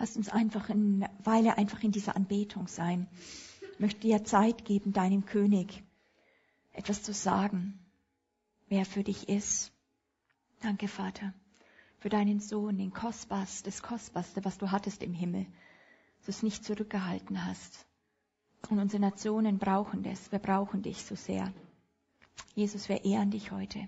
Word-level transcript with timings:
Lass 0.00 0.16
uns 0.16 0.30
einfach 0.30 0.70
eine 0.70 1.10
Weile 1.24 1.58
einfach 1.58 1.82
in 1.82 1.92
dieser 1.92 2.16
Anbetung 2.16 2.68
sein. 2.68 3.06
Ich 3.74 3.80
möchte 3.80 4.00
dir 4.00 4.24
Zeit 4.24 4.64
geben, 4.64 4.94
deinem 4.94 5.26
König 5.26 5.84
etwas 6.72 7.02
zu 7.02 7.12
sagen, 7.12 7.78
wer 8.68 8.86
für 8.86 9.04
dich 9.04 9.28
ist. 9.28 9.70
Danke, 10.62 10.88
Vater, 10.88 11.34
für 11.98 12.08
deinen 12.08 12.40
Sohn, 12.40 12.78
den 12.78 12.94
Kostbarste, 12.94 13.64
das 13.64 13.82
Kostbarste, 13.82 14.42
was 14.42 14.56
du 14.56 14.70
hattest 14.70 15.02
im 15.02 15.12
Himmel, 15.12 15.44
dass 16.20 16.36
es 16.36 16.42
nicht 16.42 16.64
zurückgehalten 16.64 17.44
hast. 17.44 17.84
Und 18.70 18.78
unsere 18.78 19.02
Nationen 19.02 19.58
brauchen 19.58 20.02
das. 20.02 20.32
Wir 20.32 20.38
brauchen 20.38 20.80
dich 20.80 21.04
so 21.04 21.14
sehr. 21.14 21.52
Jesus, 22.54 22.88
wir 22.88 23.04
ehren 23.04 23.30
dich 23.30 23.50
heute. 23.50 23.80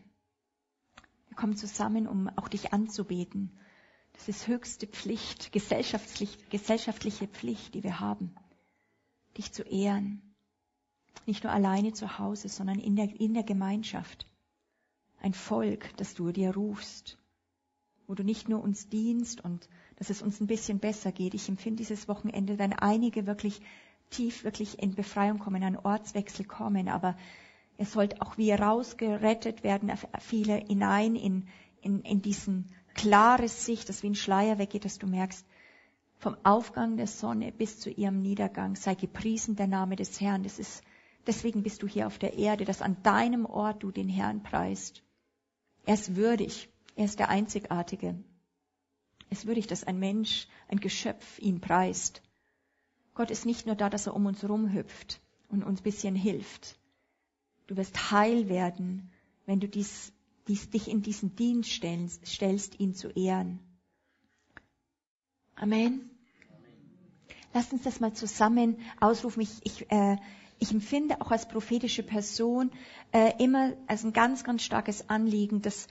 Wir 1.29 1.36
kommen 1.36 1.56
zusammen, 1.56 2.06
um 2.06 2.29
auch 2.36 2.48
dich 2.48 2.74
anzubeten. 2.74 3.58
Das 4.12 4.29
ist 4.29 4.46
höchste 4.46 4.86
Pflicht, 4.86 5.52
gesellschaftlich, 5.52 6.38
gesellschaftliche 6.50 7.26
Pflicht, 7.26 7.74
die 7.74 7.82
wir 7.82 8.00
haben, 8.00 8.34
dich 9.37 9.52
zu 9.52 9.62
ehren. 9.62 10.23
Nicht 11.27 11.45
nur 11.45 11.52
alleine 11.52 11.92
zu 11.92 12.18
Hause, 12.18 12.48
sondern 12.48 12.78
in 12.78 12.96
der, 12.96 13.09
in 13.20 13.34
der 13.34 13.42
Gemeinschaft. 13.42 14.27
Ein 15.20 15.34
Volk, 15.34 15.96
das 15.96 16.14
du 16.14 16.32
dir 16.32 16.54
rufst, 16.54 17.18
wo 18.06 18.14
du 18.14 18.24
nicht 18.24 18.48
nur 18.48 18.62
uns 18.62 18.88
dienst 18.88 19.42
und 19.45 19.68
dass 19.96 20.10
es 20.10 20.20
uns 20.20 20.40
ein 20.40 20.46
bisschen 20.46 20.79
besser 20.79 21.12
geht. 21.12 21.34
Ich 21.34 21.48
empfinde 21.48 21.79
dieses 21.79 22.09
Wochenende, 22.09 22.59
wenn 22.59 22.73
einige 22.73 23.26
wirklich 23.26 23.60
tief, 24.10 24.45
wirklich 24.45 24.79
in 24.80 24.95
Befreiung 24.95 25.38
kommen, 25.38 25.62
einen 25.62 25.76
Ortswechsel 25.76 26.45
kommen, 26.45 26.88
aber 26.88 27.16
es 27.79 27.92
sollte 27.92 28.20
auch 28.20 28.37
wie 28.37 28.52
rausgerettet 28.52 29.62
werden, 29.62 29.92
viele 30.20 30.56
hinein 30.56 31.16
in, 31.16 31.48
in, 31.80 32.02
in 32.02 32.23
diesen 32.23 32.70
klare 32.95 33.48
Sicht, 33.48 33.88
dass 33.88 34.02
wie 34.02 34.10
ein 34.10 34.14
Schleier 34.14 34.59
weggeht, 34.59 34.84
dass 34.84 34.98
du 34.98 35.06
merkst, 35.06 35.46
vom 36.19 36.37
Aufgang 36.45 36.96
der 36.96 37.09
Sonne 37.09 37.51
bis 37.51 37.80
zu 37.80 37.91
ihrem 37.91 38.23
Niedergang 38.23 38.77
sei 38.77 38.95
gepriesen 38.95 39.57
der 39.57 39.66
Name 39.66 39.96
des 39.96 40.21
Herrn. 40.21 40.45
Das 40.45 40.59
ist, 40.59 40.82
deswegen 41.26 41.63
bist 41.63 41.82
du 41.82 41.88
hier 41.88 42.07
auf 42.07 42.18
der 42.18 42.35
Erde, 42.35 42.65
dass 42.65 42.80
an 42.80 43.02
deinem 43.02 43.45
Ort 43.45 43.82
du 43.82 43.90
den 43.90 44.09
Herrn 44.09 44.43
preist. 44.43 45.02
Er 45.85 45.95
ist 45.95 46.15
würdig. 46.15 46.68
Er 46.95 47.07
ist 47.07 47.18
der 47.18 47.29
Einzigartige. 47.29 48.15
Es 49.30 49.40
ist 49.40 49.46
würdig, 49.46 49.66
dass 49.66 49.82
ein 49.82 49.98
Mensch, 49.98 50.46
ein 50.68 50.79
Geschöpf 50.79 51.38
ihn 51.38 51.60
preist. 51.60 52.23
Gott 53.15 53.30
ist 53.30 53.46
nicht 53.46 53.66
nur 53.66 53.74
da, 53.74 53.90
dass 53.90 54.07
er 54.07 54.15
um 54.15 54.26
uns 54.26 54.46
rumhüpft 54.48 55.20
und 55.48 55.65
uns 55.65 55.82
bisschen 55.82 56.15
hilft. 56.15 56.79
Du 57.66 57.76
wirst 57.76 58.10
heil 58.10 58.48
werden, 58.48 59.10
wenn 59.46 59.59
du 59.59 59.68
dies, 59.68 60.13
dich 60.48 60.88
in 60.88 61.02
diesen 61.02 61.37
Dienst 61.37 61.71
stellst, 61.71 62.26
stellst, 62.26 62.80
ihn 62.80 62.95
zu 62.95 63.09
ehren. 63.10 63.60
Amen. 65.54 66.10
Lass 67.54 67.72
uns 67.72 67.82
das 67.82 68.00
mal 68.00 68.15
zusammen 68.15 68.78
ausrufen. 69.00 69.43
Ich, 69.43 69.60
ich, 69.65 69.91
äh, 69.91 70.16
ich 70.59 70.72
empfinde 70.72 71.20
auch 71.20 71.31
als 71.31 71.47
prophetische 71.47 72.03
Person 72.03 72.70
äh, 73.12 73.32
immer 73.43 73.75
als 73.87 74.04
ein 74.04 74.12
ganz, 74.12 74.43
ganz 74.44 74.62
starkes 74.62 75.09
Anliegen, 75.09 75.60
dass 75.60 75.87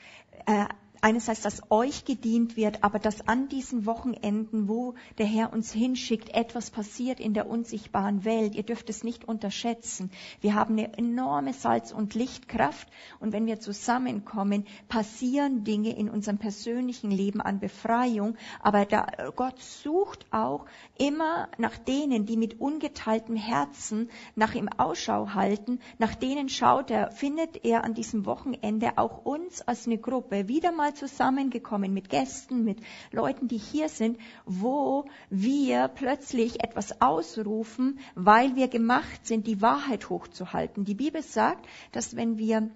äh, 0.48 0.66
einerseits, 1.02 1.42
dass 1.42 1.62
euch 1.70 2.06
gedient 2.06 2.56
wird, 2.56 2.84
aber 2.84 3.00
dass 3.00 3.28
an 3.28 3.50
diesen 3.50 3.86
Wochenenden, 3.86 4.68
wo 4.68 4.94
der 5.18 5.26
Herr 5.26 5.52
uns 5.52 5.72
hinschickt, 5.72 6.34
etwas 6.34 6.70
passiert 6.70 7.20
in 7.20 7.34
der 7.34 7.50
unsichtbaren 7.50 8.24
Welt. 8.24 8.56
Ihr 8.56 8.64
dürft 8.64 8.90
es 8.90 9.04
nicht 9.04 9.26
unterschätzen. 9.26 10.12
Wir 10.42 10.56
haben 10.56 10.78
eine 10.78 10.98
enorme 10.98 11.54
Salz- 11.54 11.92
und 11.92 12.14
Lichtkraft 12.14 12.88
und 13.20 13.34
wenn 13.34 13.46
wir 13.46 13.60
zusammenkommen, 13.60 14.66
passieren 14.88 15.64
Dinge 15.64 15.96
in 15.96 16.10
unserem 16.10 16.38
persönlichen 16.38 17.12
Leben 17.12 17.42
an 17.42 17.60
Befreiung. 17.60 18.38
Aber 18.62 18.86
da, 18.86 19.08
Gott 19.36 19.60
sucht 19.60 20.26
auch 20.32 20.66
immer 20.98 21.50
nach 21.58 21.78
denen, 21.78 22.26
die 22.26 22.38
mit 22.38 22.60
ungeteiltem 22.60 23.36
Herzen 23.36 24.10
nach 24.36 24.54
ihm 24.54 24.70
Ausschau 24.70 25.34
halten. 25.34 25.80
Nach 25.98 26.16
denen 26.16 26.50
schaut 26.50 26.92
er, 26.92 27.12
findet 27.12 27.66
er 27.66 27.84
an 27.84 27.94
diesem 27.94 28.26
Wochenende 28.26 28.98
auch 28.98 29.26
uns 29.26 29.62
als 29.62 29.88
eine 29.88 29.98
Gruppe 29.98 30.48
wieder 30.48 30.72
mal 30.72 30.91
zusammengekommen 30.94 31.94
mit 31.94 32.10
Gästen, 32.10 32.64
mit 32.64 32.80
Leuten, 33.12 33.48
die 33.48 33.58
hier 33.58 33.90
sind, 33.90 34.18
wo 34.46 35.06
wir 35.30 35.88
plötzlich 35.88 36.64
etwas 36.64 37.02
ausrufen, 37.02 38.00
weil 38.16 38.56
wir 38.56 38.68
gemacht 38.68 39.26
sind, 39.26 39.48
die 39.48 39.62
Wahrheit 39.62 40.10
hochzuhalten. 40.10 40.86
Die 40.86 40.96
Bibel 40.96 41.22
sagt, 41.22 41.66
dass 41.92 42.16
wenn 42.16 42.38
wir 42.38 42.70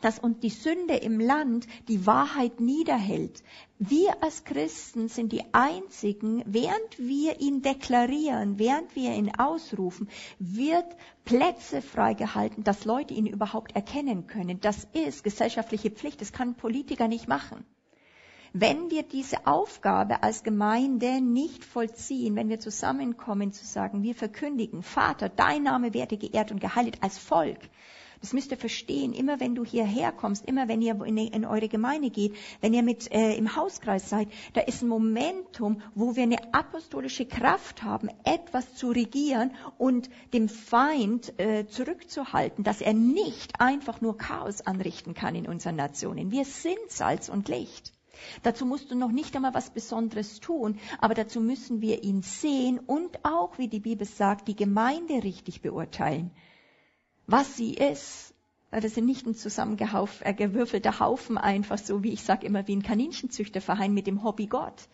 dass 0.00 0.18
uns 0.18 0.40
die 0.40 0.50
Sünde 0.50 0.96
im 0.96 1.20
Land 1.20 1.66
die 1.88 2.06
Wahrheit 2.06 2.60
niederhält. 2.60 3.42
Wir 3.78 4.22
als 4.22 4.44
Christen 4.44 5.08
sind 5.08 5.32
die 5.32 5.44
einzigen, 5.52 6.42
während 6.46 6.98
wir 6.98 7.40
ihn 7.40 7.62
deklarieren, 7.62 8.58
während 8.58 8.94
wir 8.94 9.14
ihn 9.14 9.34
ausrufen, 9.36 10.08
wird 10.38 10.86
Plätze 11.24 11.80
freigehalten, 11.80 12.64
dass 12.64 12.84
Leute 12.84 13.14
ihn 13.14 13.26
überhaupt 13.26 13.74
erkennen 13.74 14.26
können. 14.26 14.60
Das 14.60 14.86
ist 14.92 15.24
gesellschaftliche 15.24 15.90
Pflicht, 15.90 16.20
das 16.20 16.32
kann 16.32 16.50
ein 16.50 16.54
Politiker 16.54 17.08
nicht 17.08 17.28
machen. 17.28 17.64
Wenn 18.52 18.90
wir 18.90 19.04
diese 19.04 19.46
Aufgabe 19.46 20.24
als 20.24 20.42
Gemeinde 20.42 21.20
nicht 21.20 21.64
vollziehen, 21.64 22.34
wenn 22.34 22.48
wir 22.48 22.58
zusammenkommen 22.58 23.52
zu 23.52 23.64
sagen, 23.64 24.02
wir 24.02 24.16
verkündigen, 24.16 24.82
Vater, 24.82 25.28
dein 25.28 25.62
Name 25.62 25.94
werde 25.94 26.16
geehrt 26.16 26.50
und 26.50 26.60
geheiligt 26.60 27.00
als 27.00 27.16
Volk, 27.16 27.60
das 28.20 28.34
müsst 28.34 28.50
ihr 28.50 28.56
verstehen. 28.58 29.12
Immer 29.14 29.40
wenn 29.40 29.54
du 29.54 29.64
hierher 29.64 30.12
kommst, 30.12 30.44
immer 30.46 30.68
wenn 30.68 30.82
ihr 30.82 31.02
in, 31.04 31.16
in 31.16 31.44
eure 31.46 31.68
Gemeinde 31.68 32.10
geht, 32.10 32.34
wenn 32.60 32.74
ihr 32.74 32.82
mit 32.82 33.10
äh, 33.12 33.34
im 33.34 33.56
Hauskreis 33.56 34.10
seid, 34.10 34.28
da 34.52 34.60
ist 34.60 34.82
ein 34.82 34.88
Momentum, 34.88 35.80
wo 35.94 36.16
wir 36.16 36.24
eine 36.24 36.52
apostolische 36.52 37.24
Kraft 37.24 37.82
haben, 37.82 38.10
etwas 38.24 38.74
zu 38.74 38.90
regieren 38.90 39.52
und 39.78 40.10
dem 40.34 40.48
Feind 40.48 41.38
äh, 41.38 41.66
zurückzuhalten, 41.66 42.62
dass 42.62 42.80
er 42.80 42.92
nicht 42.92 43.60
einfach 43.60 44.00
nur 44.00 44.18
Chaos 44.18 44.60
anrichten 44.60 45.14
kann 45.14 45.34
in 45.34 45.48
unseren 45.48 45.76
Nationen. 45.76 46.30
Wir 46.30 46.44
sind 46.44 46.78
Salz 46.88 47.28
und 47.28 47.48
Licht. 47.48 47.92
Dazu 48.42 48.66
musst 48.66 48.90
du 48.90 48.96
noch 48.96 49.12
nicht 49.12 49.34
einmal 49.34 49.54
was 49.54 49.70
Besonderes 49.70 50.40
tun, 50.40 50.78
aber 50.98 51.14
dazu 51.14 51.40
müssen 51.40 51.80
wir 51.80 52.04
ihn 52.04 52.20
sehen 52.20 52.78
und 52.78 53.24
auch, 53.24 53.56
wie 53.56 53.68
die 53.68 53.80
Bibel 53.80 54.06
sagt, 54.06 54.46
die 54.46 54.56
Gemeinde 54.56 55.22
richtig 55.22 55.62
beurteilen 55.62 56.30
was 57.30 57.56
sie 57.56 57.74
ist. 57.74 58.34
Das 58.70 58.94
sind 58.94 59.06
nicht 59.06 59.26
ein 59.26 59.34
zusammengewürfelter 59.34 60.90
äh, 60.90 61.00
Haufen 61.00 61.38
einfach 61.38 61.78
so, 61.78 62.04
wie 62.04 62.12
ich 62.12 62.22
sage 62.22 62.46
immer, 62.46 62.68
wie 62.68 62.76
ein 62.76 62.82
Kaninchenzüchterverein 62.82 63.92
mit 63.92 64.06
dem 64.06 64.22
Hobby 64.22 64.46
Gott. 64.46 64.88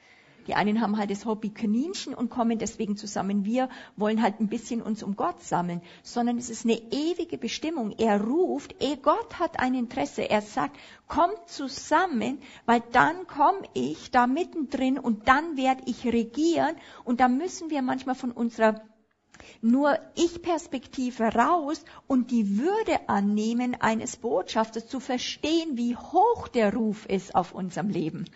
Die 0.46 0.54
einen 0.54 0.80
haben 0.80 0.96
halt 0.96 1.10
das 1.10 1.26
Hobby 1.26 1.50
Kaninchen 1.50 2.14
und 2.14 2.30
kommen 2.30 2.58
deswegen 2.58 2.96
zusammen. 2.96 3.44
Wir 3.44 3.69
wollen 3.96 4.22
halt 4.22 4.41
ein 4.41 4.48
bisschen 4.48 4.80
uns 4.80 5.02
um 5.02 5.16
Gott 5.16 5.42
sammeln, 5.42 5.82
sondern 6.04 6.38
es 6.38 6.50
ist 6.50 6.64
eine 6.64 6.80
ewige 6.92 7.36
Bestimmung. 7.36 7.92
Er 7.98 8.22
ruft, 8.22 8.80
eh 8.80 8.96
Gott 8.96 9.41
hat 9.41 9.58
ein 9.58 9.75
Interesse. 9.75 10.22
Er 10.30 10.42
sagt, 10.42 10.76
kommt 11.08 11.48
zusammen, 11.48 12.38
weil 12.64 12.82
dann 12.92 13.26
komme 13.26 13.62
ich 13.75 14.10
da 14.10 14.26
mittendrin 14.26 14.98
und 14.98 15.26
dann 15.26 15.56
werde 15.56 15.82
ich 15.86 16.06
regieren 16.06 16.76
und 17.04 17.20
da 17.20 17.28
müssen 17.28 17.70
wir 17.70 17.82
manchmal 17.82 18.14
von 18.14 18.30
unserer 18.30 18.80
nur 19.60 19.98
Ich-Perspektive 20.14 21.24
raus 21.34 21.84
und 22.06 22.30
die 22.30 22.58
Würde 22.58 23.08
annehmen 23.08 23.76
eines 23.80 24.16
Botschafters 24.16 24.88
zu 24.88 25.00
verstehen, 25.00 25.76
wie 25.76 25.97
hoch 25.97 26.48
der 26.48 26.74
Ruf 26.74 27.06
ist 27.06 27.34
auf 27.34 27.52
unserem 27.52 27.88
Leben. 27.88 28.26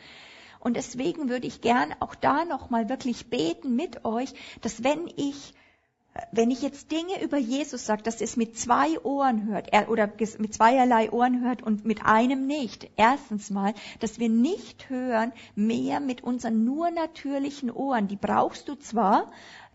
Und 0.61 0.77
deswegen 0.77 1.29
würde 1.29 1.47
ich 1.47 1.61
gern 1.63 1.95
auch 2.01 2.15
da 2.15 2.45
nochmal 2.45 2.89
wirklich 2.89 3.31
beten 3.31 3.77
mit 3.77 4.05
euch, 4.05 4.35
dass 4.61 4.85
wenn 4.85 5.09
ich 5.17 5.55
wenn 6.33 6.51
ich 6.51 6.61
jetzt 6.61 6.91
Dinge 6.91 7.23
über 7.23 7.39
Jesus 7.39 7.87
sage, 7.87 8.03
dass 8.03 8.21
es 8.21 8.37
mit 8.37 8.59
zwei 8.59 8.99
Ohren 9.05 9.47
hört 9.47 9.71
oder 9.89 10.11
mit 10.39 10.53
zweierlei 10.53 11.11
Ohren 11.13 11.43
hört 11.43 11.63
und 11.63 11.85
mit 11.85 12.05
einem 12.05 12.47
nicht. 12.47 12.91
Erstens 12.97 13.51
mal, 13.51 13.75
dass 14.01 14.19
wir 14.19 14.29
nicht 14.29 14.91
hören 14.91 15.33
mehr 15.55 16.01
mit 16.01 16.23
unseren 16.23 16.65
nur 16.65 16.91
natürlichen 16.91 17.71
Ohren. 17.71 18.09
Die 18.09 18.17
brauchst 18.17 18.69
du 18.69 18.75
zwar, 18.75 19.31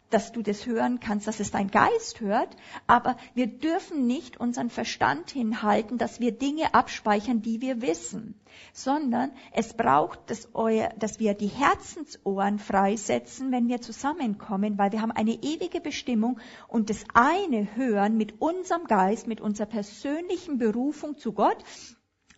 dass 0.10 0.32
du 0.32 0.42
das 0.42 0.66
hören 0.66 1.00
kannst, 1.00 1.28
dass 1.28 1.40
es 1.40 1.52
dein 1.52 1.70
Geist 1.70 2.22
hört, 2.22 2.56
aber 2.88 3.18
wir 3.34 3.48
dürfen 3.48 4.08
nicht 4.08 4.38
unseren 4.38 4.70
Verstand 4.70 5.32
hinhalten, 5.32 5.98
dass 5.98 6.20
wir 6.20 6.32
Dinge 6.32 6.74
abspeichern, 6.74 7.42
die 7.42 7.62
wir 7.62 7.82
wissen, 7.82 8.40
sondern 8.74 9.32
es 9.52 9.74
braucht, 9.74 10.30
dass, 10.30 10.50
euer, 10.54 10.90
dass 10.98 11.20
wir 11.20 11.34
die 11.34 11.48
Herzensohren 11.48 12.60
freisetzen, 12.60 13.52
wenn 13.52 13.68
wir 13.68 13.82
zusammenkommen, 13.82 14.78
weil 14.78 14.92
wir 14.92 15.02
haben 15.02 15.12
eine 15.12 15.34
ewige 15.34 15.82
Bestimmung 15.82 16.40
und 16.68 16.90
das 16.90 17.04
eine 17.14 17.76
hören 17.76 18.18
mit 18.18 18.42
unserem 18.42 18.86
Geist, 18.86 19.28
mit 19.28 19.42
unserer 19.42 19.68
persönlichen 19.68 20.58
Berufung 20.58 21.18
zu 21.18 21.34
Gott 21.34 21.58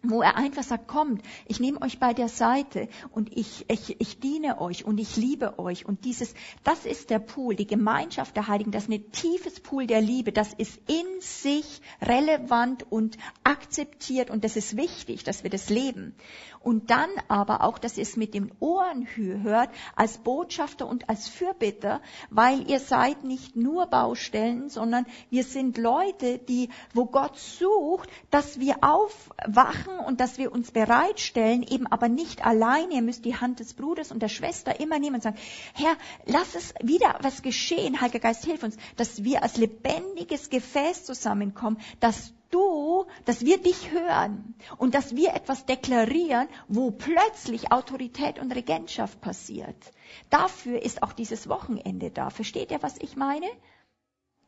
wo 0.03 0.21
er 0.21 0.37
einfach 0.37 0.63
sagt, 0.63 0.87
kommt, 0.87 1.21
ich 1.47 1.59
nehme 1.59 1.81
euch 1.81 1.99
bei 1.99 2.13
der 2.13 2.29
Seite 2.29 2.87
und 3.11 3.35
ich, 3.35 3.65
ich, 3.69 3.99
ich 3.99 4.19
diene 4.19 4.61
euch 4.61 4.85
und 4.85 4.99
ich 4.99 5.17
liebe 5.17 5.57
euch. 5.59 5.85
Und 5.85 6.05
dieses, 6.05 6.33
das 6.63 6.85
ist 6.85 7.09
der 7.09 7.19
Pool, 7.19 7.55
die 7.55 7.67
Gemeinschaft 7.67 8.35
der 8.35 8.47
Heiligen, 8.47 8.71
das 8.71 8.83
ist 8.83 8.91
ein 8.91 9.11
tiefes 9.11 9.59
Pool 9.59 9.87
der 9.87 10.01
Liebe, 10.01 10.31
das 10.31 10.53
ist 10.53 10.79
in 10.87 11.21
sich 11.21 11.81
relevant 12.01 12.85
und 12.89 13.17
akzeptiert 13.43 14.29
und 14.29 14.43
das 14.43 14.55
ist 14.55 14.77
wichtig, 14.77 15.23
dass 15.23 15.43
wir 15.43 15.49
das 15.49 15.69
leben. 15.69 16.15
Und 16.59 16.89
dann 16.89 17.09
aber 17.27 17.61
auch, 17.63 17.77
dass 17.77 17.97
ihr 17.97 18.03
es 18.03 18.17
mit 18.17 18.33
den 18.33 18.51
Ohren 18.59 19.07
hört, 19.15 19.69
als 19.95 20.17
Botschafter 20.17 20.87
und 20.87 21.09
als 21.09 21.27
Fürbitter, 21.27 22.01
weil 22.29 22.69
ihr 22.69 22.79
seid 22.79 23.23
nicht 23.23 23.55
nur 23.55 23.87
Baustellen, 23.87 24.69
sondern 24.69 25.05
wir 25.29 25.43
sind 25.43 25.77
Leute, 25.77 26.37
die, 26.37 26.69
wo 26.93 27.05
Gott 27.05 27.37
sucht, 27.37 28.09
dass 28.31 28.59
wir 28.59 28.77
aufwachen 28.81 29.99
und 30.05 30.19
dass 30.19 30.37
wir 30.37 30.51
uns 30.51 30.71
bereitstellen, 30.71 31.63
eben 31.63 31.87
aber 31.87 32.09
nicht 32.09 32.45
alleine. 32.45 32.93
Ihr 32.93 33.01
müsst 33.01 33.25
die 33.25 33.35
Hand 33.35 33.59
des 33.59 33.73
Bruders 33.73 34.11
und 34.11 34.21
der 34.21 34.29
Schwester 34.29 34.79
immer 34.79 34.99
nehmen 34.99 35.15
und 35.15 35.23
sagen, 35.23 35.37
Herr, 35.73 35.95
lass 36.25 36.55
es 36.55 36.73
wieder 36.81 37.17
was 37.21 37.41
geschehen, 37.41 38.01
Heiliger 38.01 38.19
Geist, 38.19 38.45
hilf 38.45 38.63
uns, 38.63 38.77
dass 38.95 39.23
wir 39.23 39.43
als 39.43 39.57
lebendiges 39.57 40.49
Gefäß 40.49 41.05
zusammenkommen, 41.05 41.77
dass 41.99 42.33
du, 42.49 43.05
dass 43.25 43.45
wir 43.45 43.57
dich 43.57 43.91
hören 43.91 44.55
und 44.77 44.95
dass 44.95 45.15
wir 45.15 45.33
etwas 45.33 45.65
deklarieren, 45.65 46.47
wo 46.67 46.91
plötzlich 46.91 47.71
Autorität 47.71 48.39
und 48.39 48.51
Regentschaft 48.53 49.21
passiert. 49.21 49.93
Dafür 50.29 50.81
ist 50.81 51.03
auch 51.03 51.13
dieses 51.13 51.47
Wochenende 51.49 52.11
da. 52.11 52.29
Versteht 52.29 52.71
ihr, 52.71 52.81
was 52.81 52.97
ich 52.99 53.15
meine? 53.15 53.47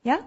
Ja? 0.04 0.20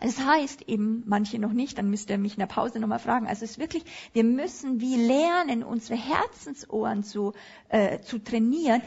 Es 0.00 0.20
heißt 0.20 0.68
eben, 0.68 1.02
manche 1.06 1.38
noch 1.38 1.52
nicht, 1.52 1.78
dann 1.78 1.90
müsst 1.90 2.10
ihr 2.10 2.18
mich 2.18 2.34
in 2.34 2.40
der 2.40 2.46
Pause 2.46 2.78
nochmal 2.78 2.98
fragen. 2.98 3.26
Also 3.26 3.44
es 3.44 3.52
ist 3.52 3.58
wirklich, 3.58 3.84
wir 4.12 4.24
müssen 4.24 4.80
wie 4.80 4.96
lernen, 4.96 5.62
unsere 5.64 5.98
Herzensohren 5.98 7.02
zu, 7.02 7.32
äh, 7.68 8.00
zu 8.00 8.18
trainieren, 8.18 8.82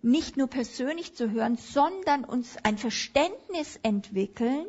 nicht 0.00 0.36
nur 0.36 0.46
persönlich 0.46 1.14
zu 1.14 1.30
hören, 1.30 1.56
sondern 1.56 2.24
uns 2.24 2.56
ein 2.62 2.78
Verständnis 2.78 3.78
entwickeln, 3.82 4.66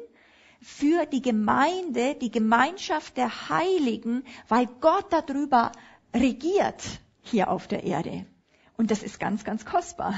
für 0.62 1.06
die 1.06 1.22
Gemeinde, 1.22 2.16
die 2.16 2.32
Gemeinschaft 2.32 3.18
der 3.18 3.50
Heiligen, 3.50 4.24
weil 4.48 4.68
Gott 4.82 5.08
darüber 5.12 5.72
regiert 6.14 6.84
hier 7.22 7.50
auf 7.50 7.68
der 7.68 7.84
Erde. 7.84 8.26
Und 8.78 8.92
das 8.92 9.04
ist 9.04 9.20
ganz, 9.20 9.44
ganz 9.44 9.66
kostbar. 9.66 10.16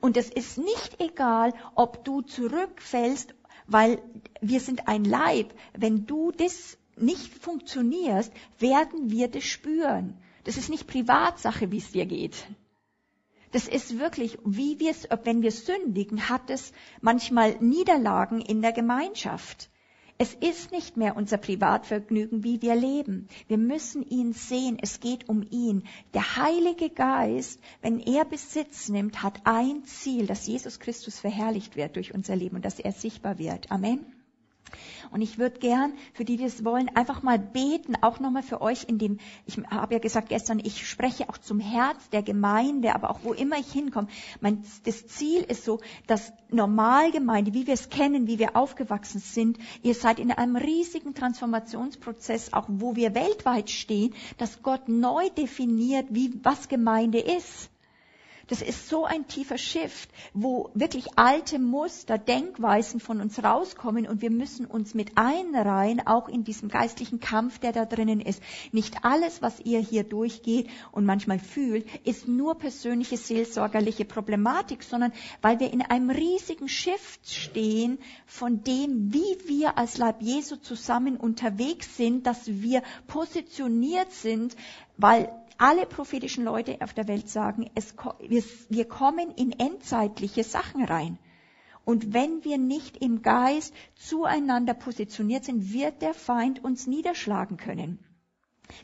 Und 0.00 0.16
es 0.16 0.28
ist 0.28 0.58
nicht 0.58 1.00
egal, 1.00 1.52
ob 1.74 2.04
du 2.04 2.22
zurückfällst, 2.22 3.34
weil 3.66 4.02
wir 4.40 4.60
sind 4.60 4.88
ein 4.88 5.04
Leib. 5.04 5.54
Wenn 5.76 6.06
du 6.06 6.32
das 6.32 6.76
nicht 6.96 7.32
funktionierst, 7.32 8.32
werden 8.58 9.10
wir 9.10 9.28
das 9.28 9.44
spüren. 9.44 10.18
Das 10.44 10.56
ist 10.56 10.70
nicht 10.70 10.86
Privatsache, 10.86 11.70
wie 11.70 11.78
es 11.78 11.92
dir 11.92 12.06
geht. 12.06 12.46
Das 13.54 13.68
ist 13.68 14.00
wirklich, 14.00 14.36
wie 14.44 14.80
wir 14.80 14.92
wenn 15.22 15.42
wir 15.42 15.52
sündigen, 15.52 16.28
hat 16.28 16.50
es 16.50 16.72
manchmal 17.00 17.54
Niederlagen 17.60 18.40
in 18.40 18.62
der 18.62 18.72
Gemeinschaft. 18.72 19.70
Es 20.18 20.34
ist 20.34 20.72
nicht 20.72 20.96
mehr 20.96 21.16
unser 21.16 21.36
Privatvergnügen, 21.36 22.42
wie 22.42 22.62
wir 22.62 22.74
leben. 22.74 23.28
Wir 23.46 23.58
müssen 23.58 24.02
ihn 24.02 24.32
sehen. 24.32 24.76
Es 24.82 24.98
geht 24.98 25.28
um 25.28 25.46
ihn. 25.48 25.84
Der 26.14 26.34
Heilige 26.34 26.90
Geist, 26.90 27.60
wenn 27.80 28.00
er 28.00 28.24
Besitz 28.24 28.88
nimmt, 28.88 29.22
hat 29.22 29.42
ein 29.44 29.84
Ziel, 29.84 30.26
dass 30.26 30.48
Jesus 30.48 30.80
Christus 30.80 31.20
verherrlicht 31.20 31.76
wird 31.76 31.94
durch 31.94 32.12
unser 32.12 32.34
Leben 32.34 32.56
und 32.56 32.64
dass 32.64 32.80
er 32.80 32.90
sichtbar 32.90 33.38
wird. 33.38 33.70
Amen. 33.70 34.04
Und 35.10 35.20
ich 35.20 35.38
würde 35.38 35.58
gern, 35.58 35.92
für 36.12 36.24
die, 36.24 36.36
die 36.36 36.44
es 36.44 36.64
wollen, 36.64 36.88
einfach 36.94 37.22
mal 37.22 37.38
beten, 37.38 37.96
auch 38.00 38.20
nochmal 38.20 38.42
für 38.42 38.60
euch 38.60 38.84
in 38.84 38.98
dem, 38.98 39.18
ich 39.46 39.58
habe 39.70 39.94
ja 39.94 40.00
gesagt 40.00 40.28
gestern, 40.28 40.58
ich 40.58 40.88
spreche 40.88 41.28
auch 41.28 41.38
zum 41.38 41.60
Herz 41.60 42.08
der 42.10 42.22
Gemeinde, 42.22 42.94
aber 42.94 43.10
auch 43.10 43.20
wo 43.22 43.32
immer 43.32 43.58
ich 43.58 43.70
hinkomme. 43.70 44.08
Mein, 44.40 44.64
das 44.84 45.06
Ziel 45.06 45.42
ist 45.42 45.64
so, 45.64 45.80
dass 46.06 46.32
Normalgemeinde, 46.50 47.54
wie 47.54 47.66
wir 47.66 47.74
es 47.74 47.88
kennen, 47.88 48.26
wie 48.26 48.38
wir 48.38 48.56
aufgewachsen 48.56 49.20
sind, 49.20 49.58
ihr 49.82 49.94
seid 49.94 50.18
in 50.18 50.30
einem 50.30 50.56
riesigen 50.56 51.14
Transformationsprozess, 51.14 52.52
auch 52.52 52.66
wo 52.68 52.96
wir 52.96 53.14
weltweit 53.14 53.70
stehen, 53.70 54.14
dass 54.38 54.62
Gott 54.62 54.88
neu 54.88 55.28
definiert, 55.30 56.06
wie, 56.10 56.32
was 56.42 56.68
Gemeinde 56.68 57.18
ist. 57.18 57.70
Das 58.48 58.60
ist 58.60 58.88
so 58.88 59.04
ein 59.04 59.26
tiefer 59.26 59.58
Shift, 59.58 60.10
wo 60.34 60.70
wirklich 60.74 61.16
alte 61.16 61.58
Muster, 61.58 62.18
Denkweisen 62.18 63.00
von 63.00 63.20
uns 63.20 63.42
rauskommen 63.42 64.06
und 64.06 64.22
wir 64.22 64.30
müssen 64.30 64.66
uns 64.66 64.94
mit 64.94 65.12
einreihen, 65.16 66.06
auch 66.06 66.28
in 66.28 66.44
diesem 66.44 66.68
geistlichen 66.68 67.20
Kampf, 67.20 67.58
der 67.58 67.72
da 67.72 67.84
drinnen 67.84 68.20
ist. 68.20 68.42
Nicht 68.72 69.04
alles, 69.04 69.40
was 69.40 69.60
ihr 69.60 69.80
hier 69.80 70.04
durchgeht 70.04 70.68
und 70.92 71.06
manchmal 71.06 71.38
fühlt, 71.38 71.86
ist 72.04 72.28
nur 72.28 72.56
persönliche 72.56 73.16
seelsorgerliche 73.16 74.04
Problematik, 74.04 74.82
sondern 74.82 75.12
weil 75.40 75.60
wir 75.60 75.72
in 75.72 75.82
einem 75.82 76.10
riesigen 76.10 76.68
Shift 76.68 77.28
stehen 77.28 77.98
von 78.26 78.62
dem, 78.62 79.12
wie 79.12 79.38
wir 79.46 79.78
als 79.78 79.96
Leib 79.96 80.20
Jesu 80.20 80.56
zusammen 80.56 81.16
unterwegs 81.16 81.96
sind, 81.96 82.26
dass 82.26 82.46
wir 82.46 82.82
positioniert 83.06 84.12
sind, 84.12 84.56
weil 84.96 85.30
alle 85.58 85.86
prophetischen 85.86 86.44
Leute 86.44 86.78
auf 86.80 86.94
der 86.94 87.08
Welt 87.08 87.28
sagen, 87.28 87.70
es, 87.74 87.94
wir, 88.20 88.42
wir 88.68 88.84
kommen 88.86 89.30
in 89.30 89.52
endzeitliche 89.52 90.44
Sachen 90.44 90.84
rein. 90.84 91.18
Und 91.84 92.14
wenn 92.14 92.44
wir 92.44 92.58
nicht 92.58 92.96
im 92.96 93.22
Geist 93.22 93.74
zueinander 93.94 94.74
positioniert 94.74 95.44
sind, 95.44 95.72
wird 95.72 96.00
der 96.00 96.14
Feind 96.14 96.64
uns 96.64 96.86
niederschlagen 96.86 97.56
können. 97.56 97.98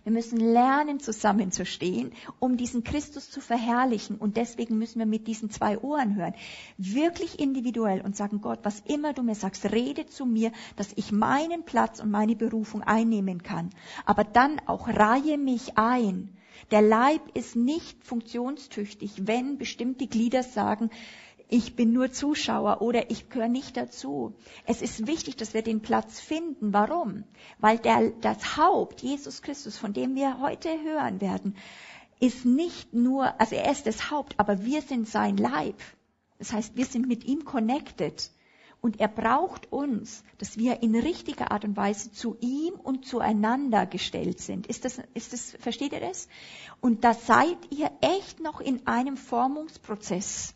Wir 0.05 0.12
müssen 0.12 0.38
lernen, 0.38 1.00
zusammenzustehen, 1.00 2.12
um 2.38 2.58
diesen 2.58 2.84
Christus 2.84 3.31
zu 3.31 3.40
verherrlichen. 3.40 4.17
Und 4.17 4.37
deswegen 4.37 4.76
müssen 4.76 4.99
wir 4.99 5.06
mit 5.06 5.26
diesen 5.26 5.50
zwei 5.50 5.78
Ohren 5.78 6.17
hören. 6.17 6.34
Wirklich 6.76 7.40
individuell 7.40 8.02
und 8.02 8.14
sagen, 8.14 8.43
Gott, 8.43 8.61
was 8.62 8.81
immer 8.81 9.14
du 9.14 9.22
mir 9.22 9.34
sagst, 9.34 9.72
rede 9.72 10.05
zu 10.06 10.26
mir, 10.26 10.52
dass 10.76 10.93
ich 10.96 11.12
meinen 11.12 11.64
Platz 11.64 12.00
und 12.00 12.11
meine 12.11 12.37
Berufung 12.37 12.82
einnehmen 12.82 13.43
kann. 13.43 13.70
Aber 14.05 14.25
dann 14.25 14.61
auch 14.67 14.87
reihe 14.88 15.38
mich 15.38 15.78
ein 15.78 16.37
der 16.71 16.83
Leib 16.83 17.23
ist 17.37 17.57
nicht 17.57 18.05
funktionstüchtig, 18.05 19.27
wenn 19.27 19.59
bestimmte 19.59 20.07
Glieder 20.07 20.43
sagen, 20.43 20.91
ich 21.53 21.75
bin 21.75 21.93
nur 21.93 22.12
Zuschauer 22.12 22.81
oder 22.81 23.11
ich 23.11 23.29
gehöre 23.29 23.49
nicht 23.49 23.77
dazu. 23.77 24.35
Es 24.67 24.83
ist 24.83 25.09
wichtig, 25.09 25.37
dass 25.37 25.53
wir 25.53 25.62
den 25.62 25.83
Platz 25.83 26.21
finden. 26.21 26.73
Warum? 26.73 27.25
Weil 27.59 27.79
der, 27.79 28.11
das 28.21 28.57
Haupt, 28.57 29.03
Jesus 29.03 29.43
Christus, 29.43 29.77
von 29.77 29.93
dem 29.93 30.15
wir 30.15 30.41
heute 30.41 30.69
hören 30.83 31.21
werden, 31.21 31.57
ist 32.21 32.45
nicht 32.45 32.95
nur, 32.95 33.41
also 33.41 33.56
er 33.56 33.73
ist 33.73 33.87
das 33.87 34.13
Haupt, 34.13 34.35
aber 34.39 34.65
wir 34.65 34.83
sind 34.83 35.09
sein 35.09 35.37
Leib. 35.37 35.77
Das 36.39 36.53
heißt, 36.53 36.77
wir 36.77 36.87
sind 36.87 37.09
mit 37.09 37.25
ihm 37.25 37.45
connected. 37.45 38.31
Und 38.81 38.99
er 38.99 39.09
braucht 39.09 39.71
uns, 39.73 40.25
dass 40.38 40.56
wir 40.56 40.82
in 40.82 40.94
richtiger 40.94 41.50
Art 41.50 41.65
und 41.65 41.77
Weise 41.77 42.12
zu 42.12 42.37
ihm 42.41 42.75
und 42.75 43.05
zueinander 43.05 43.85
gestellt 43.87 44.41
sind. 44.41 44.67
Ist 44.67 44.85
das, 44.85 45.00
ist 45.15 45.32
das, 45.32 45.56
versteht 45.61 45.93
ihr 45.93 46.00
das? 46.00 46.29
Und 46.81 47.05
da 47.05 47.12
seid 47.12 47.59
ihr 47.71 47.91
echt 48.00 48.41
noch 48.41 48.61
in 48.61 48.87
einem 48.87 49.17
Formungsprozess 49.17 50.55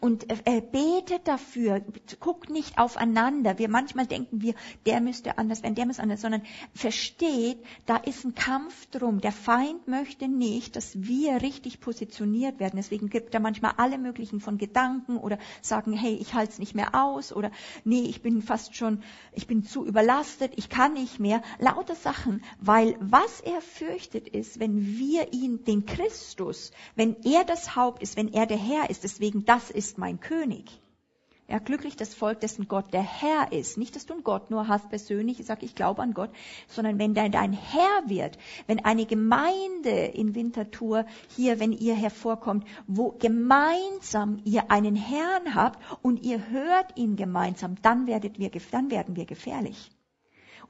und 0.00 0.30
äh, 0.30 0.60
betet 0.60 1.26
dafür, 1.26 1.82
guckt 2.20 2.50
nicht 2.50 2.78
aufeinander. 2.78 3.58
Wir 3.58 3.68
manchmal 3.68 4.06
denken 4.06 4.40
wir, 4.42 4.54
der 4.86 5.00
müsste 5.00 5.38
anders 5.38 5.62
werden, 5.62 5.74
der 5.74 5.86
müsste 5.86 6.02
anders, 6.02 6.20
sondern 6.20 6.42
versteht, 6.74 7.58
da 7.86 7.96
ist 7.96 8.24
ein 8.24 8.34
Kampf 8.34 8.86
drum. 8.90 9.20
Der 9.20 9.32
Feind 9.32 9.86
möchte 9.88 10.28
nicht, 10.28 10.76
dass 10.76 11.02
wir 11.02 11.42
richtig 11.42 11.80
positioniert 11.80 12.60
werden. 12.60 12.76
Deswegen 12.76 13.08
gibt 13.10 13.34
er 13.34 13.40
manchmal 13.40 13.74
alle 13.76 13.98
möglichen 13.98 14.40
von 14.40 14.58
Gedanken 14.58 15.16
oder 15.16 15.38
sagen, 15.62 15.92
hey, 15.92 16.14
ich 16.14 16.34
halte 16.34 16.52
es 16.52 16.58
nicht 16.58 16.74
mehr 16.74 16.94
aus 16.94 17.32
oder 17.32 17.50
nee, 17.84 18.02
ich 18.02 18.22
bin 18.22 18.42
fast 18.42 18.76
schon, 18.76 19.02
ich 19.32 19.46
bin 19.46 19.64
zu 19.64 19.84
überlastet, 19.84 20.52
ich 20.56 20.68
kann 20.68 20.94
nicht 20.94 21.20
mehr. 21.20 21.42
Lauter 21.58 21.94
Sachen, 21.94 22.42
weil 22.60 22.96
was 23.00 23.40
er 23.40 23.60
fürchtet 23.60 24.28
ist, 24.28 24.60
wenn 24.60 24.98
wir 24.98 25.32
ihn, 25.32 25.64
den 25.64 25.86
Christus, 25.86 26.72
wenn 26.94 27.16
er 27.24 27.44
das 27.44 27.76
Haupt 27.76 28.02
ist, 28.02 28.16
wenn 28.16 28.32
er 28.32 28.46
der 28.46 28.58
Herr 28.58 28.90
ist, 28.90 29.04
deswegen 29.04 29.44
das 29.44 29.70
ist 29.74 29.98
mein 29.98 30.20
König. 30.20 30.80
Ja, 31.46 31.58
glücklich 31.58 31.94
das 31.94 32.14
Volk, 32.14 32.40
dessen 32.40 32.68
Gott 32.68 32.94
der 32.94 33.02
Herr 33.02 33.52
ist. 33.52 33.76
Nicht, 33.76 33.94
dass 33.96 34.06
du 34.06 34.14
einen 34.14 34.24
Gott 34.24 34.50
nur 34.50 34.66
hast 34.66 34.88
persönlich, 34.88 35.40
ich 35.40 35.46
sage, 35.46 35.66
ich 35.66 35.74
glaube 35.74 36.00
an 36.00 36.14
Gott, 36.14 36.30
sondern 36.68 36.98
wenn 36.98 37.12
der 37.12 37.28
dein 37.28 37.52
Herr 37.52 38.08
wird, 38.08 38.38
wenn 38.66 38.82
eine 38.82 39.04
Gemeinde 39.04 39.90
in 39.90 40.34
Winterthur 40.34 41.04
hier, 41.36 41.60
wenn 41.60 41.72
ihr 41.72 41.94
hervorkommt, 41.94 42.66
wo 42.86 43.12
gemeinsam 43.18 44.40
ihr 44.44 44.70
einen 44.70 44.96
Herrn 44.96 45.54
habt 45.54 45.78
und 46.00 46.22
ihr 46.22 46.48
hört 46.48 46.96
ihn 46.96 47.14
gemeinsam, 47.14 47.76
dann 47.82 48.06
werdet 48.06 48.38
wir, 48.38 48.50
dann 48.70 48.90
werden 48.90 49.14
wir 49.14 49.26
gefährlich. 49.26 49.90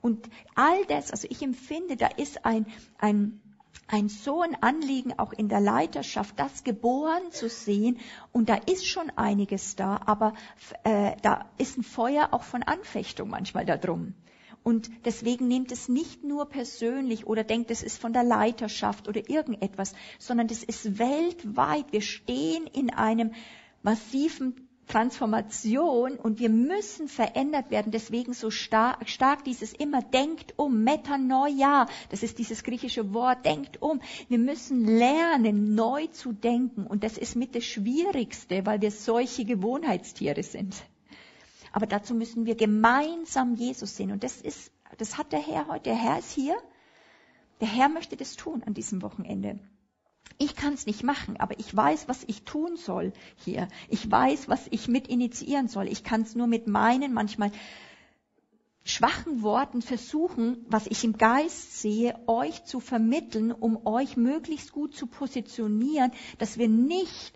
Und 0.01 0.29
all 0.57 0.85
das, 0.87 1.13
also 1.13 1.29
ich 1.31 1.41
empfinde, 1.41 1.97
da 1.97 2.09
ist 2.09 2.45
ein, 2.45 2.67
ein, 2.99 3.41
ein 3.87 4.09
so 4.09 4.43
ein 4.43 4.57
Anliegen 4.63 5.19
auch 5.19 5.33
in 5.33 5.49
der 5.49 5.61
Leiterschaft, 5.61 6.39
das 6.39 6.65
geboren 6.65 7.31
zu 7.31 7.49
sehen. 7.49 7.99
Und 8.33 8.49
da 8.49 8.55
ist 8.55 8.87
schon 8.87 9.11
einiges 9.17 9.77
da, 9.77 10.01
aber 10.07 10.35
äh, 10.85 11.17
da 11.23 11.51
ist 11.59 11.79
ein 11.79 11.83
Feuer 11.83 12.29
auch 12.33 12.43
von 12.43 12.63
Anfechtung 12.63 13.29
manchmal 13.29 13.67
da 13.67 13.77
drum. 13.77 14.15
Und 14.63 14.91
deswegen 15.05 15.47
nehmt 15.47 15.73
es 15.73 15.89
nicht 15.91 16.25
nur 16.25 16.47
persönlich 16.47 17.27
oder 17.27 17.45
denkt, 17.45 17.71
es 17.71 17.83
ist 17.83 18.01
von 18.01 18.15
der 18.15 18.25
Leiterschaft 18.25 19.09
oder 19.09 19.29
irgendetwas, 19.29 19.95
sondern 20.19 20.47
es 20.47 20.65
ist 20.65 20.99
weltweit. 20.99 21.93
Wir 21.93 22.01
stehen 22.01 22.67
in 22.67 22.89
einem 22.91 23.33
massiven 23.83 24.64
Transformation 24.87 26.17
und 26.17 26.39
wir 26.39 26.51
müssen 26.51 27.09
verändert 27.09 27.71
werden. 27.71 27.93
Deswegen 27.93 28.33
so 28.33 28.51
stark, 28.51 29.09
stark 29.09 29.45
dieses 29.45 29.73
immer 29.73 30.03
denkt 30.03 30.55
um, 30.57 30.85
Metanoia, 30.85 31.87
das 32.11 32.23
ist 32.23 32.39
dieses 32.39 32.63
griechische 32.63 33.13
Wort, 33.15 33.45
denkt 33.45 33.81
um. 33.83 34.01
Wir 34.29 34.39
müssen 34.39 34.85
lernen, 34.85 35.75
neu 35.75 36.07
zu 36.09 36.33
denken 36.33 36.87
und 36.87 37.05
das 37.05 37.19
ist 37.19 37.37
mit 37.37 37.55
das 37.55 37.65
Schwierigste, 37.65 38.67
weil 38.67 38.81
wir 38.81 38.91
solche 38.91 39.45
Gewohnheitstiere 39.45 40.43
sind. 40.43 40.75
Aber 41.73 41.87
dazu 41.87 42.15
müssen 42.15 42.47
wir 42.47 42.55
gemeinsam 42.55 43.57
Jesus 43.57 43.97
sehen. 43.97 44.13
Und 44.13 44.23
das 44.23 44.41
ist, 44.41 44.71
das 44.97 45.19
hat 45.19 45.33
der 45.33 45.41
Herr 45.41 45.67
heute. 45.67 45.91
Der 45.91 45.97
Herr 45.97 46.21
ist 46.21 46.31
hier. 46.31 46.57
Der 47.61 47.67
Herr 47.67 47.89
möchte 47.89 48.17
das 48.17 48.37
tun 48.37 48.63
an 48.65 48.75
diesem 48.75 49.03
Wochenende. 49.03 49.59
Ich 50.39 50.57
kann 50.57 50.75
es 50.75 50.87
nicht 50.87 51.05
machen, 51.05 51.37
aber 51.39 51.59
ich 51.59 51.75
weiß, 51.75 52.09
was 52.09 52.25
ich 52.27 52.43
tun 52.43 52.77
soll 52.77 53.13
hier. 53.37 53.69
Ich 53.89 54.11
weiß, 54.11 54.49
was 54.49 54.67
ich 54.71 54.89
mit 54.89 55.07
initiieren 55.09 55.69
soll. 55.69 55.87
Ich 55.89 56.03
kann 56.03 56.23
es 56.23 56.35
nur 56.35 56.47
mit 56.47 56.67
meinen 56.67 57.13
manchmal 57.13 57.53
schwachen 58.85 59.43
Worten 59.43 59.81
versuchen, 59.81 60.67
was 60.69 60.87
ich 60.87 61.05
im 61.05 61.17
Geist 61.17 61.81
sehe, 61.81 62.19
euch 62.27 62.65
zu 62.65 62.81
vermitteln, 62.81 63.53
um 63.53 63.87
euch 63.87 64.17
möglichst 64.17 64.73
gut 64.73 64.95
zu 64.95 65.07
positionieren, 65.07 66.13
dass 66.39 66.59
wir 66.59 66.69
nicht 66.69 67.35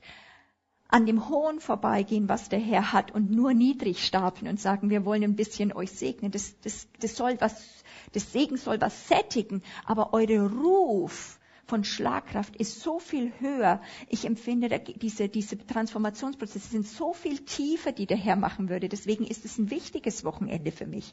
an 0.88 1.07
dem 1.07 1.28
Hohen 1.28 1.61
vorbeigehen, 1.61 2.28
was 2.28 2.49
der 2.49 2.59
Herr 2.59 2.92
hat 2.92 3.14
und 3.14 3.30
nur 3.30 3.54
niedrig 3.54 4.04
stapeln 4.04 4.49
und 4.49 4.61
sagen, 4.61 4.90
wir 4.90 5.04
wollen 5.04 5.23
ein 5.23 5.37
bisschen 5.37 5.73
euch 5.73 5.92
segnen. 5.92 6.33
Das, 6.33 6.59
das, 6.62 6.88
das 7.00 7.14
soll 7.14 7.37
was, 7.40 7.85
das 8.12 8.33
Segen 8.33 8.57
soll 8.57 8.80
was 8.80 9.09
sättigen, 9.09 9.62
aber 9.85 10.12
eure 10.12 10.50
Ruf 10.50 11.38
von 11.68 11.84
Schlagkraft 11.84 12.56
ist 12.56 12.80
so 12.80 12.98
viel 12.98 13.30
höher. 13.40 13.82
Ich 14.08 14.25
empfinde, 14.25 14.68
diese, 14.96 15.28
diese 15.28 15.58
Transformationsprozesse 15.58 16.70
sind 16.70 16.87
so 16.87 17.12
viel 17.12 17.44
tiefer, 17.44 17.92
die 17.92 18.06
der 18.06 18.16
Herr 18.16 18.37
machen 18.37 18.70
würde. 18.70 18.88
Deswegen 18.88 19.26
ist 19.26 19.44
es 19.44 19.58
ein 19.58 19.70
wichtiges 19.70 20.25
Wochenende 20.25 20.72
für 20.72 20.87
mich. 20.87 21.12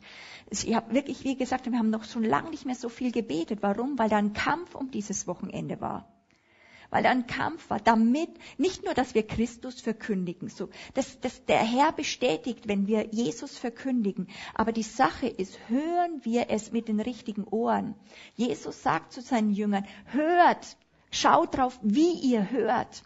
Ich 0.50 0.74
habe 0.74 0.94
wirklich, 0.94 1.26
wie 1.26 1.36
gesagt, 1.36 1.70
wir 1.70 1.78
haben 1.78 1.90
noch 1.90 2.06
schon 2.06 2.24
lange 2.24 2.52
nicht 2.52 2.66
mehr 2.66 2.76
so 2.76 2.88
viel 2.88 3.12
gebetet. 3.12 3.60
Warum? 3.62 4.00
Weil 4.00 4.10
da 4.10 4.16
ein 4.16 4.32
Kampf 4.32 4.76
um 4.76 4.90
dieses 4.92 5.28
Wochenende 5.28 5.82
war 5.82 6.15
weil 6.96 7.04
da 7.04 7.10
ein 7.10 7.28
Kampf 7.28 7.70
war, 7.70 7.82
damit 7.82 8.30
nicht 8.58 8.86
nur, 8.86 8.94
dass 8.94 9.16
wir 9.16 9.28
Christus 9.28 9.82
verkündigen, 9.82 10.48
so, 10.48 10.70
dass, 10.94 11.20
dass 11.20 11.44
der 11.44 11.60
Herr 11.60 11.92
bestätigt, 11.92 12.70
wenn 12.70 12.88
wir 12.88 13.08
Jesus 13.12 13.58
verkündigen, 13.58 14.30
aber 14.54 14.72
die 14.72 14.82
Sache 14.82 15.28
ist, 15.28 15.60
hören 15.68 16.24
wir 16.24 16.50
es 16.50 16.72
mit 16.72 16.88
den 16.88 17.02
richtigen 17.02 17.44
Ohren. 17.44 17.96
Jesus 18.36 18.82
sagt 18.82 19.12
zu 19.12 19.20
seinen 19.20 19.52
Jüngern, 19.52 19.86
hört, 20.06 20.78
schaut 21.12 21.58
drauf, 21.58 21.78
wie 21.82 22.14
ihr 22.14 22.50
hört. 22.50 23.04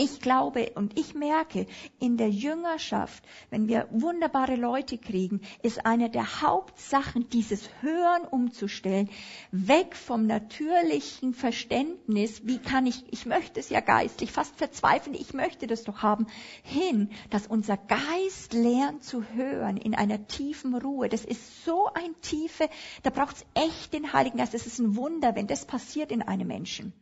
Ich 0.00 0.20
glaube 0.20 0.70
und 0.76 0.96
ich 0.96 1.16
merke, 1.16 1.66
in 1.98 2.16
der 2.18 2.30
Jüngerschaft, 2.30 3.24
wenn 3.50 3.66
wir 3.66 3.88
wunderbare 3.90 4.54
Leute 4.54 4.96
kriegen, 4.96 5.40
ist 5.64 5.86
eine 5.86 6.08
der 6.08 6.40
Hauptsachen, 6.40 7.28
dieses 7.30 7.68
Hören 7.80 8.22
umzustellen, 8.22 9.10
weg 9.50 9.96
vom 9.96 10.28
natürlichen 10.28 11.34
Verständnis, 11.34 12.46
wie 12.46 12.58
kann 12.58 12.86
ich, 12.86 13.12
ich 13.12 13.26
möchte 13.26 13.58
es 13.58 13.70
ja 13.70 13.80
geistlich, 13.80 14.30
fast 14.30 14.54
verzweifeln, 14.54 15.16
ich 15.18 15.34
möchte 15.34 15.66
das 15.66 15.82
doch 15.82 16.00
haben, 16.00 16.28
hin, 16.62 17.10
dass 17.30 17.48
unser 17.48 17.76
Geist 17.76 18.52
lernt 18.52 19.02
zu 19.02 19.24
hören 19.34 19.76
in 19.78 19.96
einer 19.96 20.28
tiefen 20.28 20.76
Ruhe. 20.76 21.08
Das 21.08 21.24
ist 21.24 21.64
so 21.64 21.86
ein 21.92 22.14
tiefe, 22.20 22.70
da 23.02 23.10
braucht 23.10 23.38
es 23.38 23.46
echt 23.54 23.92
den 23.92 24.12
Heiligen 24.12 24.38
Geist. 24.38 24.54
Das 24.54 24.64
ist 24.64 24.78
ein 24.78 24.94
Wunder, 24.94 25.34
wenn 25.34 25.48
das 25.48 25.66
passiert 25.66 26.12
in 26.12 26.22
einem 26.22 26.46
Menschen. 26.46 26.92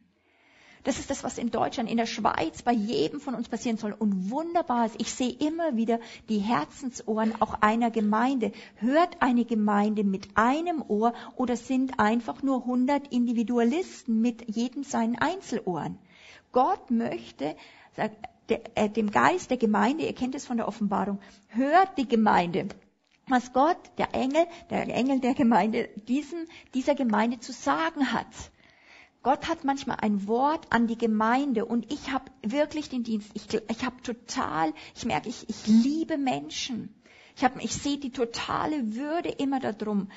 Das 0.86 1.00
ist 1.00 1.10
das, 1.10 1.24
was 1.24 1.36
in 1.36 1.50
Deutschland, 1.50 1.90
in 1.90 1.96
der 1.96 2.06
Schweiz 2.06 2.62
bei 2.62 2.70
jedem 2.70 3.18
von 3.18 3.34
uns 3.34 3.48
passieren 3.48 3.76
soll. 3.76 3.92
Und 3.92 4.30
wunderbar 4.30 4.86
ist, 4.86 4.94
ich 5.00 5.12
sehe 5.12 5.32
immer 5.32 5.74
wieder 5.74 5.98
die 6.28 6.38
Herzensohren 6.38 7.34
auch 7.42 7.54
einer 7.60 7.90
Gemeinde. 7.90 8.52
Hört 8.76 9.20
eine 9.20 9.44
Gemeinde 9.44 10.04
mit 10.04 10.28
einem 10.36 10.84
Ohr 10.86 11.12
oder 11.34 11.56
sind 11.56 11.98
einfach 11.98 12.44
nur 12.44 12.58
100 12.58 13.08
Individualisten 13.08 14.20
mit 14.20 14.48
jedem 14.48 14.84
seinen 14.84 15.18
Einzelohren? 15.18 15.98
Gott 16.52 16.92
möchte, 16.92 17.56
äh, 17.96 18.88
dem 18.88 19.10
Geist 19.10 19.50
der 19.50 19.56
Gemeinde, 19.56 20.04
ihr 20.04 20.14
kennt 20.14 20.36
es 20.36 20.46
von 20.46 20.56
der 20.56 20.68
Offenbarung, 20.68 21.18
hört 21.48 21.98
die 21.98 22.06
Gemeinde 22.06 22.68
was 23.28 23.52
Gott, 23.52 23.78
der 23.98 24.14
Engel, 24.14 24.46
der 24.70 24.86
Engel 24.86 25.18
der 25.18 25.34
Gemeinde, 25.34 25.88
diesem, 26.06 26.46
dieser 26.74 26.94
Gemeinde 26.94 27.40
zu 27.40 27.52
sagen 27.52 28.12
hat. 28.12 28.28
Gott 29.26 29.49
hat 29.49 29.64
manchmal 29.64 29.97
ein 30.02 30.28
Wort 30.28 30.68
an 30.71 30.87
die 30.87 30.97
Gemeinde 30.97 31.64
und 31.64 31.92
ich 31.92 32.12
habe 32.12 32.26
wirklich 32.42 32.90
den 32.90 33.02
Dienst. 33.02 33.28
Ich, 33.35 33.52
ich 33.52 33.85
habe 33.85 34.00
total, 34.00 34.73
ich 34.95 35.04
merke, 35.04 35.28
ich, 35.28 35.49
ich 35.49 35.66
liebe 35.66 36.16
Menschen. 36.16 36.95
Ich, 37.36 37.44
hab, 37.44 37.62
ich 37.62 37.74
sehe 37.74 37.98
die 37.98 38.12
totale 38.12 38.94
Würde 38.94 39.28
immer 39.28 39.60
darum, 39.60 40.08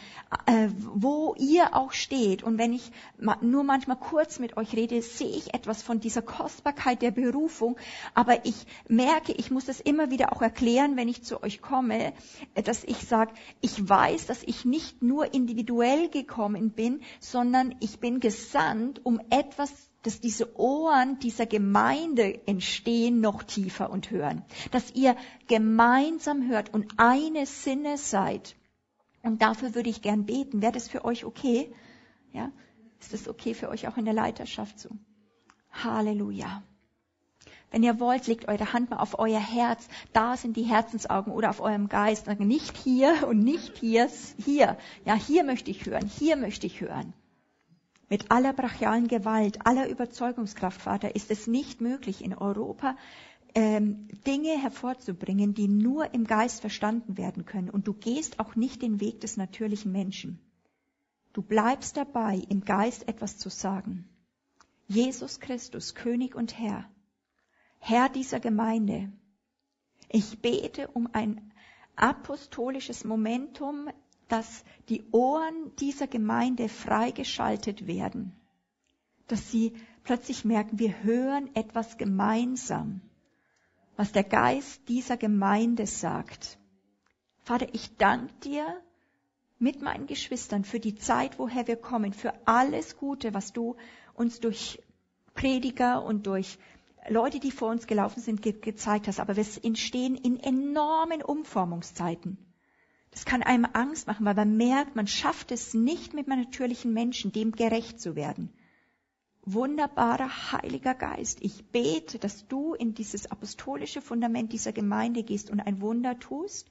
äh, 0.46 0.70
wo 0.78 1.36
ihr 1.38 1.76
auch 1.76 1.92
steht. 1.92 2.44
Und 2.44 2.58
wenn 2.58 2.72
ich 2.72 2.94
nur 3.42 3.66
manchmal 3.66 3.98
kurz 3.98 4.40
mit 4.40 4.56
euch 4.56 4.74
rede, 4.74 5.02
sehe 5.02 5.28
ich 5.36 5.54
etwas 5.54 5.84
von 5.84 6.00
dieser 6.00 6.22
Kostbarkeit 6.22 7.02
der 7.02 7.12
Berufung. 7.12 7.76
Aber 8.14 8.46
ich 8.46 8.66
merke, 8.88 9.34
ich 9.34 9.52
muss 9.52 9.66
das 9.66 9.82
immer 9.82 10.12
wieder 10.12 10.32
auch 10.32 10.42
erklären, 10.42 10.96
wenn 10.96 11.10
ich 11.10 11.24
zu 11.24 11.44
euch 11.44 11.62
komme, 11.62 12.14
äh, 12.56 12.64
dass 12.64 12.86
ich 12.86 13.00
sage, 13.00 13.34
ich 13.60 13.90
weiß, 13.90 14.28
dass 14.28 14.42
ich 14.44 14.64
nicht 14.64 15.04
nur 15.04 15.34
individuell 15.34 16.08
gekommen 16.08 16.72
bin, 16.72 17.02
sondern 17.20 17.76
ich 17.82 18.00
bin 18.00 18.22
gesandt, 18.22 19.06
um 19.06 19.20
etwas 19.30 19.89
dass 20.04 20.22
diese 20.22 20.58
Ohren 20.58 21.20
dieser 21.20 21.46
Gemeinde 21.46 22.48
entstehen 22.48 23.20
noch 23.20 23.44
tiefer 23.44 23.90
und 23.90 24.12
hören. 24.12 24.44
Dass 24.72 24.92
ihr 24.96 25.16
gemeinsam 25.48 26.48
hört 26.48 26.74
und 26.74 26.94
eine 26.98 27.46
Sinne 27.46 27.98
seid. 27.98 28.56
Und 29.24 29.42
dafür 29.42 29.76
würde 29.76 29.90
ich 29.90 30.02
gern 30.02 30.26
beten. 30.26 30.62
Wäre 30.62 30.72
das 30.72 30.88
für 30.88 31.04
euch 31.04 31.26
okay? 31.26 31.74
Ja? 32.32 32.52
Ist 33.00 33.14
das 33.14 33.28
okay 33.28 33.54
für 33.54 33.70
euch 33.70 33.88
auch 33.88 33.98
in 33.98 34.06
der 34.06 34.14
Leiterschaft 34.14 34.80
so? 34.80 34.90
Halleluja. 35.72 36.64
Wenn 37.72 37.84
ihr 37.84 38.00
wollt, 38.00 38.26
legt 38.28 38.48
eure 38.48 38.74
Hand 38.74 38.90
mal 38.90 38.98
auf 38.98 39.20
euer 39.20 39.40
Herz. 39.40 39.88
Da 40.12 40.38
sind 40.38 40.58
die 40.58 40.64
Herzensaugen 40.64 41.32
oder 41.32 41.50
auf 41.52 41.60
eurem 41.60 41.88
Geist. 41.88 42.28
Nicht 42.40 42.78
hier 42.78 43.28
und 43.28 43.40
nicht 43.40 43.78
hier, 43.78 44.10
hier. 44.44 44.78
Ja, 45.06 45.14
hier 45.14 45.44
möchte 45.44 45.70
ich 45.70 45.86
hören. 45.86 46.08
Hier 46.08 46.36
möchte 46.36 46.66
ich 46.66 46.82
hören. 46.82 47.14
Mit 48.10 48.32
aller 48.32 48.54
brachialen 48.54 49.08
Gewalt, 49.08 49.66
aller 49.66 49.88
Überzeugungskraft, 49.88 50.82
Vater, 50.82 51.16
ist 51.16 51.30
es 51.30 51.46
nicht 51.48 51.80
möglich, 51.80 52.24
in 52.24 52.34
Europa 52.34 52.98
ähm, 53.56 54.08
Dinge 54.26 54.60
hervorzubringen, 54.62 55.54
die 55.54 55.68
nur 55.68 56.14
im 56.14 56.26
Geist 56.26 56.62
verstanden 56.62 57.18
werden 57.18 57.46
können. 57.46 57.70
Und 57.70 57.88
du 57.88 57.94
gehst 57.94 58.40
auch 58.40 58.56
nicht 58.56 58.82
den 58.82 59.00
Weg 59.00 59.22
des 59.22 59.38
natürlichen 59.38 59.92
Menschen. 59.92 60.40
Du 61.34 61.42
bleibst 61.42 61.98
dabei, 61.98 62.42
im 62.50 62.66
Geist 62.66 63.08
etwas 63.08 63.38
zu 63.38 63.50
sagen. 63.50 64.10
Jesus 64.88 65.40
Christus, 65.40 65.94
König 65.94 66.34
und 66.34 66.58
Herr, 66.58 66.90
Herr 67.78 68.10
dieser 68.10 68.40
Gemeinde, 68.40 69.12
ich 70.10 70.42
bete 70.42 70.88
um 70.88 71.08
ein 71.14 71.52
apostolisches 71.96 73.04
Momentum 73.04 73.90
dass 74.30 74.64
die 74.88 75.04
Ohren 75.12 75.76
dieser 75.80 76.08
Gemeinde 76.08 76.70
freigeschaltet 76.70 77.88
werden, 77.88 78.34
dass 79.28 79.52
sie 79.52 79.74
plötzlich 80.04 80.46
merken, 80.46 80.80
wir 80.80 81.04
hören 81.04 81.54
etwas 81.56 81.98
gemeinsam, 81.98 83.02
was 83.98 84.12
der 84.12 84.24
Geist 84.24 84.88
dieser 84.88 85.18
Gemeinde 85.18 85.86
sagt. 85.86 86.58
Vater, 87.44 87.68
ich 87.74 87.98
danke 87.98 88.34
dir 88.44 88.82
mit 89.58 89.82
meinen 89.82 90.08
Geschwistern 90.08 90.64
für 90.64 90.80
die 90.80 90.96
Zeit, 90.96 91.38
woher 91.38 91.68
wir 91.68 91.76
kommen, 91.76 92.14
für 92.14 92.34
alles 92.48 92.98
Gute, 92.98 93.34
was 93.34 93.52
du 93.52 93.76
uns 94.14 94.40
durch 94.40 94.82
Prediger 95.34 96.04
und 96.04 96.28
durch 96.28 96.58
Leute, 97.08 97.40
die 97.40 97.52
vor 97.52 97.70
uns 97.70 97.88
gelaufen 97.88 98.22
sind, 98.22 98.42
ge 98.42 98.54
gezeigt 98.54 99.08
hast. 99.08 99.20
Aber 99.20 99.36
wir 99.36 99.46
entstehen 99.64 100.16
in 100.16 100.40
enormen 100.40 101.22
Umformungszeiten. 101.22 102.38
Das 103.12 103.26
kann 103.26 103.44
einem 103.44 103.68
Angst 103.74 104.08
machen, 104.08 104.26
weil 104.26 104.36
man 104.36 104.56
merkt, 104.58 104.96
man 104.96 105.08
schafft 105.08 105.52
es 105.52 105.74
nicht 105.74 106.14
mit 106.14 106.30
einem 106.30 106.44
natürlichen 106.44 106.94
Menschen, 106.94 107.32
dem 107.32 107.52
gerecht 107.52 108.00
zu 108.00 108.16
werden. 108.16 108.54
Wunderbarer 109.44 110.52
Heiliger 110.52 110.94
Geist, 110.94 111.40
ich 111.42 111.66
bete, 111.72 112.20
dass 112.20 112.48
du 112.48 112.74
in 112.74 112.94
dieses 112.94 113.32
apostolische 113.32 114.02
Fundament 114.02 114.54
dieser 114.54 114.74
Gemeinde 114.74 115.24
gehst 115.24 115.50
und 115.50 115.60
ein 115.60 115.82
Wunder 115.82 116.20
tust 116.20 116.70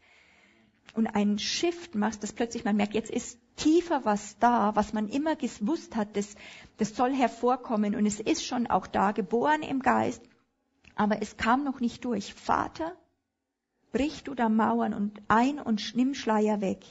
und 0.95 1.07
einen 1.07 1.39
Shift 1.39 1.95
machst, 1.95 2.23
dass 2.23 2.33
plötzlich 2.33 2.65
man 2.65 2.77
merkt, 2.77 2.95
jetzt 2.95 3.11
ist 3.11 3.39
tiefer 3.57 4.05
was 4.05 4.39
da, 4.39 4.77
was 4.77 4.93
man 4.93 5.09
immer 5.09 5.35
gewusst 5.35 5.97
hat, 5.97 6.17
das, 6.17 6.37
das 6.77 6.95
soll 6.95 7.13
hervorkommen 7.13 7.97
und 7.97 8.07
es 8.07 8.21
ist 8.21 8.45
schon 8.45 8.67
auch 8.67 8.87
da, 8.87 9.13
geboren 9.13 9.63
im 9.63 9.81
Geist, 9.81 10.23
aber 10.95 11.21
es 11.23 11.37
kam 11.37 11.65
noch 11.65 11.81
nicht 11.81 12.05
durch. 12.05 12.35
Vater, 12.35 12.97
brich 13.93 14.25
du 14.25 14.35
da 14.35 14.49
Mauern 14.49 14.95
und 14.95 15.21
ein 15.29 15.59
und 15.59 15.95
nimm 15.97 16.15
Schleier 16.15 16.61
weg. 16.61 16.85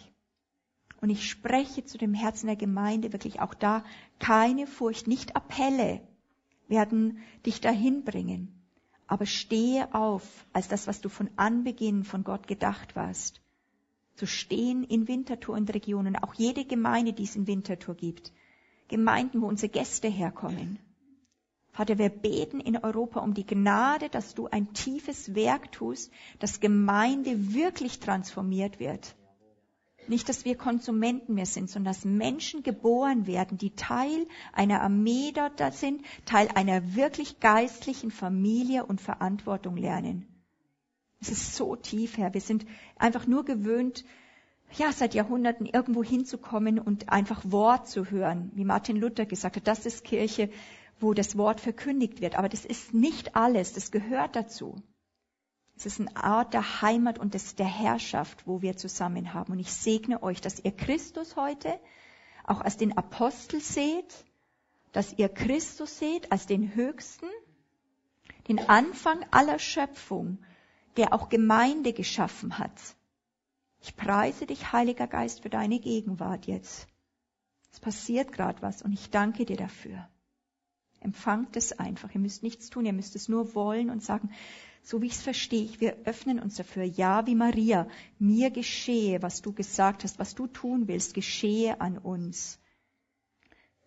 Und 0.99 1.09
ich 1.09 1.29
spreche 1.29 1.85
zu 1.85 1.97
dem 1.97 2.13
Herzen 2.13 2.47
der 2.47 2.55
Gemeinde 2.55 3.13
wirklich 3.13 3.39
auch 3.39 3.53
da 3.53 3.83
keine 4.19 4.65
Furcht, 4.65 5.07
nicht 5.07 5.35
Appelle 5.35 6.01
werden 6.67 7.19
dich 7.45 7.61
dahin 7.61 8.03
bringen. 8.03 8.53
Aber 9.05 9.25
stehe 9.25 9.93
auf 9.93 10.23
als 10.51 10.67
das, 10.67 10.87
was 10.87 10.99
du 10.99 11.07
von 11.07 11.29
Anbeginn 11.37 12.03
von 12.03 12.23
Gott 12.23 12.47
gedacht 12.47 12.95
warst. 12.95 13.41
Zu 14.15 14.25
stehen 14.25 14.83
in 14.83 15.07
Winterthur 15.07 15.55
und 15.55 15.73
Regionen, 15.73 16.15
auch 16.17 16.33
jede 16.33 16.65
Gemeinde, 16.65 17.13
die 17.13 17.23
es 17.23 17.35
in 17.35 17.47
Winterthur 17.47 17.95
gibt. 17.95 18.33
Gemeinden, 18.87 19.41
wo 19.41 19.47
unsere 19.47 19.71
Gäste 19.71 20.07
herkommen. 20.07 20.79
Vater, 21.77 21.99
wir 21.99 22.09
beten 22.09 22.59
in 22.59 22.75
Europa 22.75 23.19
um 23.19 23.35
die 23.35 23.45
Gnade, 23.45 24.09
dass 24.09 24.33
du 24.33 24.47
ein 24.47 24.73
tiefes 24.73 25.35
Werk 25.35 25.71
tust, 25.71 26.11
dass 26.39 26.59
Gemeinde 26.59 27.53
wirklich 27.53 27.99
transformiert 27.99 28.79
wird. 28.79 29.15
Nicht, 30.07 30.27
dass 30.27 30.43
wir 30.43 30.57
Konsumenten 30.57 31.35
mehr 31.35 31.45
sind, 31.45 31.69
sondern 31.69 31.93
dass 31.93 32.03
Menschen 32.03 32.63
geboren 32.63 33.27
werden, 33.27 33.59
die 33.59 33.75
Teil 33.75 34.25
einer 34.53 34.81
Armee 34.81 35.31
dort 35.35 35.75
sind, 35.75 36.01
Teil 36.25 36.47
einer 36.55 36.95
wirklich 36.95 37.39
geistlichen 37.41 38.09
Familie 38.09 38.83
und 38.83 38.99
Verantwortung 38.99 39.77
lernen. 39.77 40.25
Es 41.21 41.29
ist 41.29 41.55
so 41.55 41.75
tief, 41.75 42.17
Herr. 42.17 42.33
Wir 42.33 42.41
sind 42.41 42.65
einfach 42.95 43.27
nur 43.27 43.45
gewöhnt, 43.45 44.03
ja, 44.79 44.91
seit 44.91 45.13
Jahrhunderten 45.13 45.67
irgendwo 45.67 46.03
hinzukommen 46.03 46.79
und 46.79 47.09
einfach 47.09 47.43
Wort 47.45 47.87
zu 47.87 48.09
hören. 48.09 48.51
Wie 48.55 48.65
Martin 48.65 48.97
Luther 48.97 49.27
gesagt 49.27 49.57
hat, 49.57 49.67
das 49.67 49.85
ist 49.85 50.03
Kirche, 50.03 50.49
wo 50.99 51.13
das 51.13 51.37
Wort 51.37 51.61
verkündigt 51.61 52.21
wird. 52.21 52.35
Aber 52.35 52.49
das 52.49 52.65
ist 52.65 52.93
nicht 52.93 53.35
alles. 53.35 53.73
Das 53.73 53.91
gehört 53.91 54.35
dazu. 54.35 54.81
Es 55.75 55.85
ist 55.85 55.99
eine 55.99 56.15
Art 56.15 56.53
der 56.53 56.81
Heimat 56.81 57.19
und 57.19 57.35
des, 57.35 57.55
der 57.55 57.67
Herrschaft, 57.67 58.47
wo 58.47 58.61
wir 58.61 58.77
zusammen 58.77 59.33
haben. 59.33 59.53
Und 59.53 59.59
ich 59.59 59.71
segne 59.71 60.23
euch, 60.23 60.41
dass 60.41 60.59
ihr 60.59 60.71
Christus 60.71 61.35
heute 61.35 61.79
auch 62.43 62.61
als 62.61 62.77
den 62.77 62.97
Apostel 62.97 63.61
seht, 63.61 64.25
dass 64.91 65.13
ihr 65.13 65.29
Christus 65.29 65.99
seht 65.99 66.31
als 66.31 66.47
den 66.47 66.73
Höchsten, 66.73 67.27
den 68.47 68.67
Anfang 68.69 69.23
aller 69.29 69.59
Schöpfung, 69.59 70.39
der 70.95 71.13
auch 71.13 71.29
Gemeinde 71.29 71.93
geschaffen 71.93 72.57
hat. 72.57 72.95
Ich 73.81 73.95
preise 73.95 74.47
dich, 74.47 74.71
Heiliger 74.71 75.07
Geist, 75.07 75.41
für 75.41 75.49
deine 75.49 75.79
Gegenwart 75.79 76.47
jetzt. 76.47 76.87
Es 77.71 77.79
passiert 77.79 78.31
gerade 78.31 78.61
was 78.63 78.81
und 78.81 78.93
ich 78.93 79.11
danke 79.11 79.45
dir 79.45 79.57
dafür. 79.57 80.09
Empfangt 80.99 81.55
es 81.55 81.77
einfach. 81.77 82.13
Ihr 82.13 82.19
müsst 82.19 82.43
nichts 82.43 82.69
tun, 82.69 82.85
ihr 82.85 82.93
müsst 82.93 83.15
es 83.15 83.29
nur 83.29 83.55
wollen 83.55 83.89
und 83.89 84.03
sagen, 84.03 84.31
so 84.83 85.01
wie 85.01 85.07
ich 85.07 85.13
es 85.13 85.21
verstehe, 85.21 85.69
wir 85.79 85.97
öffnen 86.05 86.39
uns 86.39 86.55
dafür. 86.55 86.83
Ja, 86.83 87.27
wie 87.27 87.35
Maria, 87.35 87.87
mir 88.19 88.51
geschehe, 88.51 89.21
was 89.21 89.41
du 89.41 89.51
gesagt 89.51 90.03
hast, 90.03 90.17
was 90.17 90.33
du 90.33 90.47
tun 90.47 90.87
willst, 90.87 91.13
geschehe 91.13 91.81
an 91.81 91.97
uns. 91.97 92.59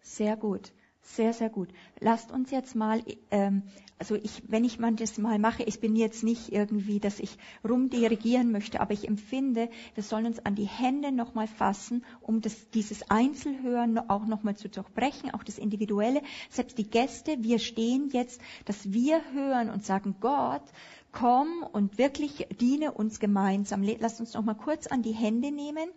Sehr 0.02 0.36
gut. 0.36 0.72
Sehr, 1.16 1.32
sehr 1.32 1.50
gut. 1.50 1.70
Lasst 1.98 2.30
uns 2.30 2.52
jetzt 2.52 2.76
mal, 2.76 3.02
ähm, 3.32 3.64
also 3.98 4.14
ich, 4.14 4.44
wenn 4.46 4.62
ich 4.62 4.78
mal 4.78 4.94
das 4.94 5.18
mal 5.18 5.40
mache, 5.40 5.64
ich 5.64 5.80
bin 5.80 5.96
jetzt 5.96 6.22
nicht 6.22 6.52
irgendwie, 6.52 7.00
dass 7.00 7.18
ich 7.18 7.36
rumdirigieren 7.68 8.52
möchte, 8.52 8.80
aber 8.80 8.92
ich 8.92 9.08
empfinde, 9.08 9.70
wir 9.94 10.04
sollen 10.04 10.26
uns 10.26 10.38
an 10.46 10.54
die 10.54 10.68
Hände 10.68 11.10
nochmal 11.10 11.48
fassen, 11.48 12.04
um 12.20 12.40
das, 12.40 12.70
dieses 12.70 13.10
Einzelhören 13.10 13.98
auch 14.08 14.24
nochmal 14.24 14.56
zu 14.56 14.68
durchbrechen, 14.68 15.32
auch 15.34 15.42
das 15.42 15.58
Individuelle. 15.58 16.22
Selbst 16.48 16.78
die 16.78 16.88
Gäste, 16.88 17.42
wir 17.42 17.58
stehen 17.58 18.10
jetzt, 18.12 18.40
dass 18.66 18.92
wir 18.92 19.20
hören 19.32 19.68
und 19.68 19.84
sagen, 19.84 20.14
Gott, 20.20 20.62
komm 21.10 21.64
und 21.72 21.98
wirklich 21.98 22.46
diene 22.60 22.92
uns 22.92 23.18
gemeinsam. 23.18 23.82
Lasst 23.82 24.20
uns 24.20 24.34
nochmal 24.34 24.56
kurz 24.56 24.86
an 24.86 25.02
die 25.02 25.10
Hände 25.10 25.50
nehmen, 25.50 25.90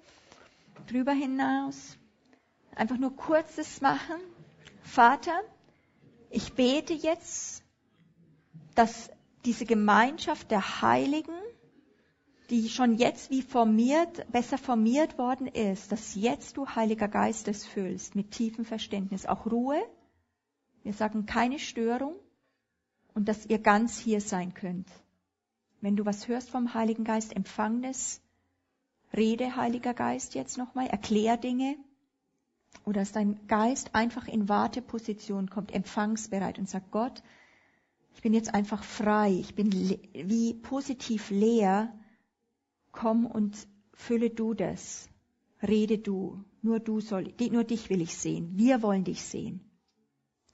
drüber 0.88 1.12
hinaus. 1.12 2.00
Einfach 2.76 2.98
nur 2.98 3.16
kurzes 3.16 3.80
machen. 3.80 4.16
Vater, 4.84 5.42
ich 6.30 6.54
bete 6.54 6.94
jetzt, 6.94 7.64
dass 8.76 9.10
diese 9.46 9.66
Gemeinschaft 9.66 10.52
der 10.52 10.82
Heiligen, 10.82 11.34
die 12.50 12.70
schon 12.70 12.96
jetzt 12.96 13.32
wie 13.32 13.42
formiert, 13.42 14.30
besser 14.32 14.58
formiert 14.58 15.18
worden 15.18 15.48
ist, 15.48 15.92
dass 15.92 16.16
jetzt 16.16 16.58
du 16.58 16.68
Heiliger 16.68 17.08
Geist 17.08 17.48
es 17.48 17.66
füllst 17.66 18.16
mit 18.16 18.32
tiefem 18.32 18.66
Verständnis, 18.66 19.26
auch 19.26 19.46
Ruhe. 19.46 19.82
Wir 20.84 20.94
sagen 20.94 21.26
keine 21.26 21.60
Störung 21.60 22.16
und 23.14 23.28
dass 23.28 23.46
ihr 23.46 23.60
ganz 23.60 23.98
hier 23.98 24.22
sein 24.22 24.54
könnt. 24.54 24.88
Wenn 25.82 25.96
du 25.96 26.06
was 26.06 26.28
hörst 26.28 26.50
vom 26.50 26.74
Heiligen 26.74 27.04
Geist, 27.04 27.36
empfang 27.36 27.84
es. 27.84 28.22
Rede, 29.16 29.56
Heiliger 29.56 29.94
Geist, 29.94 30.36
jetzt 30.36 30.58
nochmal, 30.58 30.88
erklär 30.88 31.38
Dinge 31.38 31.78
oder 32.86 33.02
dass 33.02 33.12
dein 33.12 33.48
Geist 33.48 33.96
einfach 33.96 34.28
in 34.28 34.50
Warteposition 34.50 35.50
kommt, 35.50 35.74
empfangsbereit 35.74 36.60
und 36.60 36.70
sagt, 36.70 36.92
Gott, 36.92 37.24
ich 38.16 38.22
bin 38.22 38.34
jetzt 38.34 38.54
einfach 38.54 38.84
frei, 38.84 39.32
ich 39.32 39.56
bin 39.56 39.72
wie 40.14 40.54
positiv 40.54 41.30
leer, 41.30 41.94
komm 42.92 43.26
und 43.26 43.68
fülle 43.94 44.30
du 44.30 44.54
das, 44.54 45.10
rede 45.62 45.98
du, 45.98 46.44
nur 46.62 46.80
du 46.80 47.00
soll, 47.00 47.34
nur 47.52 47.64
dich 47.64 47.90
will 47.90 48.02
ich 48.02 48.16
sehen, 48.18 48.52
wir 48.56 48.82
wollen 48.82 49.04
dich 49.04 49.24
sehen. 49.24 49.62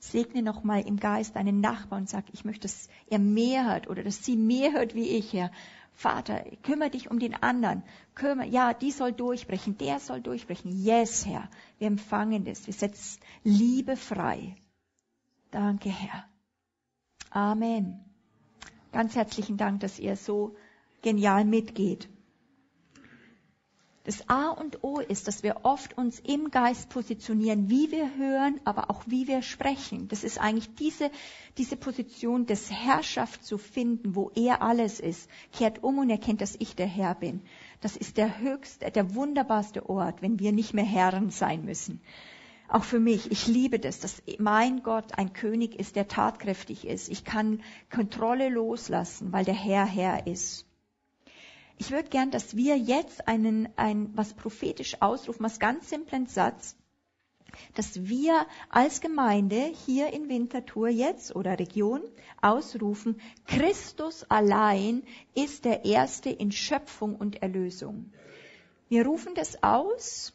Segne 0.02 0.42
nochmal 0.42 0.88
im 0.88 0.98
Geist 0.98 1.36
deinen 1.36 1.60
Nachbarn 1.60 2.04
und 2.04 2.10
sag, 2.10 2.24
ich 2.32 2.46
möchte, 2.46 2.62
dass 2.62 2.88
er 3.08 3.20
mehr 3.20 3.70
hört 3.70 3.90
oder 3.90 4.02
dass 4.02 4.24
sie 4.24 4.38
mehr 4.38 4.72
hört 4.72 4.96
wie 4.96 5.10
ich, 5.10 5.34
Herr. 5.34 5.52
Vater, 6.00 6.46
kümmere 6.64 6.92
dich 6.92 7.12
um 7.12 7.20
den 7.20 7.34
anderen. 7.44 7.84
Kümmere, 8.16 8.48
ja, 8.48 8.74
die 8.74 8.92
soll 8.92 9.12
durchbrechen, 9.12 9.78
der 9.78 10.00
soll 10.00 10.22
durchbrechen. 10.22 10.72
Yes, 10.72 11.26
Herr. 11.26 11.50
Wir 11.78 11.88
empfangen 11.88 12.46
das. 12.46 12.66
Wir 12.68 12.74
setzen 12.74 13.20
Liebe 13.44 13.98
frei. 13.98 14.56
Danke, 15.52 15.90
Herr. 15.90 16.24
Amen. 17.32 18.00
Ganz 18.94 19.18
herzlichen 19.18 19.58
Dank, 19.58 19.82
dass 19.82 20.00
ihr 20.00 20.16
so 20.16 20.56
genial 21.02 21.44
mitgeht. 21.44 22.08
Das 24.06 24.30
A 24.30 24.50
und 24.50 24.84
O 24.84 25.00
ist, 25.00 25.28
dass 25.28 25.44
wir 25.44 25.58
oft 25.64 25.98
uns 25.98 26.20
im 26.20 26.52
Geist 26.52 26.90
positionieren, 26.90 27.70
wie 27.70 27.92
wir 27.92 28.16
hören, 28.16 28.60
aber 28.64 28.90
auch 28.90 29.04
wie 29.08 29.28
wir 29.28 29.42
sprechen. 29.42 30.08
Das 30.08 30.24
ist 30.24 30.40
eigentlich 30.40 30.74
diese, 30.76 31.12
diese 31.58 31.76
Position 31.76 32.46
des 32.46 32.72
Herrschaft 32.72 33.44
zu 33.44 33.58
finden, 33.58 34.16
wo 34.16 34.32
er 34.36 34.62
alles 34.62 35.02
ist. 35.02 35.30
Kehrt 35.52 35.84
um 35.84 35.98
und 35.98 36.10
erkennt, 36.10 36.40
dass 36.40 36.56
ich 36.58 36.76
der 36.76 36.88
Herr 36.88 37.14
bin. 37.14 37.42
Das 37.82 37.98
ist 37.98 38.16
der 38.16 38.40
höchste, 38.40 38.90
der 38.90 39.16
wunderbarste 39.16 39.90
Ort, 39.90 40.22
wenn 40.22 40.40
wir 40.40 40.54
nicht 40.54 40.74
mehr 40.74 40.86
Herren 40.86 41.30
sein 41.30 41.66
müssen. 41.66 42.02
Auch 42.70 42.84
für 42.84 43.00
mich, 43.00 43.32
ich 43.32 43.48
liebe 43.48 43.80
das, 43.80 44.00
dass 44.00 44.22
mein 44.38 44.82
Gott 44.84 45.18
ein 45.18 45.34
König 45.34 45.76
ist, 45.78 45.96
der 45.96 46.08
tatkräftig 46.08 46.88
ist. 46.88 47.10
Ich 47.10 47.26
kann 47.26 47.64
Kontrolle 47.92 48.48
loslassen, 48.50 49.34
weil 49.34 49.44
der 49.44 49.56
Herr 49.56 49.86
Herr 49.86 50.28
ist. 50.28 50.69
Ich 51.80 51.92
würde 51.92 52.10
gern, 52.10 52.30
dass 52.30 52.58
wir 52.58 52.78
jetzt 52.78 53.28
einen, 53.30 53.70
ein, 53.78 54.12
was 54.14 54.34
prophetisch 54.34 55.02
ausrufen, 55.02 55.46
was 55.46 55.60
ganz 55.60 55.90
simplen 55.90 56.28
Satz, 56.28 56.76
dass 57.74 58.06
wir 58.06 58.46
als 58.70 59.00
Gemeinde 59.00 59.72
hier 59.86 60.12
in 60.12 60.28
Winterthur 60.28 60.90
jetzt 60.90 61.34
oder 61.38 61.58
Region 61.58 62.02
ausrufen, 62.42 63.22
Christus 63.48 64.26
allein 64.30 65.04
ist 65.36 65.64
der 65.64 65.86
Erste 65.86 66.30
in 66.30 66.52
Schöpfung 66.52 67.16
und 67.16 67.42
Erlösung. 67.42 68.12
Wir 68.90 69.06
rufen 69.06 69.34
das 69.34 69.64
aus 69.64 70.34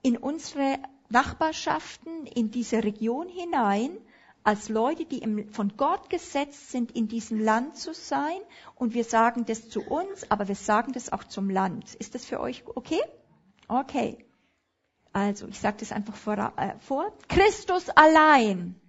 in 0.00 0.16
unsere 0.16 0.78
Nachbarschaften, 1.10 2.24
in 2.26 2.50
diese 2.50 2.82
Region 2.82 3.28
hinein 3.28 3.98
als 4.48 4.70
Leute, 4.70 5.04
die 5.04 5.18
im, 5.18 5.52
von 5.52 5.76
Gott 5.76 6.08
gesetzt 6.08 6.70
sind, 6.70 6.92
in 6.92 7.06
diesem 7.06 7.38
Land 7.38 7.76
zu 7.76 7.92
sein. 7.92 8.38
Und 8.76 8.94
wir 8.94 9.04
sagen 9.04 9.44
das 9.44 9.68
zu 9.68 9.82
uns, 9.82 10.30
aber 10.30 10.48
wir 10.48 10.54
sagen 10.54 10.92
das 10.92 11.12
auch 11.12 11.24
zum 11.24 11.50
Land. 11.50 11.94
Ist 11.96 12.14
das 12.14 12.24
für 12.24 12.40
euch 12.40 12.64
okay? 12.66 13.02
Okay. 13.68 14.24
Also, 15.12 15.48
ich 15.48 15.60
sage 15.60 15.76
das 15.80 15.92
einfach 15.92 16.16
vor, 16.16 16.38
äh, 16.56 16.78
vor. 16.78 17.12
Christus 17.28 17.90
allein. 17.90 18.80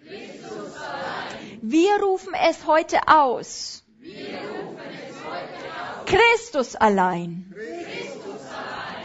Christus 0.00 0.76
allein. 0.76 1.58
Wir 1.60 2.02
rufen 2.02 2.32
es 2.48 2.66
heute 2.66 2.96
aus. 3.06 3.84
Christus 6.06 6.74
allein. 6.74 7.54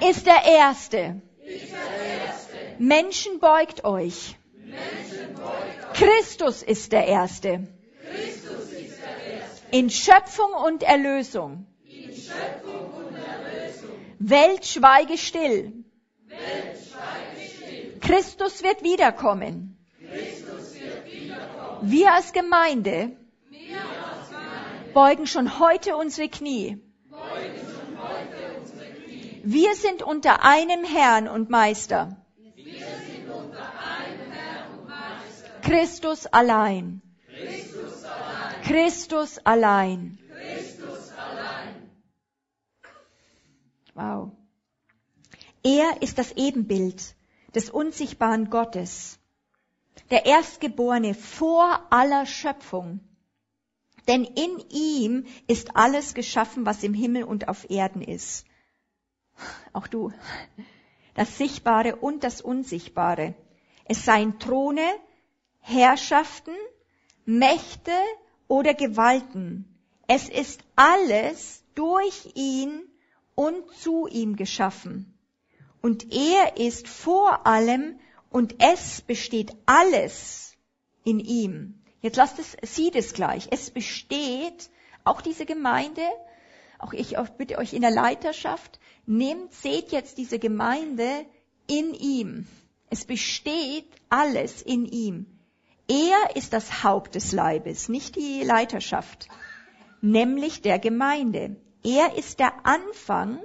Ist 0.10 0.26
der 0.26 0.46
Erste. 0.46 1.22
Ist 1.44 1.74
der 1.74 2.22
Erste. 2.22 2.58
Menschen 2.80 3.42
beugt 3.42 3.84
euch. 3.84 4.37
Christus 5.94 6.64
ist 6.64 6.92
der 6.92 7.08
Erste. 7.08 7.68
In 9.72 9.90
Schöpfung 9.90 10.54
und 10.66 10.84
Erlösung. 10.84 11.66
In 11.86 12.14
Schöpfung 12.14 12.94
und 12.94 13.16
Erlösung. 13.16 13.90
Welt 14.20 14.66
schweige 14.66 15.18
still. 15.18 15.74
Welt 16.28 16.78
schweige 16.90 17.50
still. 17.50 18.00
Christus 18.00 18.64
wird 18.64 18.84
wiederkommen. 18.84 19.78
Christus 20.00 20.76
wird 20.76 21.06
wiederkommen. 21.06 21.92
Wir 21.92 22.14
als 22.14 22.32
Gemeinde, 22.32 23.18
Wir 23.50 23.78
als 23.78 24.30
Gemeinde 24.30 24.94
beugen 24.94 25.28
schon 25.28 25.60
heute 25.60 25.98
unsere 25.98 26.30
Knie. 26.30 26.78
Beugen 27.10 27.58
schon 27.58 28.00
heute 28.00 28.60
unsere 28.60 28.86
Knie. 28.92 29.42
Wir 29.44 29.76
sind 29.76 30.04
unter 30.04 30.44
einem 30.44 30.84
Herrn 30.84 31.28
und 31.28 31.50
Meister. 31.50 32.27
Christus 35.68 36.26
allein. 36.28 37.02
Christus 37.28 38.06
allein. 38.06 38.64
Christus 38.64 39.40
allein. 39.44 40.18
Wow. 43.94 44.32
Er 45.64 46.02
ist 46.02 46.18
das 46.18 46.32
Ebenbild 46.32 47.16
des 47.54 47.70
unsichtbaren 47.70 48.50
Gottes, 48.50 49.20
der 50.10 50.26
Erstgeborene 50.26 51.14
vor 51.14 51.86
aller 51.90 52.26
Schöpfung. 52.26 53.02
Denn 54.08 54.24
in 54.24 54.64
ihm 54.70 55.26
ist 55.48 55.76
alles 55.76 56.14
geschaffen, 56.14 56.66
was 56.66 56.84
im 56.84 56.94
Himmel 56.94 57.24
und 57.24 57.50
auf 57.50 57.70
Erden 57.70 58.02
ist. 58.02 58.46
Auch 59.74 59.88
du. 59.88 60.14
Das 61.14 61.38
Sichtbare 61.38 61.98
und 61.98 62.24
das 62.24 62.40
Unsichtbare. 62.40 63.36
Es 63.84 64.06
seien 64.06 64.40
Throne, 64.40 64.88
Herrschaften, 65.68 66.56
Mächte 67.26 67.92
oder 68.48 68.74
Gewalten. 68.74 69.66
Es 70.08 70.30
ist 70.30 70.62
alles 70.78 71.62
durch 71.76 72.32
ihn 72.36 72.84
und 73.36 73.70
zu 73.76 74.08
ihm 74.08 74.38
geschaffen. 74.38 75.14
Und 75.82 76.14
er 76.14 76.56
ist 76.56 76.88
vor 76.88 77.46
allem 77.46 78.00
und 78.30 78.56
es 78.64 79.02
besteht 79.02 79.52
alles 79.66 80.56
in 81.04 81.20
ihm. 81.20 81.84
Jetzt 82.00 82.16
lasst 82.16 82.40
es, 82.40 82.56
sieht 82.74 82.96
es 82.96 83.12
gleich. 83.12 83.50
Es 83.52 83.70
besteht, 83.70 84.70
auch 85.04 85.20
diese 85.20 85.46
Gemeinde, 85.46 86.08
auch 86.80 86.94
ich 86.94 87.18
auch 87.18 87.28
bitte 87.28 87.58
euch 87.58 87.74
in 87.74 87.82
der 87.82 87.92
Leiterschaft, 87.92 88.80
nehmt, 89.06 89.54
seht 89.54 89.92
jetzt 89.92 90.18
diese 90.18 90.40
Gemeinde 90.40 91.26
in 91.68 91.94
ihm. 91.94 92.48
Es 92.90 93.04
besteht 93.04 93.90
alles 94.08 94.62
in 94.62 94.86
ihm. 94.86 95.37
Er 95.88 96.36
ist 96.36 96.54
das 96.54 96.84
Haupt 96.84 97.16
des 97.16 97.32
Leibes, 97.32 97.88
nicht 97.88 98.16
die 98.16 98.44
Leiterschaft, 98.44 99.30
nämlich 100.02 100.62
der 100.62 100.80
Gemeinde. 100.80 101.56
Er 101.84 102.18
ist 102.18 102.40
der 102.40 102.66
Anfang, 102.66 103.40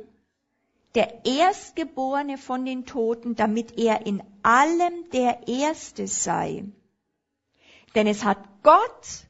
der 0.94 1.24
Erstgeborene 1.24 2.38
von 2.38 2.64
den 2.64 2.84
Toten, 2.84 3.36
damit 3.36 3.78
er 3.78 4.06
in 4.06 4.22
allem 4.42 5.08
der 5.12 5.46
Erste 5.46 6.06
sei. 6.08 6.64
Denn 7.94 8.06
es 8.06 8.24
hat 8.24 8.38
Gott 8.62 9.26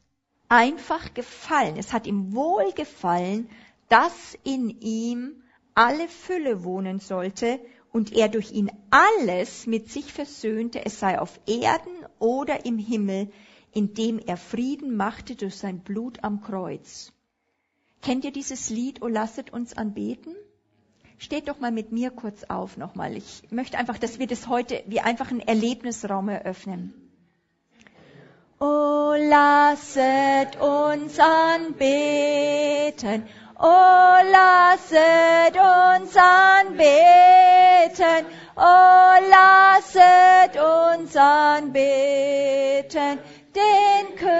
einfach 0.48 1.14
gefallen, 1.14 1.76
es 1.76 1.92
hat 1.92 2.06
ihm 2.06 2.34
wohl 2.34 2.72
gefallen, 2.72 3.50
dass 3.88 4.38
in 4.42 4.70
ihm 4.80 5.42
alle 5.74 6.08
Fülle 6.08 6.64
wohnen 6.64 6.98
sollte 6.98 7.60
und 7.92 8.12
er 8.12 8.28
durch 8.28 8.52
ihn 8.52 8.70
alles 8.90 9.66
mit 9.66 9.90
sich 9.90 10.12
versöhnte, 10.12 10.84
es 10.84 10.98
sei 10.98 11.18
auf 11.18 11.38
Erden 11.46 11.92
oder 12.18 12.64
im 12.64 12.78
Himmel, 12.78 13.30
indem 13.72 14.18
er 14.18 14.36
Frieden 14.36 14.96
machte 14.96 15.36
durch 15.36 15.56
sein 15.56 15.80
Blut 15.80 16.24
am 16.24 16.40
Kreuz. 16.40 17.12
Kennt 18.00 18.24
ihr 18.24 18.32
dieses 18.32 18.70
Lied, 18.70 19.02
O 19.02 19.06
lasset 19.06 19.52
uns 19.52 19.76
anbeten? 19.76 20.34
Steht 21.18 21.48
doch 21.48 21.60
mal 21.60 21.70
mit 21.70 21.92
mir 21.92 22.10
kurz 22.10 22.44
auf 22.44 22.76
nochmal. 22.76 23.16
Ich 23.16 23.44
möchte 23.50 23.78
einfach, 23.78 23.98
dass 23.98 24.18
wir 24.18 24.26
das 24.26 24.48
heute 24.48 24.82
wie 24.86 25.00
einfach 25.00 25.30
einen 25.30 25.40
Erlebnisraum 25.40 26.28
eröffnen. 26.28 26.94
O 28.58 29.14
lasset 29.16 30.60
uns 30.60 31.18
anbeten, 31.18 33.24
O 33.64 33.64
lasset 33.64 35.54
uns 35.54 36.16
anbeten, 36.16 38.26
O 38.56 39.14
lasset 39.30 40.56
uns 40.56 41.14
anbeten, 41.14 43.20
den 43.54 44.16
König. 44.16 44.32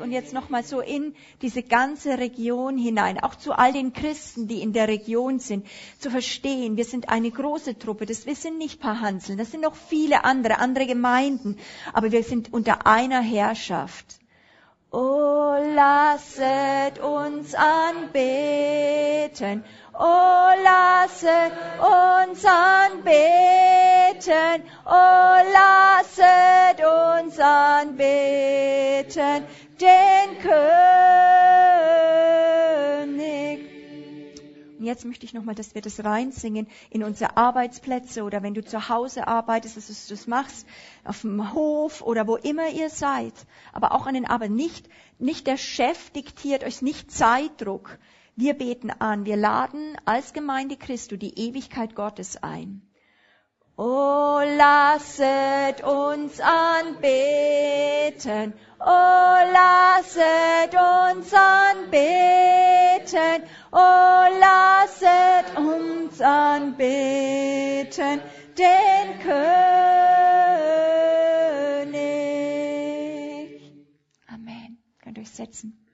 Und 0.00 0.12
jetzt 0.12 0.32
nochmal 0.32 0.62
so 0.62 0.80
in 0.80 1.16
diese 1.42 1.64
ganze 1.64 2.18
Region 2.18 2.78
hinein, 2.78 3.20
auch 3.20 3.34
zu 3.34 3.52
all 3.52 3.72
den 3.72 3.92
Christen, 3.92 4.46
die 4.46 4.62
in 4.62 4.72
der 4.72 4.86
Region 4.86 5.40
sind, 5.40 5.66
zu 5.98 6.12
verstehen, 6.12 6.76
wir 6.76 6.84
sind 6.84 7.08
eine 7.08 7.32
große 7.32 7.76
Truppe, 7.76 8.06
das, 8.06 8.26
wir 8.26 8.36
sind 8.36 8.56
nicht 8.56 8.80
paar 8.80 9.00
Hanseln, 9.00 9.36
das 9.36 9.50
sind 9.50 9.62
noch 9.62 9.74
viele 9.74 10.22
andere, 10.22 10.60
andere 10.60 10.86
Gemeinden, 10.86 11.58
aber 11.92 12.12
wir 12.12 12.22
sind 12.22 12.52
unter 12.52 12.86
einer 12.86 13.20
Herrschaft. 13.20 14.19
O 14.92 15.56
lasset 15.76 16.98
uns 16.98 17.54
anbeten, 17.54 19.62
O 19.94 20.52
lasset 20.64 21.52
uns 21.78 22.44
anbeten, 22.44 24.64
O 24.84 25.42
lasset 25.54 26.80
uns 26.82 27.38
anbeten, 27.38 29.46
den 29.78 30.38
König. 30.42 30.90
Und 34.80 34.86
jetzt 34.86 35.04
möchte 35.04 35.26
ich 35.26 35.34
nochmal, 35.34 35.54
dass 35.54 35.74
wir 35.74 35.82
das 35.82 36.02
reinsingen 36.02 36.66
in 36.88 37.04
unsere 37.04 37.36
Arbeitsplätze 37.36 38.22
oder 38.22 38.42
wenn 38.42 38.54
du 38.54 38.64
zu 38.64 38.88
Hause 38.88 39.28
arbeitest, 39.28 39.76
dass 39.76 40.06
du 40.06 40.14
das 40.14 40.26
machst, 40.26 40.66
auf 41.04 41.20
dem 41.20 41.52
Hof 41.52 42.00
oder 42.00 42.26
wo 42.26 42.36
immer 42.36 42.70
ihr 42.70 42.88
seid. 42.88 43.34
Aber 43.74 43.92
auch 43.92 44.06
an 44.06 44.14
den 44.14 44.24
Arbeiten. 44.24 44.54
Nicht, 44.54 44.88
nicht 45.18 45.46
der 45.46 45.58
Chef 45.58 46.08
diktiert 46.12 46.64
euch, 46.64 46.80
nicht 46.80 47.10
Zeitdruck. 47.10 47.98
Wir 48.36 48.54
beten 48.54 48.90
an, 48.90 49.26
wir 49.26 49.36
laden 49.36 49.98
als 50.06 50.32
Gemeinde 50.32 50.78
Christu 50.78 51.18
die 51.18 51.38
Ewigkeit 51.38 51.94
Gottes 51.94 52.42
ein. 52.42 52.80
O 53.82 54.42
lasset 54.44 55.82
uns 55.82 56.38
anbeten, 56.38 58.52
O 58.78 59.00
lasset 59.56 60.74
uns 60.74 61.32
anbeten, 61.32 63.42
O 63.72 64.28
lasset 64.38 65.56
uns 65.56 66.20
anbeten, 66.20 68.20
den 68.58 69.18
König. 69.18 69.40
Amen. 74.26 74.76
Könnt 75.00 75.16
ihr 75.16 75.22
euch 75.22 75.30
setzen. 75.30 75.86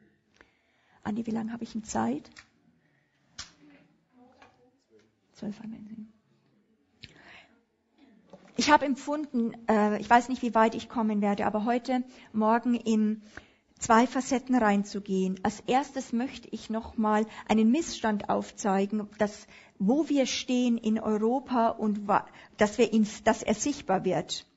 Andi, 1.05 1.25
wie 1.25 1.31
lange 1.31 1.53
habe 1.53 1.63
ich 1.63 1.77
in 1.77 1.85
Zeit? 1.85 2.29
Zwölf 5.35 5.61
Amen. 5.61 5.87
Ich 8.67 8.73
habe 8.73 8.85
empfunden, 8.85 9.53
äh, 9.69 10.01
ich 10.01 10.11
weiß 10.11 10.29
nicht, 10.29 10.43
wie 10.43 10.53
weit 10.57 10.75
ich 10.75 10.89
kommen 10.89 11.21
werde, 11.21 11.47
aber 11.47 11.65
heute 11.65 12.03
Morgen 12.33 12.75
in 12.75 13.23
zwei 13.79 14.09
Facetten 14.09 14.57
reinzugehen. 14.57 15.39
Als 15.45 15.61
erstes 15.69 16.13
möchte 16.13 16.49
ich 16.51 16.69
nochmal 16.69 17.27
einen 17.47 17.71
Missstand 17.71 18.29
aufzeigen, 18.29 19.09
dass, 19.19 19.47
wo 19.79 20.09
wir 20.09 20.27
stehen 20.27 20.79
in 20.79 20.99
Europa 20.99 21.69
und 21.69 22.09
dass, 22.57 22.77
wir 22.77 22.93
ihn, 22.93 23.07
dass 23.23 23.45
er 23.45 23.55
sichtbar 23.55 24.05
wird. 24.05 24.49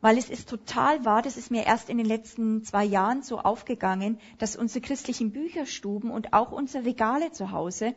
Weil 0.00 0.18
es 0.18 0.28
ist 0.28 0.48
total 0.48 1.04
wahr, 1.04 1.22
das 1.22 1.36
ist 1.36 1.52
mir 1.52 1.64
erst 1.64 1.88
in 1.88 1.98
den 1.98 2.06
letzten 2.06 2.64
zwei 2.64 2.84
Jahren 2.84 3.22
so 3.22 3.38
aufgegangen, 3.38 4.18
dass 4.38 4.56
unsere 4.56 4.80
christlichen 4.80 5.30
Bücherstuben 5.30 6.10
und 6.10 6.32
auch 6.32 6.50
unsere 6.50 6.84
Regale 6.84 7.30
zu 7.30 7.52
Hause 7.52 7.94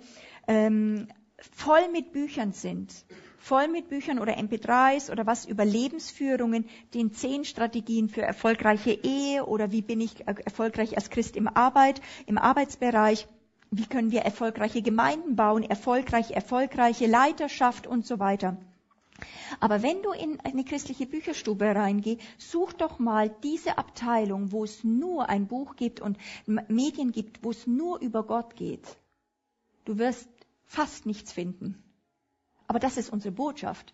ähm, 0.47 1.07
voll 1.39 1.89
mit 1.91 2.11
Büchern 2.11 2.51
sind 2.51 2.93
voll 3.43 3.67
mit 3.67 3.89
Büchern 3.89 4.19
oder 4.19 4.37
MP3s 4.37 5.11
oder 5.11 5.25
was 5.25 5.45
über 5.45 5.65
Lebensführungen, 5.65 6.65
den 6.93 7.11
zehn 7.11 7.43
Strategien 7.43 8.07
für 8.07 8.21
erfolgreiche 8.21 8.91
Ehe 8.91 9.45
oder 9.45 9.73
wie 9.73 9.81
bin 9.81 9.99
ich 9.99 10.25
erfolgreich 10.25 10.95
als 10.95 11.09
Christ 11.09 11.35
im 11.35 11.49
Arbeit, 11.49 12.01
im 12.25 12.37
Arbeitsbereich, 12.37 13.27
wie 13.69 13.85
können 13.85 14.11
wir 14.11 14.21
erfolgreiche 14.21 14.81
Gemeinden 14.81 15.35
bauen, 15.35 15.63
erfolgreich, 15.63 16.31
erfolgreiche 16.31 17.05
Leiterschaft 17.05 17.85
und 17.85 18.05
so 18.05 18.17
weiter. 18.17 18.55
Aber 19.59 19.83
wenn 19.83 20.01
du 20.01 20.11
in 20.11 20.39
eine 20.39 20.63
christliche 20.63 21.05
Bücherstube 21.05 21.65
reingehst, 21.65 22.21
such 22.37 22.71
doch 22.71 22.97
mal 22.97 23.29
diese 23.43 23.77
Abteilung, 23.77 24.53
wo 24.53 24.63
es 24.63 24.85
nur 24.85 25.27
ein 25.27 25.47
Buch 25.47 25.75
gibt 25.75 25.99
und 25.99 26.17
Medien 26.45 27.11
gibt, 27.11 27.43
wo 27.43 27.51
es 27.51 27.67
nur 27.67 27.99
über 27.99 28.23
Gott 28.23 28.55
geht. 28.55 28.87
Du 29.83 29.97
wirst 29.97 30.29
fast 30.63 31.05
nichts 31.05 31.33
finden. 31.33 31.83
Aber 32.73 32.79
das 32.79 32.97
ist 32.97 33.13
unsere 33.13 33.31
Botschaft. 33.31 33.93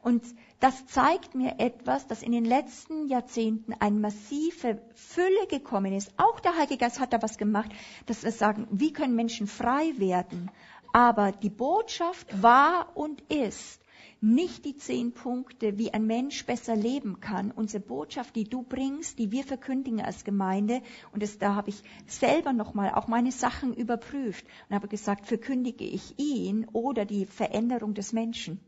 Und 0.00 0.24
das 0.60 0.86
zeigt 0.86 1.34
mir 1.34 1.60
etwas, 1.60 2.06
dass 2.06 2.22
in 2.22 2.32
den 2.32 2.46
letzten 2.46 3.06
Jahrzehnten 3.06 3.74
eine 3.74 4.00
massive 4.00 4.80
Fülle 4.94 5.46
gekommen 5.50 5.92
ist. 5.92 6.10
Auch 6.16 6.40
der 6.40 6.56
Heilige 6.56 6.78
Geist 6.78 7.00
hat 7.00 7.12
da 7.12 7.20
was 7.20 7.36
gemacht, 7.36 7.70
dass 8.06 8.22
wir 8.22 8.32
sagen, 8.32 8.66
wie 8.70 8.94
können 8.94 9.14
Menschen 9.14 9.46
frei 9.46 9.92
werden? 9.98 10.50
Aber 10.94 11.32
die 11.32 11.50
Botschaft 11.50 12.42
war 12.42 12.96
und 12.96 13.20
ist, 13.30 13.82
nicht 14.20 14.64
die 14.64 14.76
zehn 14.76 15.12
Punkte, 15.12 15.78
wie 15.78 15.92
ein 15.92 16.06
Mensch 16.06 16.46
besser 16.46 16.74
leben 16.74 17.20
kann. 17.20 17.50
Unsere 17.50 17.82
Botschaft, 17.82 18.34
die 18.34 18.44
du 18.44 18.62
bringst, 18.62 19.18
die 19.18 19.30
wir 19.30 19.44
verkündigen 19.44 20.00
als 20.00 20.24
Gemeinde, 20.24 20.82
und 21.12 21.22
das, 21.22 21.38
da 21.38 21.54
habe 21.54 21.70
ich 21.70 21.82
selber 22.06 22.52
nochmal 22.52 22.92
auch 22.92 23.08
meine 23.08 23.32
Sachen 23.32 23.74
überprüft 23.74 24.46
und 24.68 24.74
habe 24.74 24.88
gesagt, 24.88 25.26
verkündige 25.26 25.84
ich 25.84 26.18
ihn 26.18 26.66
oder 26.72 27.04
die 27.04 27.26
Veränderung 27.26 27.94
des 27.94 28.12
Menschen. 28.12 28.60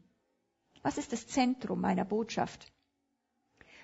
Was 0.83 0.99
ist 0.99 1.13
das 1.13 1.27
Zentrum 1.27 1.81
meiner 1.81 2.05
Botschaft? 2.05 2.73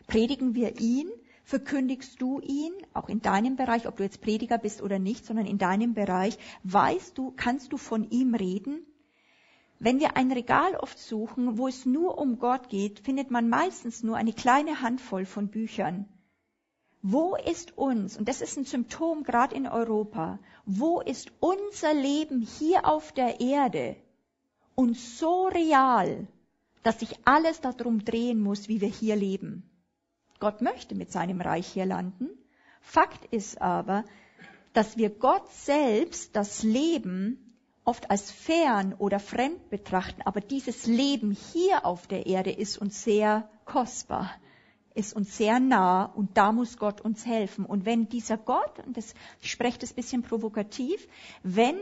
Predigen 0.07 0.55
wir 0.55 0.81
ihn? 0.81 1.09
Verkündigst 1.47 2.23
du 2.23 2.41
ihn, 2.41 2.73
auch 2.95 3.11
in 3.11 3.21
deinem 3.21 3.57
Bereich, 3.57 3.87
ob 3.87 3.99
du 3.99 4.03
jetzt 4.03 4.23
Prediger 4.23 4.57
bist 4.57 4.81
oder 4.81 4.99
nicht, 4.99 5.27
sondern 5.27 5.45
in 5.45 5.59
deinem 5.59 5.93
Bereich, 5.93 6.39
weißt 6.63 7.19
du, 7.19 7.33
kannst 7.33 7.73
du 7.73 7.77
von 7.77 8.09
ihm 8.11 8.35
reden? 8.35 8.87
Wenn 9.85 10.01
wir 10.01 10.17
ein 10.17 10.33
Regal 10.33 10.77
oft 10.77 10.99
suchen, 10.99 11.59
wo 11.59 11.69
es 11.69 11.85
nur 11.85 12.17
um 12.17 12.39
Gott 12.39 12.71
geht, 12.71 13.01
findet 13.01 13.31
man 13.31 13.51
meistens 13.51 14.03
nur 14.03 14.17
eine 14.17 14.33
kleine 14.33 14.81
Handvoll 14.81 15.27
von 15.27 15.49
Büchern. 15.49 16.09
Wo 17.03 17.37
ist 17.37 17.77
uns, 17.77 18.17
und 18.17 18.27
das 18.27 18.41
ist 18.41 18.57
ein 18.57 18.65
Symptom 18.65 19.25
gerade 19.25 19.55
in 19.55 19.67
Europa, 19.67 20.39
wo 20.65 21.03
ist 21.03 21.33
unser 21.39 21.93
Leben 21.93 22.41
hier 22.41 22.87
auf 22.89 23.13
der 23.13 23.43
Erde 23.43 23.97
und 24.75 24.97
so 24.97 25.49
real, 25.49 26.29
dass 26.83 27.01
sich 27.01 27.19
alles 27.27 27.61
darum 27.61 28.07
drehen 28.07 28.41
muss, 28.41 28.69
wie 28.69 28.81
wir 28.81 28.89
hier 28.89 29.17
leben? 29.17 29.69
Gott 30.41 30.63
möchte 30.63 30.95
mit 30.95 31.13
seinem 31.13 31.43
Reich 31.43 31.67
hier 31.67 31.85
landen. 31.85 32.31
Fakt 32.81 33.27
ist 33.35 33.61
aber, 33.61 34.07
dass 34.73 34.97
wir 34.97 35.11
Gott 35.11 35.53
selbst 35.53 36.35
das 36.35 36.63
Leben 36.63 37.44
oft 37.85 38.11
als 38.11 38.31
fern 38.31 38.95
oder 38.99 39.21
fremd 39.21 39.71
betrachten, 39.71 40.23
aber 40.23 40.41
dieses 40.41 40.87
Leben 40.87 41.33
hier 41.53 41.85
auf 41.85 42.07
der 42.07 42.27
Erde 42.27 42.51
ist 42.51 42.79
uns 42.79 43.05
sehr 43.05 43.49
kostbar, 43.65 44.31
ist 44.95 45.15
uns 45.15 45.37
sehr 45.37 45.61
nah 45.61 46.05
und 46.05 46.37
da 46.37 46.53
muss 46.53 46.79
Gott 46.79 47.01
uns 47.01 47.27
helfen. 47.27 47.67
Und 47.67 47.85
wenn 47.85 48.09
dieser 48.09 48.39
Gott, 48.39 48.79
und 48.87 48.97
das, 48.97 49.15
ich 49.41 49.51
spreche 49.51 49.79
das 49.79 49.93
bisschen 49.93 50.23
provokativ, 50.23 51.07
wenn 51.43 51.79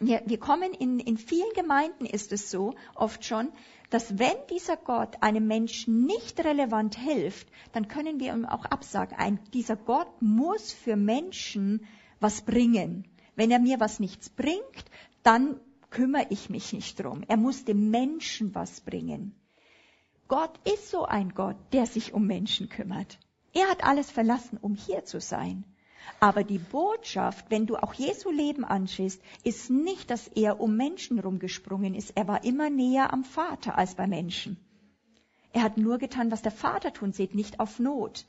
wir, 0.00 0.22
wir 0.26 0.38
kommen 0.38 0.72
in, 0.74 0.98
in 0.98 1.16
vielen 1.16 1.52
Gemeinden 1.54 2.06
ist 2.06 2.32
es 2.32 2.50
so, 2.50 2.74
oft 2.94 3.24
schon, 3.24 3.52
dass 3.90 4.18
wenn 4.18 4.34
dieser 4.50 4.76
Gott 4.76 5.22
einem 5.22 5.46
Menschen 5.46 6.04
nicht 6.04 6.44
relevant 6.44 6.98
hilft, 6.98 7.46
dann 7.72 7.86
können 7.86 8.18
wir 8.18 8.34
ihm 8.34 8.44
auch 8.44 8.64
absagen. 8.64 9.16
Ein, 9.16 9.38
dieser 9.52 9.76
Gott 9.76 10.20
muss 10.20 10.72
für 10.72 10.96
Menschen 10.96 11.86
was 12.18 12.42
bringen. 12.42 13.06
Wenn 13.36 13.50
er 13.50 13.60
mir 13.60 13.78
was 13.78 14.00
nichts 14.00 14.30
bringt, 14.30 14.84
dann 15.24 15.60
kümmere 15.90 16.26
ich 16.30 16.50
mich 16.50 16.72
nicht 16.72 17.00
drum. 17.00 17.24
Er 17.26 17.36
muss 17.36 17.64
dem 17.64 17.90
Menschen 17.90 18.54
was 18.54 18.80
bringen. 18.80 19.34
Gott 20.28 20.58
ist 20.66 20.90
so 20.90 21.04
ein 21.04 21.34
Gott, 21.34 21.56
der 21.72 21.86
sich 21.86 22.14
um 22.14 22.26
Menschen 22.26 22.68
kümmert. 22.68 23.18
Er 23.52 23.68
hat 23.68 23.84
alles 23.84 24.10
verlassen, 24.10 24.58
um 24.60 24.74
hier 24.74 25.04
zu 25.04 25.20
sein. 25.20 25.64
Aber 26.20 26.44
die 26.44 26.58
Botschaft, 26.58 27.50
wenn 27.50 27.66
du 27.66 27.76
auch 27.76 27.94
Jesu 27.94 28.30
Leben 28.30 28.64
anschaust, 28.64 29.22
ist 29.42 29.70
nicht, 29.70 30.10
dass 30.10 30.28
er 30.28 30.60
um 30.60 30.76
Menschen 30.76 31.18
rumgesprungen 31.18 31.94
ist. 31.94 32.12
Er 32.16 32.28
war 32.28 32.44
immer 32.44 32.68
näher 32.70 33.12
am 33.12 33.24
Vater 33.24 33.78
als 33.78 33.94
bei 33.94 34.06
Menschen. 34.06 34.58
Er 35.52 35.62
hat 35.62 35.76
nur 35.78 35.98
getan, 35.98 36.30
was 36.30 36.42
der 36.42 36.52
Vater 36.52 36.92
tun 36.92 37.12
sieht, 37.12 37.34
nicht 37.34 37.60
auf 37.60 37.78
Not. 37.78 38.26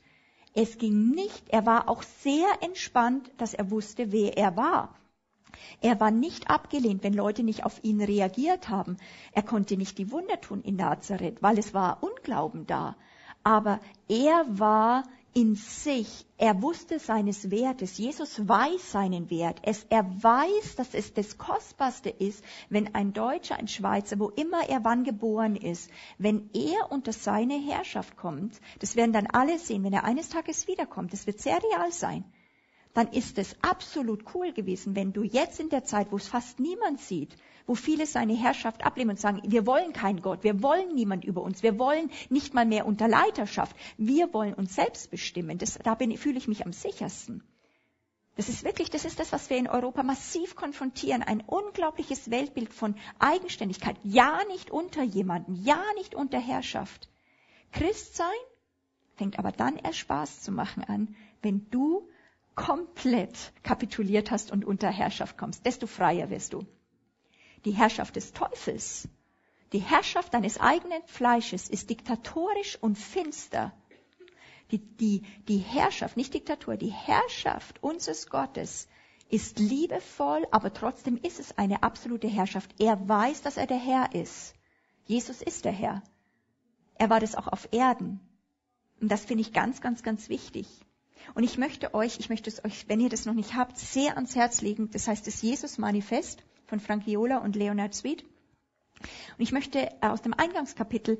Es 0.54 0.78
ging 0.78 1.10
nicht, 1.10 1.48
er 1.48 1.66
war 1.66 1.88
auch 1.88 2.02
sehr 2.02 2.48
entspannt, 2.62 3.30
dass 3.36 3.52
er 3.52 3.70
wusste, 3.70 4.12
wer 4.12 4.38
er 4.38 4.56
war. 4.56 4.94
Er 5.80 6.00
war 6.00 6.10
nicht 6.10 6.50
abgelehnt, 6.50 7.02
wenn 7.02 7.14
Leute 7.14 7.42
nicht 7.42 7.64
auf 7.64 7.82
ihn 7.82 8.00
reagiert 8.00 8.68
haben. 8.68 8.96
Er 9.32 9.42
konnte 9.42 9.76
nicht 9.76 9.98
die 9.98 10.10
Wunder 10.10 10.40
tun 10.40 10.62
in 10.62 10.76
Nazareth, 10.76 11.42
weil 11.42 11.58
es 11.58 11.74
war 11.74 12.02
Unglauben 12.02 12.66
da. 12.66 12.96
Aber 13.42 13.80
er 14.08 14.44
war 14.58 15.04
in 15.36 15.54
sich, 15.54 16.24
er 16.38 16.62
wusste 16.62 16.98
seines 16.98 17.50
Wertes. 17.50 17.98
Jesus 17.98 18.48
weiß 18.48 18.90
seinen 18.90 19.28
Wert. 19.28 19.58
Es, 19.62 19.84
er 19.90 20.02
weiß, 20.22 20.76
dass 20.76 20.94
es 20.94 21.12
das 21.12 21.36
Kostbarste 21.36 22.08
ist, 22.08 22.42
wenn 22.70 22.94
ein 22.94 23.12
Deutscher, 23.12 23.56
ein 23.56 23.68
Schweizer, 23.68 24.18
wo 24.18 24.30
immer 24.30 24.66
er 24.66 24.82
wann 24.82 25.04
geboren 25.04 25.54
ist, 25.54 25.90
wenn 26.16 26.48
er 26.54 26.90
unter 26.90 27.12
seine 27.12 27.54
Herrschaft 27.54 28.16
kommt, 28.16 28.58
das 28.78 28.96
werden 28.96 29.12
dann 29.12 29.26
alle 29.26 29.58
sehen, 29.58 29.84
wenn 29.84 29.92
er 29.92 30.04
eines 30.04 30.30
Tages 30.30 30.68
wiederkommt, 30.68 31.12
das 31.12 31.26
wird 31.26 31.38
sehr 31.38 31.58
real 31.62 31.92
sein 31.92 32.24
dann 32.96 33.08
ist 33.08 33.36
es 33.36 33.54
absolut 33.60 34.24
cool 34.34 34.54
gewesen, 34.54 34.96
wenn 34.96 35.12
du 35.12 35.22
jetzt 35.22 35.60
in 35.60 35.68
der 35.68 35.84
Zeit, 35.84 36.10
wo 36.10 36.16
es 36.16 36.28
fast 36.28 36.60
niemand 36.60 36.98
sieht, 36.98 37.36
wo 37.66 37.74
viele 37.74 38.06
seine 38.06 38.32
Herrschaft 38.32 38.86
ablehnen 38.86 39.10
und 39.10 39.20
sagen, 39.20 39.42
wir 39.44 39.66
wollen 39.66 39.92
keinen 39.92 40.22
Gott, 40.22 40.44
wir 40.44 40.62
wollen 40.62 40.94
niemand 40.94 41.22
über 41.22 41.42
uns, 41.42 41.62
wir 41.62 41.78
wollen 41.78 42.10
nicht 42.30 42.54
mal 42.54 42.64
mehr 42.64 42.86
unter 42.86 43.06
Leiterschaft, 43.06 43.76
wir 43.98 44.32
wollen 44.32 44.54
uns 44.54 44.74
selbst 44.74 45.10
bestimmen. 45.10 45.58
Das, 45.58 45.78
da 45.84 45.94
bin, 45.94 46.16
fühle 46.16 46.38
ich 46.38 46.48
mich 46.48 46.64
am 46.64 46.72
sichersten. 46.72 47.44
Das 48.36 48.48
ist 48.48 48.64
wirklich, 48.64 48.88
das 48.88 49.04
ist 49.04 49.20
das, 49.20 49.30
was 49.30 49.50
wir 49.50 49.58
in 49.58 49.68
Europa 49.68 50.02
massiv 50.02 50.56
konfrontieren. 50.56 51.22
Ein 51.22 51.42
unglaubliches 51.42 52.30
Weltbild 52.30 52.72
von 52.72 52.94
Eigenständigkeit. 53.18 53.98
Ja, 54.04 54.40
nicht 54.48 54.70
unter 54.70 55.02
jemanden. 55.02 55.54
Ja, 55.64 55.82
nicht 55.96 56.14
unter 56.14 56.38
Herrschaft. 56.38 57.10
Christ 57.72 58.16
sein 58.16 58.26
fängt 59.16 59.38
aber 59.38 59.52
dann 59.52 59.76
erst 59.76 59.98
Spaß 59.98 60.40
zu 60.40 60.50
machen 60.50 60.82
an, 60.82 61.14
wenn 61.42 61.68
du 61.70 62.08
komplett 62.56 63.52
kapituliert 63.62 64.32
hast 64.32 64.50
und 64.50 64.64
unter 64.64 64.90
Herrschaft 64.90 65.38
kommst, 65.38 65.64
desto 65.64 65.86
freier 65.86 66.30
wirst 66.30 66.52
du. 66.52 66.66
Die 67.64 67.72
Herrschaft 67.72 68.16
des 68.16 68.32
Teufels, 68.32 69.08
die 69.72 69.78
Herrschaft 69.78 70.34
deines 70.34 70.58
eigenen 70.58 71.02
Fleisches 71.06 71.68
ist 71.68 71.90
diktatorisch 71.90 72.78
und 72.80 72.96
finster. 72.96 73.72
Die, 74.70 74.78
die, 74.78 75.22
die 75.48 75.58
Herrschaft, 75.58 76.16
nicht 76.16 76.34
Diktatur, 76.34 76.76
die 76.76 76.90
Herrschaft 76.90 77.82
unseres 77.82 78.28
Gottes 78.28 78.88
ist 79.28 79.58
liebevoll, 79.58 80.46
aber 80.50 80.72
trotzdem 80.72 81.16
ist 81.16 81.40
es 81.40 81.58
eine 81.58 81.82
absolute 81.82 82.28
Herrschaft. 82.28 82.74
Er 82.80 83.08
weiß, 83.08 83.42
dass 83.42 83.56
er 83.56 83.66
der 83.66 83.78
Herr 83.78 84.14
ist. 84.14 84.54
Jesus 85.04 85.42
ist 85.42 85.64
der 85.64 85.72
Herr. 85.72 86.02
Er 86.94 87.10
war 87.10 87.20
das 87.20 87.34
auch 87.34 87.48
auf 87.48 87.68
Erden. 87.72 88.20
Und 89.00 89.10
das 89.10 89.24
finde 89.24 89.42
ich 89.42 89.52
ganz, 89.52 89.80
ganz, 89.80 90.02
ganz 90.02 90.28
wichtig. 90.28 90.66
Und 91.34 91.42
ich 91.42 91.58
möchte 91.58 91.94
euch, 91.94 92.18
ich 92.18 92.28
möchte 92.28 92.50
es 92.50 92.64
euch, 92.64 92.88
wenn 92.88 93.00
ihr 93.00 93.08
das 93.08 93.26
noch 93.26 93.34
nicht 93.34 93.54
habt, 93.54 93.78
sehr 93.78 94.16
ans 94.16 94.34
Herz 94.34 94.60
legen. 94.60 94.90
Das 94.90 95.08
heißt 95.08 95.26
das 95.26 95.42
Jesus-Manifest 95.42 96.42
von 96.66 96.80
Frank 96.80 97.06
Viola 97.06 97.38
und 97.38 97.56
Leonard 97.56 97.94
Sweet. 97.94 98.24
Und 99.02 99.42
ich 99.42 99.52
möchte 99.52 99.90
äh, 100.00 100.06
aus 100.06 100.22
dem 100.22 100.34
Eingangskapitel 100.34 101.18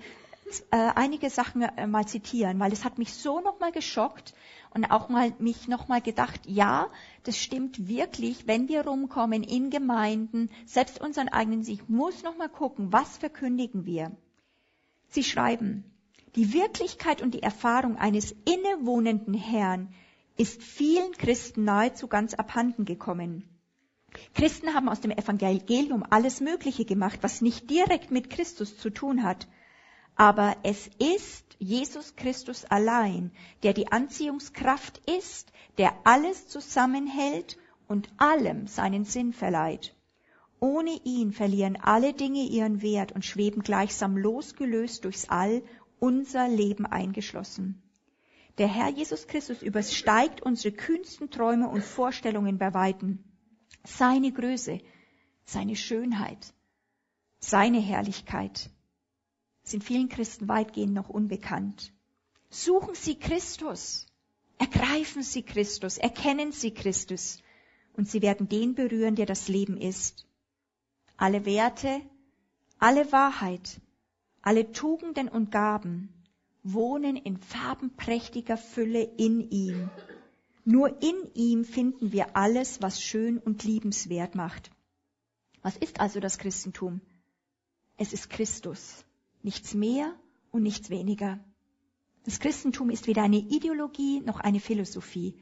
äh, 0.70 0.76
einige 0.94 1.28
Sachen 1.28 1.62
äh, 1.62 1.87
mal 1.87 2.06
zitieren, 2.06 2.59
weil 2.61 2.72
es 2.72 2.85
hat 2.85 2.98
mich 2.98 3.14
so 3.14 3.40
nochmal 3.40 3.72
geschockt 3.72 4.35
und 4.70 4.85
auch 4.85 5.09
mal 5.09 5.32
mich 5.38 5.68
nochmal 5.68 6.00
gedacht, 6.00 6.40
ja, 6.46 6.88
das 7.24 7.38
stimmt 7.38 7.88
wirklich, 7.88 8.46
wenn 8.46 8.68
wir 8.68 8.87
rumkommen 8.87 9.42
in 9.42 9.70
Gemeinden, 9.70 10.50
selbst 10.64 11.00
unseren 11.00 11.28
eigenen 11.28 11.64
Sieg, 11.64 11.88
muss 11.88 12.22
nochmal 12.22 12.48
gucken, 12.48 12.92
was 12.92 13.16
verkündigen 13.16 13.87
wir. 13.87 14.12
Sie 15.09 15.24
schreiben, 15.24 15.85
die 16.37 16.53
Wirklichkeit 16.53 17.22
und 17.22 17.35
die 17.35 17.42
Erfahrung 17.42 17.96
eines 17.96 18.33
innewohnenden 18.44 19.35
Herrn 19.35 19.94
ist 20.37 20.62
vielen 20.62 21.12
Christen 21.12 21.64
nahezu 21.64 22.09
ganz 22.09 22.35
abhanden 22.35 22.85
gekommen. 22.85 23.49
Christen 24.35 24.75
haben 24.75 24.88
aus 24.88 25.01
dem 25.01 25.11
Evangelium 25.11 26.05
alles 26.09 26.40
Mögliche 26.40 26.85
gemacht, 26.85 27.18
was 27.22 27.40
nicht 27.40 27.70
direkt 27.70 28.11
mit 28.11 28.31
Christus 28.31 28.77
zu 28.77 28.90
tun 28.90 29.22
hat. 29.22 29.49
Aber 30.14 30.57
es 30.62 30.88
ist 30.99 31.44
Jesus 31.59 32.16
Christus 32.16 32.64
allein, 32.64 33.31
der 33.62 33.72
die 33.72 33.90
Anziehungskraft 33.90 35.01
ist, 35.11 35.53
der 35.79 35.92
alles 36.05 36.49
zusammenhält 36.49 37.59
und 37.88 38.09
allem 38.18 38.66
seinen 38.66 39.05
Sinn 39.05 39.33
verleiht. 39.33 39.94
Ohne 40.61 40.99
ihn 41.05 41.33
verlieren 41.33 41.77
alle 41.77 42.14
Dinge 42.14 42.44
ihren 42.44 42.81
Wert 42.81 43.12
und 43.12 43.25
schweben 43.25 43.62
gleichsam 43.62 44.16
losgelöst 44.16 45.05
durchs 45.05 45.29
All 45.29 45.62
unser 45.98 46.48
Leben 46.48 46.87
eingeschlossen. 46.87 47.82
Der 48.59 48.68
Herr 48.68 48.88
Jesus 48.90 49.26
Christus 49.26 49.62
übersteigt 49.62 50.42
unsere 50.42 50.74
kühnsten 50.74 51.30
Träume 51.30 51.68
und 51.68 51.82
Vorstellungen 51.82 52.59
bei 52.59 52.72
Weitem. 52.72 53.24
Seine 53.85 54.32
Größe, 54.32 54.80
seine 55.44 55.76
Schönheit, 55.76 56.54
seine 57.38 57.80
Herrlichkeit 57.80 58.70
sind 59.62 59.85
vielen 59.85 60.09
Christen 60.09 60.48
weitgehend 60.48 60.94
noch 60.94 61.09
unbekannt. 61.09 61.92
Suchen 62.48 62.94
Sie 62.94 63.18
Christus, 63.18 64.06
ergreifen 64.59 65.22
Sie 65.22 65.42
Christus, 65.42 65.98
erkennen 65.98 66.52
Sie 66.52 66.72
Christus 66.72 67.42
und 67.94 68.09
Sie 68.09 68.22
werden 68.22 68.48
den 68.48 68.74
berühren, 68.74 69.16
der 69.16 69.26
das 69.26 69.48
Leben 69.48 69.76
ist. 69.76 70.26
Alle 71.16 71.44
Werte, 71.44 72.00
alle 72.78 73.11
Wahrheit, 73.12 73.80
alle 74.46 74.70
Tugenden 74.70 75.28
und 75.28 75.50
Gaben 75.50 76.09
wohnen 76.62 77.16
in 77.16 77.37
farbenprächtiger 77.37 78.56
Fülle 78.56 79.02
in 79.02 79.50
ihm. 79.50 79.90
Nur 80.64 81.02
in 81.02 81.16
ihm 81.35 81.64
finden 81.64 82.12
wir 82.12 82.37
alles, 82.37 82.80
was 82.80 83.02
schön 83.02 83.38
und 83.38 83.64
liebenswert 83.64 84.37
macht. 84.37 84.70
Was 85.62 85.76
ist 85.76 85.98
also 85.98 86.20
das 86.20 86.38
Christentum? 86.38 87.00
Es 87.96 88.12
ist 88.12 88.30
Christus. 88.30 89.04
Nichts 89.42 89.74
mehr 89.74 90.14
und 90.52 90.62
nichts 90.62 90.90
weniger. 90.90 91.40
Das 92.24 92.38
Christentum 92.38 92.90
ist 92.90 93.09
weder 93.09 93.24
eine 93.24 93.38
Ideologie 93.38 94.20
noch 94.20 94.38
eine 94.38 94.61
Philosophie. 94.61 95.35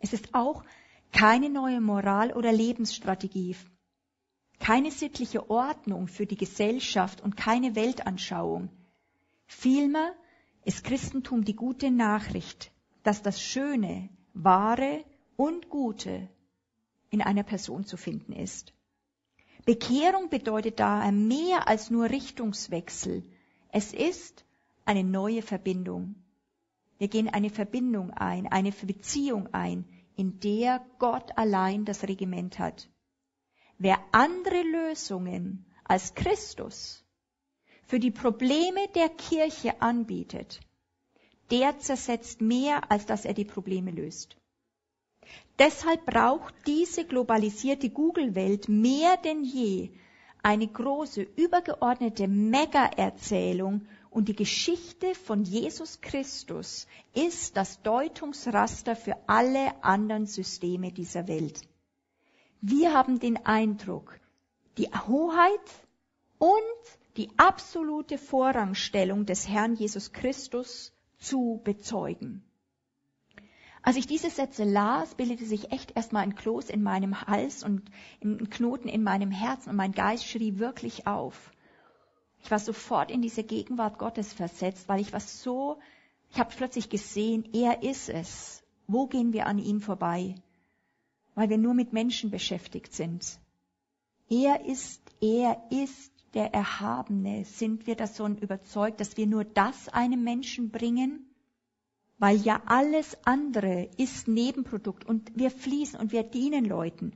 Es 0.00 0.12
ist 0.12 0.34
auch 0.34 0.64
keine 1.12 1.48
neue 1.48 1.80
Moral 1.80 2.32
oder 2.32 2.50
Lebensstrategie, 2.50 3.54
keine 4.62 4.92
sittliche 4.92 5.50
Ordnung 5.50 6.06
für 6.06 6.24
die 6.24 6.36
Gesellschaft 6.36 7.20
und 7.20 7.36
keine 7.36 7.74
Weltanschauung. 7.74 8.70
Vielmehr 9.44 10.14
ist 10.64 10.84
Christentum 10.84 11.44
die 11.44 11.56
gute 11.56 11.90
Nachricht, 11.90 12.70
dass 13.02 13.22
das 13.22 13.42
Schöne, 13.42 14.08
Wahre 14.34 15.04
und 15.36 15.68
Gute 15.68 16.28
in 17.10 17.22
einer 17.22 17.42
Person 17.42 17.84
zu 17.84 17.96
finden 17.96 18.32
ist. 18.32 18.72
Bekehrung 19.64 20.28
bedeutet 20.30 20.78
daher 20.78 21.10
mehr 21.10 21.66
als 21.66 21.90
nur 21.90 22.08
Richtungswechsel. 22.08 23.24
Es 23.72 23.92
ist 23.92 24.44
eine 24.84 25.02
neue 25.02 25.42
Verbindung. 25.42 26.14
Wir 26.98 27.08
gehen 27.08 27.28
eine 27.28 27.50
Verbindung 27.50 28.12
ein, 28.12 28.46
eine 28.46 28.70
Beziehung 28.70 29.52
ein, 29.52 29.88
in 30.14 30.38
der 30.38 30.86
Gott 31.00 31.36
allein 31.36 31.84
das 31.84 32.04
Regiment 32.04 32.60
hat. 32.60 32.91
Wer 33.84 33.98
andere 34.12 34.62
Lösungen 34.62 35.66
als 35.82 36.14
Christus 36.14 37.04
für 37.82 37.98
die 37.98 38.12
Probleme 38.12 38.86
der 38.94 39.08
Kirche 39.08 39.82
anbietet, 39.82 40.60
der 41.50 41.80
zersetzt 41.80 42.40
mehr, 42.40 42.92
als 42.92 43.06
dass 43.06 43.24
er 43.24 43.34
die 43.34 43.44
Probleme 43.44 43.90
löst. 43.90 44.36
Deshalb 45.58 46.06
braucht 46.06 46.54
diese 46.68 47.04
globalisierte 47.04 47.90
Google-Welt 47.90 48.68
mehr 48.68 49.16
denn 49.16 49.42
je 49.42 49.90
eine 50.44 50.68
große, 50.68 51.22
übergeordnete 51.22 52.28
Mega-Erzählung 52.28 53.88
und 54.10 54.28
die 54.28 54.36
Geschichte 54.36 55.16
von 55.16 55.42
Jesus 55.42 56.00
Christus 56.00 56.86
ist 57.14 57.56
das 57.56 57.82
Deutungsraster 57.82 58.94
für 58.94 59.16
alle 59.26 59.82
anderen 59.82 60.26
Systeme 60.26 60.92
dieser 60.92 61.26
Welt. 61.26 61.62
Wir 62.64 62.94
haben 62.94 63.18
den 63.18 63.44
Eindruck, 63.44 64.20
die 64.78 64.86
Hoheit 64.86 65.48
und 66.38 66.52
die 67.16 67.28
absolute 67.36 68.18
Vorrangstellung 68.18 69.26
des 69.26 69.48
Herrn 69.48 69.74
Jesus 69.74 70.12
Christus 70.12 70.92
zu 71.18 71.60
bezeugen. 71.64 72.44
Als 73.82 73.96
ich 73.96 74.06
diese 74.06 74.30
Sätze 74.30 74.62
las, 74.62 75.16
bildete 75.16 75.44
sich 75.44 75.72
echt 75.72 75.96
erstmal 75.96 76.22
ein 76.22 76.36
Kloß 76.36 76.70
in 76.70 76.84
meinem 76.84 77.20
Hals 77.22 77.64
und 77.64 77.82
ein 78.22 78.48
Knoten 78.48 78.86
in 78.86 79.02
meinem 79.02 79.32
Herzen 79.32 79.70
und 79.70 79.76
mein 79.76 79.90
Geist 79.90 80.24
schrie 80.24 80.60
wirklich 80.60 81.08
auf. 81.08 81.50
Ich 82.44 82.50
war 82.52 82.60
sofort 82.60 83.10
in 83.10 83.22
diese 83.22 83.42
Gegenwart 83.42 83.98
Gottes 83.98 84.32
versetzt, 84.32 84.88
weil 84.88 85.00
ich 85.00 85.12
was 85.12 85.42
so, 85.42 85.80
ich 86.30 86.38
habe 86.38 86.54
plötzlich 86.56 86.90
gesehen, 86.90 87.44
er 87.52 87.82
ist 87.82 88.08
es. 88.08 88.62
Wo 88.86 89.08
gehen 89.08 89.32
wir 89.32 89.48
an 89.48 89.58
ihm 89.58 89.80
vorbei? 89.80 90.36
Weil 91.34 91.48
wir 91.48 91.58
nur 91.58 91.74
mit 91.74 91.92
Menschen 91.92 92.30
beschäftigt 92.30 92.92
sind. 92.92 93.38
Er 94.28 94.64
ist, 94.64 95.00
er 95.20 95.62
ist 95.70 96.12
der 96.34 96.54
Erhabene. 96.54 97.44
Sind 97.44 97.86
wir 97.86 97.96
davon 97.96 98.38
überzeugt, 98.38 99.00
dass 99.00 99.16
wir 99.16 99.26
nur 99.26 99.44
das 99.44 99.88
einem 99.88 100.24
Menschen 100.24 100.70
bringen? 100.70 101.26
Weil 102.18 102.36
ja 102.36 102.62
alles 102.66 103.16
andere 103.24 103.90
ist 103.96 104.28
Nebenprodukt 104.28 105.04
und 105.04 105.36
wir 105.36 105.50
fließen 105.50 105.98
und 105.98 106.12
wir 106.12 106.22
dienen 106.22 106.64
Leuten. 106.64 107.12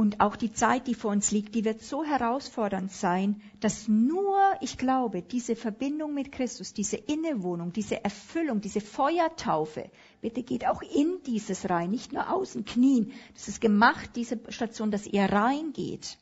Und 0.00 0.18
auch 0.20 0.36
die 0.36 0.50
Zeit, 0.50 0.86
die 0.86 0.94
vor 0.94 1.10
uns 1.10 1.30
liegt, 1.30 1.54
die 1.54 1.66
wird 1.66 1.82
so 1.82 2.02
herausfordernd 2.02 2.90
sein, 2.90 3.42
dass 3.60 3.86
nur, 3.86 4.40
ich 4.62 4.78
glaube, 4.78 5.20
diese 5.20 5.54
Verbindung 5.54 6.14
mit 6.14 6.32
Christus, 6.32 6.72
diese 6.72 6.96
Innewohnung, 6.96 7.74
diese 7.74 8.02
Erfüllung, 8.02 8.62
diese 8.62 8.80
Feuertaufe, 8.80 9.90
bitte 10.22 10.42
geht 10.42 10.66
auch 10.66 10.80
in 10.80 11.18
dieses 11.26 11.68
rein, 11.68 11.90
nicht 11.90 12.14
nur 12.14 12.32
außen 12.32 12.64
knien. 12.64 13.12
Das 13.34 13.48
ist 13.48 13.60
gemacht, 13.60 14.12
diese 14.16 14.40
Station, 14.48 14.90
dass 14.90 15.06
ihr 15.06 15.24
reingeht. 15.24 16.16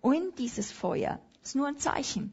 Und 0.00 0.36
dieses 0.40 0.72
Feuer 0.72 1.20
ist 1.44 1.54
nur 1.54 1.68
ein 1.68 1.78
Zeichen. 1.78 2.32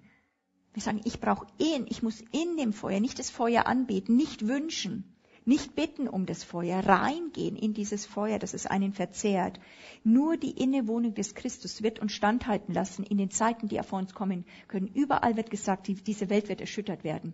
Wir 0.74 0.82
sagen, 0.82 1.02
ich 1.04 1.20
brauche 1.20 1.46
ihn, 1.60 1.86
ich 1.88 2.02
muss 2.02 2.24
in 2.32 2.58
dem 2.58 2.74
Feuer, 2.74 3.02
nicht 3.02 3.20
das 3.20 3.30
Feuer 3.30 3.68
anbeten, 3.68 4.16
nicht 4.16 4.48
wünschen. 4.48 5.15
Nicht 5.48 5.76
bitten 5.76 6.08
um 6.08 6.26
das 6.26 6.44
Feuer, 6.44 6.80
reingehen 6.80 7.56
in 7.56 7.76
dieses 7.76 8.08
Feuer, 8.08 8.40
das 8.40 8.56
es 8.56 8.66
einen 8.66 8.94
verzehrt. 8.94 9.60
Nur 10.04 10.38
die 10.38 10.52
Innewohnung 10.52 11.14
des 11.14 11.36
Christus 11.36 11.84
wird 11.84 12.00
uns 12.00 12.14
standhalten 12.14 12.74
lassen 12.74 13.04
in 13.04 13.20
den 13.20 13.30
Zeiten, 13.30 13.68
die 13.68 13.80
vor 13.84 14.00
uns 14.00 14.16
kommen 14.16 14.46
können. 14.68 14.88
Überall 14.88 15.38
wird 15.38 15.52
gesagt, 15.52 15.88
diese 15.88 16.30
Welt 16.32 16.50
wird 16.50 16.62
erschüttert 16.62 17.04
werden. 17.04 17.34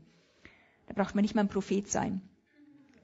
Da 0.87 0.93
braucht 0.93 1.15
man 1.15 1.21
nicht 1.21 1.35
mal 1.35 1.43
ein 1.43 1.47
Prophet 1.47 1.87
sein. 1.87 2.21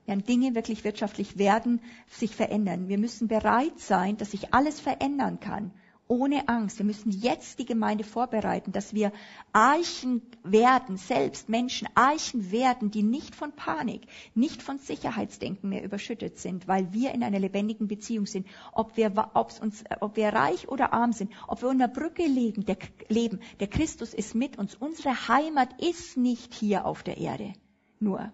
Werden 0.05 0.23
Dinge 0.25 0.55
wirklich 0.55 0.83
wirtschaftlich 0.83 1.37
werden, 1.37 1.81
sich 2.07 2.35
verändern. 2.35 2.89
Wir 2.89 2.97
müssen 2.97 3.29
bereit 3.29 3.79
sein, 3.79 4.17
dass 4.17 4.31
sich 4.31 4.53
alles 4.53 4.81
verändern 4.81 5.39
kann 5.39 5.71
ohne 6.07 6.47
Angst. 6.47 6.77
Wir 6.77 6.85
müssen 6.85 7.11
jetzt 7.11 7.59
die 7.59 7.65
Gemeinde 7.65 8.03
vorbereiten, 8.03 8.71
dass 8.71 8.93
wir 8.93 9.11
Archen 9.51 10.21
werden, 10.43 10.97
selbst 10.97 11.49
Menschen 11.49 11.87
Archen 11.95 12.51
werden, 12.51 12.91
die 12.91 13.03
nicht 13.03 13.35
von 13.35 13.51
Panik, 13.51 14.07
nicht 14.35 14.61
von 14.61 14.79
Sicherheitsdenken 14.79 15.69
mehr 15.69 15.83
überschüttet 15.83 16.37
sind, 16.37 16.67
weil 16.67 16.93
wir 16.93 17.11
in 17.13 17.23
einer 17.23 17.39
lebendigen 17.39 17.87
Beziehung 17.87 18.25
sind. 18.25 18.47
Ob 18.71 18.97
wir, 18.97 19.31
uns, 19.61 19.83
ob 19.99 20.15
wir 20.15 20.29
reich 20.29 20.67
oder 20.67 20.93
arm 20.93 21.13
sind, 21.13 21.31
ob 21.47 21.61
wir 21.61 21.69
unter 21.69 21.87
Brücke 21.87 22.25
leben 22.25 22.65
der, 22.65 22.77
leben, 23.09 23.39
der 23.59 23.67
Christus 23.67 24.13
ist 24.13 24.35
mit 24.35 24.57
uns. 24.57 24.75
Unsere 24.75 25.27
Heimat 25.27 25.81
ist 25.81 26.17
nicht 26.17 26.53
hier 26.53 26.85
auf 26.85 27.03
der 27.03 27.17
Erde. 27.17 27.53
Nur. 27.99 28.31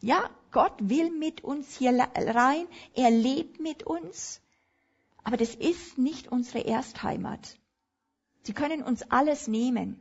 Ja, 0.00 0.30
Gott 0.50 0.74
will 0.80 1.10
mit 1.10 1.44
uns 1.44 1.76
hier 1.76 1.92
rein. 1.92 2.66
Er 2.94 3.10
lebt 3.10 3.60
mit 3.60 3.82
uns. 3.82 4.40
Aber 5.24 5.36
das 5.36 5.54
ist 5.54 5.98
nicht 5.98 6.28
unsere 6.28 6.64
Erstheimat. 6.66 7.58
Sie 8.42 8.52
können 8.52 8.82
uns 8.82 9.02
alles 9.10 9.48
nehmen. 9.48 10.00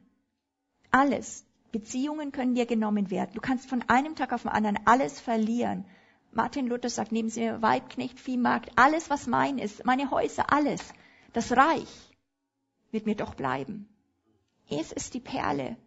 Alles. 0.91 1.45
Beziehungen 1.71 2.31
können 2.31 2.55
dir 2.55 2.65
genommen 2.65 3.11
werden. 3.11 3.31
Du 3.33 3.41
kannst 3.41 3.69
von 3.69 3.83
einem 3.89 4.15
Tag 4.15 4.33
auf 4.33 4.43
den 4.43 4.51
anderen 4.51 4.79
alles 4.85 5.19
verlieren. 5.19 5.85
Martin 6.31 6.67
Luther 6.67 6.89
sagt, 6.89 7.11
nehmen 7.11 7.29
Sie 7.29 7.41
mir 7.41 7.61
Weibknecht, 7.61 8.19
Viehmarkt, 8.19 8.71
alles, 8.75 9.09
was 9.09 9.27
mein 9.27 9.57
ist, 9.57 9.85
meine 9.85 10.09
Häuser, 10.11 10.51
alles. 10.51 10.81
Das 11.33 11.51
Reich 11.51 12.09
wird 12.91 13.05
mir 13.05 13.15
doch 13.15 13.35
bleiben. 13.35 13.87
Es 14.69 14.91
ist 14.91 15.13
die 15.13 15.19
Perle. 15.19 15.77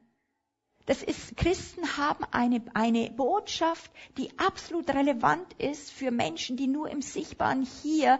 Das 0.86 1.00
ist, 1.00 1.36
Christen 1.36 1.96
haben 1.96 2.24
eine, 2.32 2.60
eine 2.74 3.08
Botschaft, 3.10 3.92
die 4.18 4.36
absolut 4.36 4.90
relevant 4.90 5.52
ist 5.54 5.92
für 5.92 6.10
Menschen, 6.10 6.56
die 6.56 6.66
nur 6.66 6.90
im 6.90 7.02
Sichtbaren 7.02 7.64
hier 7.82 8.18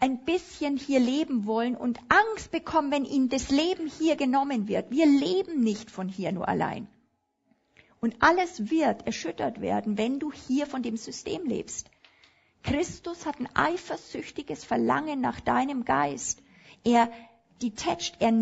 ein 0.00 0.24
bisschen 0.24 0.76
hier 0.76 1.00
leben 1.00 1.46
wollen 1.46 1.76
und 1.76 1.98
Angst 2.08 2.50
bekommen, 2.50 2.90
wenn 2.90 3.04
ihnen 3.04 3.28
das 3.28 3.50
Leben 3.50 3.88
hier 3.88 4.16
genommen 4.16 4.68
wird. 4.68 4.90
Wir 4.90 5.06
leben 5.06 5.60
nicht 5.60 5.90
von 5.90 6.08
hier 6.08 6.32
nur 6.32 6.48
allein. 6.48 6.88
Und 8.00 8.16
alles 8.20 8.70
wird 8.70 9.06
erschüttert 9.06 9.60
werden, 9.60 9.98
wenn 9.98 10.20
du 10.20 10.32
hier 10.32 10.66
von 10.66 10.82
dem 10.82 10.96
System 10.96 11.44
lebst. 11.46 11.90
Christus 12.62 13.26
hat 13.26 13.40
ein 13.40 13.48
eifersüchtiges 13.54 14.64
Verlangen 14.64 15.20
nach 15.20 15.40
deinem 15.40 15.84
Geist. 15.84 16.42
Er 16.84 17.10
detached, 17.60 18.16
er 18.20 18.32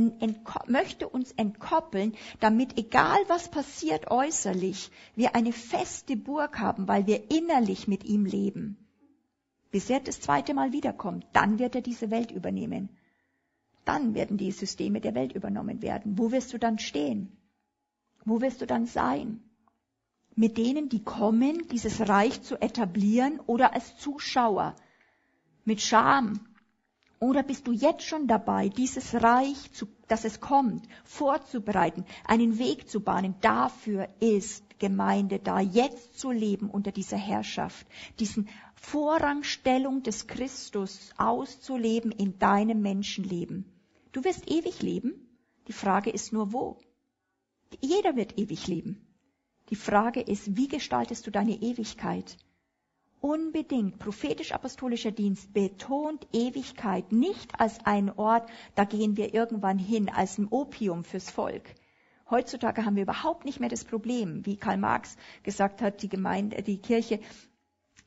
möchte 0.67 1.09
uns 1.09 1.33
entkoppeln, 1.33 2.15
damit 2.41 2.79
egal 2.79 3.19
was 3.29 3.51
passiert 3.51 4.11
äußerlich, 4.11 4.91
wir 5.15 5.35
eine 5.35 5.53
feste 5.53 6.17
Burg 6.17 6.59
haben, 6.59 6.87
weil 6.87 7.07
wir 7.07 7.31
innerlich 7.31 7.89
mit 7.89 8.05
ihm 8.05 8.27
leben 8.27 8.86
bis 9.77 9.91
er 9.91 10.01
das 10.01 10.23
zweite 10.23 10.55
Mal 10.55 10.73
wiederkommt. 10.73 11.27
Dann 11.35 11.59
wird 11.59 11.75
er 11.75 11.83
diese 11.83 12.11
Welt 12.11 12.31
übernehmen. 12.31 12.89
Dann 13.85 14.15
werden 14.15 14.39
die 14.39 14.51
Systeme 14.51 15.03
der 15.03 15.15
Welt 15.15 15.35
übernommen 15.35 15.83
werden. 15.83 16.17
Wo 16.17 16.33
wirst 16.33 16.55
du 16.55 16.59
dann 16.59 16.79
stehen? 16.79 17.37
Wo 18.25 18.41
wirst 18.41 18.63
du 18.63 18.67
dann 18.67 18.87
sein? 18.87 19.43
Mit 20.35 20.57
denen, 20.57 20.89
die 20.89 21.05
kommen, 21.05 21.69
dieses 21.69 22.09
Reich 22.09 22.41
zu 22.41 22.57
etablieren 22.59 23.39
oder 23.41 23.75
als 23.75 23.99
Zuschauer. 23.99 24.75
Mit 25.67 25.83
Scham. 25.83 26.41
Oder 27.19 27.43
bist 27.43 27.67
du 27.67 27.73
jetzt 27.73 28.05
schon 28.05 28.29
dabei, 28.29 28.71
dieses 28.71 29.13
Reich, 29.23 29.73
zu, 29.73 29.89
dass 30.09 30.25
es 30.25 30.41
kommt, 30.41 30.89
vorzubereiten, 31.05 32.07
einen 32.25 32.59
Weg 32.59 32.89
zu 32.89 33.01
bahnen? 33.01 33.35
Dafür 33.43 34.09
ist 34.21 34.67
Gemeinde 34.79 35.39
da, 35.39 35.61
jetzt 35.61 36.19
zu 36.19 36.31
leben 36.31 36.71
unter 36.71 36.93
dieser 36.93 37.17
Herrschaft, 37.17 37.87
diesen 38.19 38.49
Vorrangstellung 38.89 40.05
des 40.05 40.29
Christus 40.29 41.11
auszuleben 41.17 42.13
in 42.13 42.39
deinem 42.39 42.83
Menschenleben. 42.83 43.65
Du 44.13 44.23
wirst 44.23 44.49
ewig 44.49 44.81
leben. 44.81 45.13
Die 45.67 45.73
Frage 45.73 46.11
ist 46.11 46.33
nur 46.33 46.53
wo. 46.53 46.79
Jeder 47.81 48.15
wird 48.15 48.39
ewig 48.39 48.69
leben. 48.69 49.05
Die 49.71 49.77
Frage 49.77 50.21
ist, 50.21 50.57
wie 50.57 50.69
gestaltest 50.69 51.27
du 51.27 51.33
deine 51.33 51.61
Ewigkeit? 51.63 52.37
Unbedingt 53.21 53.99
prophetisch-apostolischer 53.99 55.11
Dienst 55.11 55.53
betont 55.53 56.25
Ewigkeit 56.33 57.11
nicht 57.11 57.59
als 57.59 57.85
ein 57.85 58.17
Ort, 58.17 58.49
da 58.77 58.85
gehen 58.85 59.17
wir 59.17 59.35
irgendwann 59.35 59.81
hin, 59.81 60.09
als 60.09 60.39
ein 60.39 60.47
Opium 60.49 61.03
fürs 61.03 61.31
Volk 61.31 61.75
Heutzutage 62.29 62.85
haben 62.85 62.97
wir 62.97 63.05
überhaupt 63.05 63.45
nicht 63.45 63.61
mehr 63.61 63.69
das 63.69 63.85
Problem, 63.85 64.45
wie 64.47 64.57
Karl 64.57 64.79
Marx 64.79 65.17
gesagt 65.45 65.81
hat, 65.81 66.03
die 66.03 66.09
Gemeinde, 66.09 66.61
die 66.61 66.79
Kirche 66.79 67.21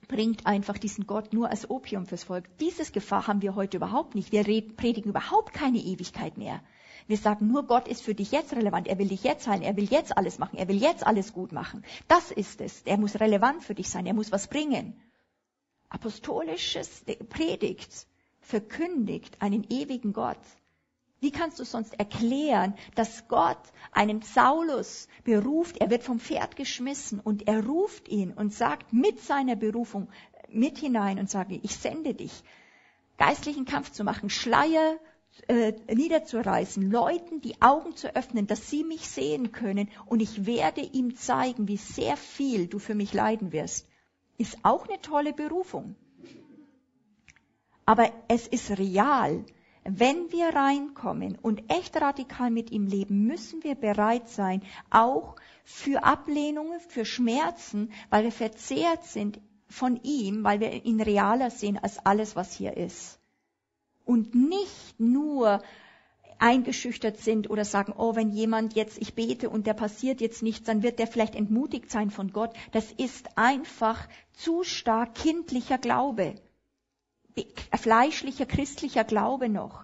bringt 0.10 0.45
einfach 0.45 0.78
diesen 0.78 1.07
Gott 1.07 1.32
nur 1.32 1.49
als 1.49 1.70
Opium 1.70 2.05
fürs 2.05 2.26
Volk. 2.26 2.45
Dieses 2.57 2.91
Gefahr 2.91 3.28
haben 3.28 3.41
wir 3.41 3.55
heute 3.55 3.78
überhaupt 3.78 4.16
nicht. 4.16 4.34
Wir 4.34 4.43
predigen 4.43 5.12
überhaupt 5.12 5.53
keine 5.53 5.78
Ewigkeit 5.78 6.38
mehr. 6.38 6.62
Wir 7.07 7.18
sagen 7.18 7.47
nur, 7.47 7.64
Gott 7.64 7.88
ist 7.88 8.01
für 8.01 8.16
dich 8.16 8.32
jetzt 8.32 8.53
relevant. 8.53 8.88
Er 8.88 8.97
will 8.97 9.07
dich 9.07 9.24
jetzt 9.24 9.47
heilen. 9.47 9.62
Er 9.62 9.78
will 9.78 9.86
jetzt 9.86 10.18
alles 10.18 10.38
machen. 10.38 10.57
Er 10.57 10.68
will 10.68 10.82
jetzt 10.82 11.07
alles 11.07 11.32
gut 11.32 11.51
machen. 11.51 11.86
Das 12.07 12.32
ist 12.32 12.60
es. 12.60 12.82
Er 12.82 12.97
muss 12.97 13.20
relevant 13.20 13.64
für 13.64 13.76
dich 13.76 13.89
sein. 13.89 14.05
Er 14.05 14.14
muss 14.14 14.32
was 14.32 14.47
bringen. 14.47 14.99
Apostolisches 15.89 17.05
Predigt 17.30 18.07
verkündigt 18.41 19.41
einen 19.41 19.64
ewigen 19.70 20.12
Gott. 20.14 20.38
Wie 21.20 21.32
kannst 21.32 21.59
du 21.59 21.65
sonst 21.65 21.99
erklären, 21.99 22.76
dass 22.95 23.28
Gott 23.28 23.59
einen 23.91 24.22
Saulus 24.22 25.07
beruft, 25.24 25.78
er 25.78 25.89
wird 25.89 26.03
vom 26.03 26.20
Pferd 26.20 26.55
geschmissen 26.55 27.20
und 27.20 27.47
er 27.47 27.65
ruft 27.65 28.07
ihn 28.07 28.32
und 28.32 28.53
sagt 28.53 28.93
mit 28.93 29.20
seiner 29.22 29.55
Berufung 29.55 30.07
mit 30.51 30.78
hinein 30.78 31.20
und 31.20 31.30
sagt, 31.30 31.51
ich 31.51 31.76
sende 31.76 32.13
dich, 32.13 32.43
geistlichen 33.17 33.65
Kampf 33.65 33.91
zu 33.91 34.03
machen, 34.03 34.30
Schleier 34.30 34.97
äh, 35.47 35.74
niederzureißen, 35.93 36.89
Leuten 36.89 37.41
die 37.41 37.61
Augen 37.61 37.95
zu 37.95 38.15
öffnen, 38.15 38.47
dass 38.47 38.70
sie 38.70 38.84
mich 38.84 39.07
sehen 39.07 39.51
können 39.51 39.89
und 40.05 40.22
ich 40.22 40.45
werde 40.45 40.82
ihm 40.82 41.15
zeigen, 41.15 41.67
wie 41.67 41.78
sehr 41.78 42.17
viel 42.17 42.67
du 42.67 42.80
für 42.80 42.95
mich 42.95 43.13
leiden 43.13 43.51
wirst. 43.51 43.88
Ist 44.38 44.57
auch 44.63 44.88
eine 44.88 45.01
tolle 45.01 45.34
Berufung. 45.34 45.95
Aber 47.86 48.11
es 48.28 48.47
ist 48.47 48.78
real. 48.78 49.43
Wenn 49.97 50.31
wir 50.31 50.49
reinkommen 50.49 51.37
und 51.41 51.71
echt 51.71 51.99
radikal 51.99 52.51
mit 52.51 52.71
ihm 52.71 52.87
leben, 52.87 53.25
müssen 53.25 53.63
wir 53.63 53.75
bereit 53.75 54.29
sein, 54.29 54.61
auch 54.89 55.35
für 55.63 56.03
Ablehnungen, 56.03 56.79
für 56.79 57.05
Schmerzen, 57.05 57.91
weil 58.09 58.23
wir 58.23 58.31
verzehrt 58.31 59.05
sind 59.05 59.39
von 59.67 59.99
ihm, 60.03 60.43
weil 60.43 60.59
wir 60.59 60.85
ihn 60.85 61.01
realer 61.01 61.51
sehen 61.51 61.77
als 61.77 62.03
alles, 62.05 62.35
was 62.35 62.53
hier 62.53 62.75
ist 62.75 63.19
und 64.09 64.33
nicht 64.33 64.99
nur 64.99 65.61
eingeschüchtert 66.39 67.17
sind 67.17 67.49
oder 67.49 67.63
sagen, 67.63 67.93
oh, 67.95 68.15
wenn 68.15 68.31
jemand 68.31 68.73
jetzt, 68.73 68.97
ich 68.97 69.13
bete 69.13 69.51
und 69.51 69.67
der 69.67 69.75
passiert 69.75 70.19
jetzt 70.19 70.41
nichts, 70.41 70.65
dann 70.65 70.81
wird 70.81 70.97
der 70.97 71.05
vielleicht 71.05 71.35
entmutigt 71.35 71.91
sein 71.91 72.09
von 72.09 72.31
Gott. 72.31 72.55
Das 72.71 72.91
ist 72.91 73.37
einfach 73.37 74.07
zu 74.33 74.63
stark 74.63 75.13
kindlicher 75.13 75.77
Glaube, 75.77 76.33
fleischlicher 77.77 78.45
christlicher 78.45 79.03
Glaube 79.03 79.49
noch. 79.49 79.84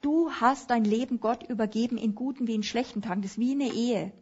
Du 0.00 0.30
hast 0.30 0.70
dein 0.70 0.84
Leben 0.84 1.20
Gott 1.20 1.42
übergeben 1.48 1.98
in 1.98 2.14
guten 2.14 2.46
wie 2.46 2.54
in 2.54 2.62
schlechten 2.62 3.02
Tagen. 3.02 3.22
Das 3.22 3.32
ist 3.32 3.38
wie 3.38 3.52
eine 3.52 3.72
Ehe. 3.72 4.12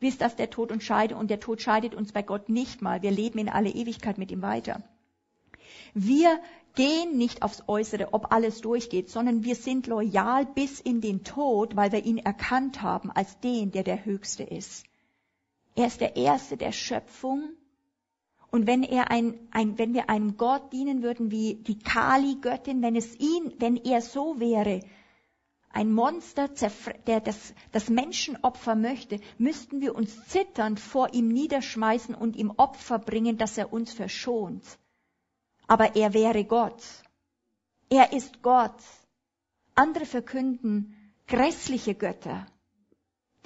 Bis 0.00 0.18
dass 0.18 0.36
der 0.36 0.50
Tod 0.50 0.70
uns 0.72 0.84
scheidet 0.84 1.16
und 1.16 1.30
der 1.30 1.40
Tod 1.40 1.62
scheidet 1.62 1.94
uns 1.94 2.12
bei 2.12 2.22
Gott 2.22 2.48
nicht 2.48 2.82
mal. 2.82 3.02
Wir 3.02 3.10
leben 3.10 3.38
in 3.38 3.48
alle 3.48 3.70
Ewigkeit 3.70 4.18
mit 4.18 4.30
ihm 4.30 4.42
weiter. 4.42 4.82
Wir 5.94 6.40
gehen 6.74 7.16
nicht 7.16 7.42
aufs 7.42 7.64
Äußere, 7.66 8.12
ob 8.12 8.32
alles 8.32 8.60
durchgeht, 8.60 9.10
sondern 9.10 9.44
wir 9.44 9.56
sind 9.56 9.86
loyal 9.86 10.46
bis 10.46 10.80
in 10.80 11.00
den 11.00 11.24
Tod, 11.24 11.76
weil 11.76 11.92
wir 11.92 12.04
ihn 12.04 12.18
erkannt 12.18 12.82
haben 12.82 13.10
als 13.10 13.40
den, 13.40 13.72
der 13.72 13.82
der 13.82 14.04
Höchste 14.04 14.42
ist. 14.42 14.84
Er 15.74 15.86
ist 15.86 16.00
der 16.00 16.16
Erste 16.16 16.56
der 16.56 16.72
Schöpfung. 16.72 17.50
Und 18.50 18.66
wenn 18.66 18.82
er 18.82 19.10
ein, 19.10 19.38
ein, 19.50 19.78
wenn 19.78 19.94
wir 19.94 20.10
einem 20.10 20.36
Gott 20.36 20.72
dienen 20.72 21.02
würden 21.02 21.30
wie 21.30 21.54
die 21.54 21.78
Kali-Göttin, 21.78 22.82
wenn 22.82 22.96
es 22.96 23.14
ihn, 23.18 23.54
wenn 23.58 23.76
er 23.76 24.02
so 24.02 24.40
wäre, 24.40 24.80
ein 25.72 25.92
Monster, 25.92 26.48
der 27.06 27.20
das, 27.20 27.54
das 27.70 27.88
Menschenopfer 27.88 28.74
möchte, 28.74 29.20
müssten 29.38 29.80
wir 29.80 29.94
uns 29.94 30.26
zitternd 30.26 30.80
vor 30.80 31.14
ihm 31.14 31.28
niederschmeißen 31.28 32.14
und 32.14 32.34
ihm 32.34 32.50
Opfer 32.56 32.98
bringen, 32.98 33.38
dass 33.38 33.56
er 33.56 33.72
uns 33.72 33.92
verschont 33.92 34.64
aber 35.70 35.94
er 35.94 36.12
wäre 36.14 36.44
Gott. 36.44 36.82
Er 37.90 38.12
ist 38.12 38.42
Gott. 38.42 38.82
Andere 39.76 40.04
verkünden 40.04 41.14
grässliche 41.28 41.94
Götter, 41.94 42.44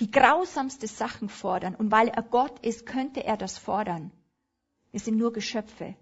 die 0.01 0.11
grausamste 0.11 0.87
Sachen 0.87 1.29
fordern. 1.29 1.75
Und 1.75 1.91
weil 1.91 2.09
er 2.09 2.23
Gott 2.23 2.65
ist, 2.65 2.87
könnte 2.87 3.23
er 3.23 3.37
das 3.37 3.59
fordern. 3.59 4.11
Wir 4.95 5.01
sind 5.01 5.17
nur 5.17 5.33
Geschöpfe. 5.33 5.97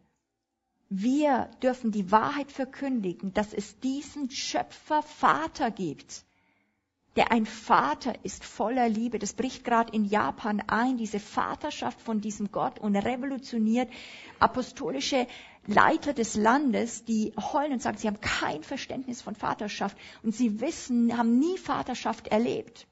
Wir 0.91 1.49
dürfen 1.63 1.93
die 1.93 2.11
Wahrheit 2.11 2.53
verkündigen, 2.53 3.33
dass 3.33 3.55
es 3.55 3.81
diesen 3.81 4.29
Schöpfer 4.31 5.03
Vater 5.03 5.71
gibt, 5.71 6.27
der 7.17 7.33
ein 7.33 7.47
Vater 7.47 8.23
ist 8.23 8.45
voller 8.45 8.91
Liebe. 8.91 9.19
Das 9.19 9.33
bricht 9.33 9.65
gerade 9.65 9.95
in 9.95 10.05
Japan 10.05 10.61
ein, 10.67 10.99
diese 10.99 11.21
Vaterschaft 11.21 12.03
von 12.03 12.21
diesem 12.21 12.53
Gott 12.53 12.81
und 12.81 12.95
revolutioniert 12.95 13.89
apostolische 14.39 15.27
Leiter 15.67 16.13
des 16.13 16.35
Landes, 16.35 17.07
die 17.07 17.33
heulen 17.51 17.73
und 17.73 17.81
sagen, 17.81 17.97
sie 17.97 18.09
haben 18.09 18.21
kein 18.21 18.63
Verständnis 18.63 19.23
von 19.23 19.35
Vaterschaft 19.35 19.97
und 20.23 20.35
sie 20.35 20.61
wissen, 20.61 21.17
haben 21.17 21.39
nie 21.39 21.57
Vaterschaft 21.57 22.29
erlebt. 22.29 22.87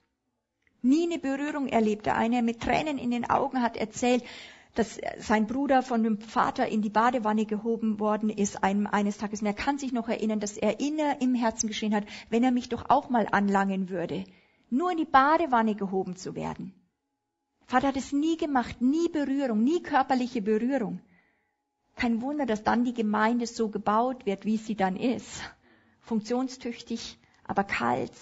Nie 0.81 1.03
eine 1.03 1.19
Berührung 1.19 1.69
erlebt. 1.69 2.07
Der 2.07 2.17
eine 2.17 2.43
mit 2.43 2.63
Tränen 2.63 2.97
in 2.97 3.11
den 3.11 3.29
Augen 3.29 3.61
hat 3.61 3.77
erzählt, 3.77 4.25
dass 4.75 5.01
sein 5.19 5.47
Bruder 5.47 5.83
von 5.83 6.03
dem 6.03 6.19
Vater 6.19 6.69
in 6.69 6.83
die 6.83 6.91
Badewanne 6.91 7.45
gehoben 7.45 7.99
worden 7.99 8.31
ist 8.31 8.63
einem, 8.63 8.87
eines 8.87 9.19
Tages. 9.19 9.41
Und 9.41 9.47
er 9.47 9.55
kann 9.55 9.79
sich 9.79 9.93
noch 9.93 10.09
erinnern, 10.09 10.41
dass 10.41 10.57
er 10.57 10.81
inner 10.81 11.21
im 11.21 11.35
Herzen 11.35 11.69
geschrien 11.69 11.95
hat, 11.95 12.07
wenn 12.29 12.45
er 12.45 12.53
mich 12.53 12.69
doch 12.69 12.89
auch 12.89 13.11
mal 13.11 13.27
anlangen 13.31 13.89
würde, 13.89 14.25
nur 14.71 14.93
in 14.93 14.99
die 14.99 15.05
Badewanne 15.05 15.75
gehoben 15.75 16.17
zu 16.17 16.35
werden. 16.35 16.75
Vater 17.67 17.89
hat 17.89 17.97
es 17.97 18.13
nie 18.13 18.37
gemacht, 18.37 18.81
nie 18.81 19.09
Berührung, 19.09 19.63
nie 19.63 19.83
körperliche 19.83 20.43
Berührung. 20.43 21.01
Kein 21.97 22.23
Wunder, 22.23 22.47
dass 22.47 22.65
dann 22.65 22.85
die 22.85 22.95
Gemeinde 22.95 23.47
so 23.47 23.69
gebaut 23.69 24.27
wird, 24.27 24.45
wie 24.45 24.57
sie 24.57 24.75
dann 24.75 24.97
ist. 24.97 25.43
Funktionstüchtig, 26.01 27.19
aber 27.45 27.65
kalt. 27.65 28.13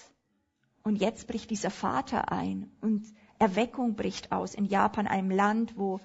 Und 0.83 0.97
jetzt 0.97 1.29
bricht 1.29 1.51
dieser 1.51 1.71
Vater 1.71 2.33
ein 2.33 2.71
und 2.81 3.07
Erweckung 3.39 3.95
bricht 3.95 4.33
aus 4.33 4.55
in 4.55 4.65
Japan, 4.65 5.07
einem 5.07 5.31
Land, 5.31 5.77
wo, 5.77 6.01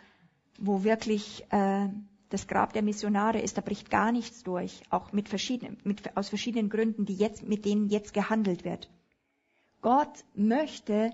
wo 0.59 0.83
wirklich 0.83 1.45
äh, 1.49 1.89
das 2.29 2.47
Grab 2.47 2.73
der 2.73 2.81
Missionare 2.81 3.39
ist. 3.39 3.57
Da 3.57 3.61
bricht 3.61 3.89
gar 3.89 4.11
nichts 4.11 4.43
durch, 4.43 4.81
auch 4.89 5.11
mit 5.11 5.29
verschiedenen, 5.29 5.77
mit, 5.83 6.17
aus 6.17 6.29
verschiedenen 6.29 6.69
Gründen, 6.69 7.05
die 7.05 7.15
jetzt, 7.15 7.47
mit 7.47 7.65
denen 7.65 7.89
jetzt 7.89 8.13
gehandelt 8.13 8.65
wird. 8.65 8.89
Gott 9.81 10.23
möchte, 10.33 11.11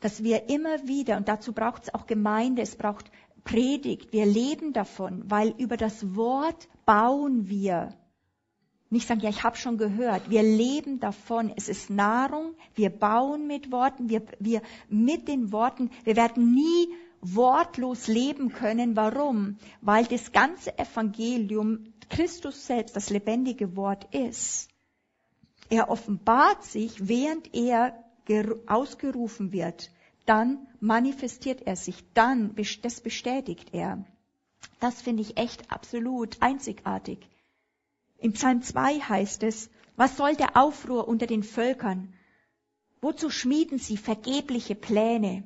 dass 0.00 0.22
wir 0.22 0.50
immer 0.50 0.86
wieder, 0.86 1.16
und 1.16 1.28
dazu 1.28 1.52
braucht 1.52 1.84
es 1.84 1.94
auch 1.94 2.06
Gemeinde, 2.06 2.62
es 2.62 2.76
braucht 2.76 3.10
Predigt, 3.44 4.12
wir 4.12 4.26
leben 4.26 4.72
davon, 4.72 5.22
weil 5.30 5.54
über 5.58 5.76
das 5.76 6.14
Wort 6.14 6.68
bauen 6.86 7.48
wir. 7.48 7.94
Nicht 8.90 9.08
sagen, 9.08 9.20
ja, 9.20 9.30
ich 9.30 9.42
habe 9.42 9.56
schon 9.56 9.76
gehört. 9.76 10.30
Wir 10.30 10.42
leben 10.42 11.00
davon. 11.00 11.52
Es 11.56 11.68
ist 11.68 11.90
Nahrung. 11.90 12.54
Wir 12.74 12.90
bauen 12.90 13.46
mit 13.46 13.72
Worten. 13.72 14.08
Wir, 14.08 14.22
wir 14.38 14.62
mit 14.88 15.26
den 15.26 15.50
Worten. 15.52 15.90
Wir 16.04 16.16
werden 16.16 16.54
nie 16.54 16.94
wortlos 17.24 18.06
leben 18.06 18.52
können. 18.52 18.96
Warum? 18.96 19.58
Weil 19.80 20.04
das 20.04 20.32
ganze 20.32 20.78
Evangelium 20.78 21.92
Christus 22.10 22.66
selbst 22.66 22.94
das 22.96 23.10
lebendige 23.10 23.76
Wort 23.76 24.14
ist. 24.14 24.68
Er 25.70 25.88
offenbart 25.88 26.64
sich, 26.64 27.08
während 27.08 27.54
er 27.54 27.98
ausgerufen 28.66 29.52
wird 29.52 29.90
dann 30.26 30.66
manifestiert 30.80 31.62
er 31.66 31.76
sich, 31.76 32.04
dann, 32.14 32.54
das 32.82 33.00
bestätigt 33.00 33.70
er. 33.72 34.04
Das 34.80 35.02
finde 35.02 35.22
ich 35.22 35.36
echt 35.36 35.70
absolut 35.70 36.40
einzigartig. 36.40 37.18
Im 38.18 38.32
Psalm 38.32 38.62
2 38.62 39.00
heißt 39.00 39.42
es, 39.42 39.70
was 39.96 40.16
soll 40.16 40.34
der 40.34 40.56
Aufruhr 40.56 41.06
unter 41.06 41.26
den 41.26 41.42
Völkern? 41.42 42.14
Wozu 43.00 43.28
schmieden 43.28 43.78
sie 43.78 43.96
vergebliche 43.96 44.74
Pläne? 44.74 45.44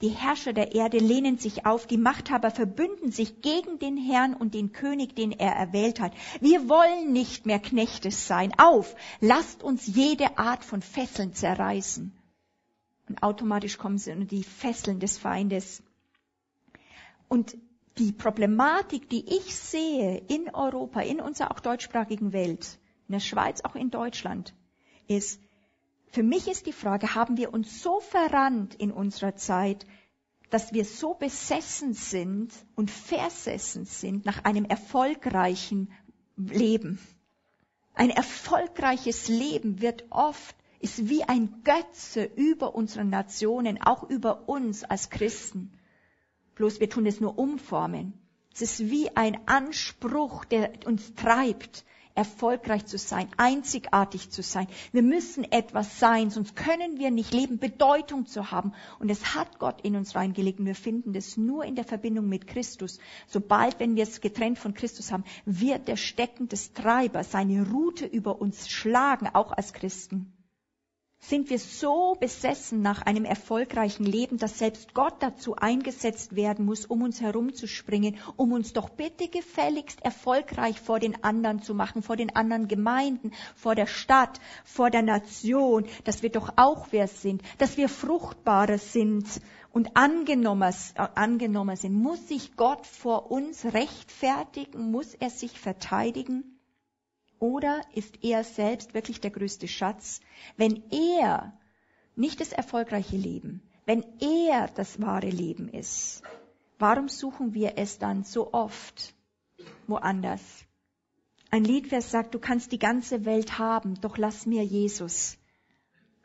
Die 0.00 0.10
Herrscher 0.10 0.52
der 0.52 0.74
Erde 0.76 0.98
lehnen 0.98 1.38
sich 1.38 1.66
auf, 1.66 1.86
die 1.86 1.96
Machthaber 1.96 2.52
verbünden 2.52 3.10
sich 3.10 3.42
gegen 3.42 3.80
den 3.80 3.96
Herrn 3.96 4.34
und 4.34 4.54
den 4.54 4.72
König, 4.72 5.16
den 5.16 5.32
er 5.32 5.52
erwählt 5.52 5.98
hat. 5.98 6.12
Wir 6.40 6.68
wollen 6.68 7.12
nicht 7.12 7.46
mehr 7.46 7.58
Knechte 7.58 8.12
sein. 8.12 8.52
Auf, 8.58 8.94
lasst 9.20 9.64
uns 9.64 9.88
jede 9.88 10.38
Art 10.38 10.64
von 10.64 10.82
Fesseln 10.82 11.34
zerreißen. 11.34 12.12
Und 13.08 13.22
automatisch 13.24 13.76
kommen 13.76 13.98
sie 13.98 14.12
unter 14.12 14.26
die 14.26 14.44
Fesseln 14.44 15.00
des 15.00 15.18
Feindes. 15.18 15.82
Und 17.26 17.56
die 17.98 18.12
Problematik, 18.12 19.08
die 19.08 19.24
ich 19.26 19.56
sehe 19.56 20.22
in 20.28 20.54
Europa, 20.54 21.00
in 21.00 21.20
unserer 21.20 21.50
auch 21.50 21.60
deutschsprachigen 21.60 22.32
Welt, 22.32 22.78
in 23.08 23.12
der 23.14 23.20
Schweiz, 23.20 23.62
auch 23.62 23.74
in 23.74 23.90
Deutschland, 23.90 24.54
ist, 25.08 25.40
für 26.10 26.22
mich 26.22 26.48
ist 26.48 26.66
die 26.66 26.72
Frage, 26.72 27.14
haben 27.14 27.36
wir 27.36 27.52
uns 27.52 27.82
so 27.82 28.00
verrannt 28.00 28.74
in 28.74 28.92
unserer 28.92 29.36
Zeit, 29.36 29.86
dass 30.50 30.72
wir 30.72 30.84
so 30.84 31.14
besessen 31.14 31.92
sind 31.92 32.52
und 32.74 32.90
versessen 32.90 33.84
sind 33.84 34.24
nach 34.24 34.44
einem 34.44 34.64
erfolgreichen 34.64 35.92
Leben. 36.36 36.98
Ein 37.94 38.10
erfolgreiches 38.10 39.28
Leben 39.28 39.80
wird 39.82 40.06
oft 40.10 40.56
ist 40.80 41.08
wie 41.08 41.24
ein 41.24 41.62
Götze 41.64 42.24
über 42.24 42.74
unseren 42.74 43.10
Nationen, 43.10 43.82
auch 43.82 44.08
über 44.08 44.48
uns 44.48 44.84
als 44.84 45.10
Christen. 45.10 45.72
Bloß 46.54 46.80
wir 46.80 46.88
tun 46.88 47.06
es 47.06 47.20
nur 47.20 47.38
umformen. 47.38 48.12
Es 48.54 48.62
ist 48.62 48.90
wie 48.90 49.14
ein 49.16 49.38
Anspruch, 49.46 50.44
der 50.44 50.72
uns 50.86 51.14
treibt, 51.14 51.84
erfolgreich 52.18 52.84
zu 52.84 52.98
sein, 52.98 53.28
einzigartig 53.36 54.30
zu 54.30 54.42
sein. 54.42 54.66
Wir 54.90 55.02
müssen 55.02 55.44
etwas 55.44 56.00
sein, 56.00 56.30
sonst 56.30 56.56
können 56.56 56.98
wir 56.98 57.12
nicht 57.12 57.32
leben, 57.32 57.60
Bedeutung 57.60 58.26
zu 58.26 58.50
haben. 58.50 58.72
Und 58.98 59.08
es 59.08 59.36
hat 59.36 59.60
Gott 59.60 59.82
in 59.82 59.94
uns 59.94 60.16
reingelegt 60.16 60.58
und 60.58 60.66
wir 60.66 60.74
finden 60.74 61.12
das 61.12 61.36
nur 61.36 61.64
in 61.64 61.76
der 61.76 61.84
Verbindung 61.84 62.28
mit 62.28 62.48
Christus. 62.48 62.98
Sobald, 63.28 63.78
wenn 63.78 63.94
wir 63.94 64.02
es 64.02 64.20
getrennt 64.20 64.58
von 64.58 64.74
Christus 64.74 65.12
haben, 65.12 65.22
wird 65.44 65.86
der 65.86 65.96
Stecken 65.96 66.48
des 66.48 66.72
Treibers 66.72 67.30
seine 67.30 67.70
Route 67.70 68.04
über 68.04 68.40
uns 68.40 68.68
schlagen, 68.68 69.28
auch 69.32 69.52
als 69.52 69.72
Christen 69.72 70.32
sind 71.20 71.50
wir 71.50 71.58
so 71.58 72.16
besessen 72.18 72.80
nach 72.80 73.02
einem 73.02 73.24
erfolgreichen 73.24 74.04
Leben, 74.04 74.38
dass 74.38 74.58
selbst 74.58 74.94
Gott 74.94 75.14
dazu 75.20 75.56
eingesetzt 75.56 76.36
werden 76.36 76.64
muss, 76.64 76.86
um 76.86 77.02
uns 77.02 77.20
herumzuspringen, 77.20 78.16
um 78.36 78.52
uns 78.52 78.72
doch 78.72 78.88
bitte 78.88 79.28
gefälligst 79.28 80.02
erfolgreich 80.02 80.80
vor 80.80 81.00
den 81.00 81.22
anderen 81.24 81.60
zu 81.60 81.74
machen, 81.74 82.02
vor 82.02 82.16
den 82.16 82.34
anderen 82.34 82.66
Gemeinden, 82.66 83.32
vor 83.56 83.74
der 83.74 83.86
Stadt, 83.86 84.40
vor 84.64 84.90
der 84.90 85.02
Nation, 85.02 85.86
dass 86.04 86.22
wir 86.22 86.30
doch 86.30 86.52
auch 86.56 86.88
wer 86.92 87.08
sind, 87.08 87.42
dass 87.58 87.76
wir 87.76 87.88
fruchtbarer 87.88 88.78
sind 88.78 89.26
und 89.70 89.96
angenommen, 89.96 90.72
angenommen 90.94 91.76
sind. 91.76 91.94
Muss 91.94 92.28
sich 92.28 92.56
Gott 92.56 92.86
vor 92.86 93.30
uns 93.30 93.64
rechtfertigen? 93.66 94.90
Muss 94.90 95.14
er 95.14 95.30
sich 95.30 95.58
verteidigen? 95.58 96.57
Oder 97.38 97.82
ist 97.94 98.22
er 98.22 98.42
selbst 98.44 98.94
wirklich 98.94 99.20
der 99.20 99.30
größte 99.30 99.68
Schatz? 99.68 100.20
Wenn 100.56 100.82
er 100.90 101.56
nicht 102.16 102.40
das 102.40 102.52
erfolgreiche 102.52 103.16
Leben, 103.16 103.62
wenn 103.86 104.04
er 104.20 104.68
das 104.68 105.00
wahre 105.00 105.30
Leben 105.30 105.68
ist, 105.68 106.22
warum 106.78 107.08
suchen 107.08 107.54
wir 107.54 107.74
es 107.76 107.98
dann 107.98 108.24
so 108.24 108.52
oft 108.52 109.14
woanders? 109.86 110.42
Ein 111.50 111.64
Liedvers 111.64 112.10
sagt, 112.10 112.34
du 112.34 112.38
kannst 112.38 112.72
die 112.72 112.78
ganze 112.78 113.24
Welt 113.24 113.58
haben, 113.58 114.00
doch 114.00 114.18
lass 114.18 114.44
mir 114.44 114.64
Jesus. 114.64 115.38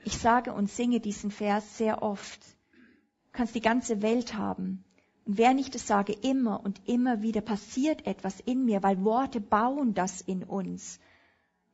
Ich 0.04 0.18
sage 0.18 0.54
und 0.54 0.70
singe 0.70 1.00
diesen 1.00 1.32
Vers 1.32 1.78
sehr 1.78 2.02
oft. 2.02 2.42
Du 2.74 3.32
kannst 3.32 3.56
die 3.56 3.62
ganze 3.62 4.02
Welt 4.02 4.34
haben. 4.34 4.84
Und 5.26 5.38
während 5.38 5.60
ich 5.60 5.72
das 5.72 5.88
sage, 5.88 6.14
immer 6.14 6.64
und 6.64 6.82
immer 6.86 7.22
wieder 7.22 7.42
passiert 7.42 8.06
etwas 8.06 8.40
in 8.42 8.66
mir, 8.66 8.84
weil 8.84 9.04
Worte 9.04 9.40
bauen 9.40 9.94
das 9.94 10.22
in 10.22 10.44
uns 10.44 11.00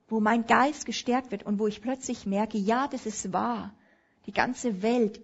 wo 0.10 0.20
mein 0.20 0.46
Geist 0.46 0.86
gestärkt 0.86 1.32
wird 1.32 1.44
und 1.44 1.60
wo 1.60 1.68
ich 1.68 1.82
plötzlich 1.82 2.26
merke, 2.26 2.58
ja, 2.58 2.88
das 2.88 3.06
ist 3.06 3.32
wahr. 3.32 3.74
Die 4.26 4.32
ganze 4.32 4.82
Welt, 4.82 5.22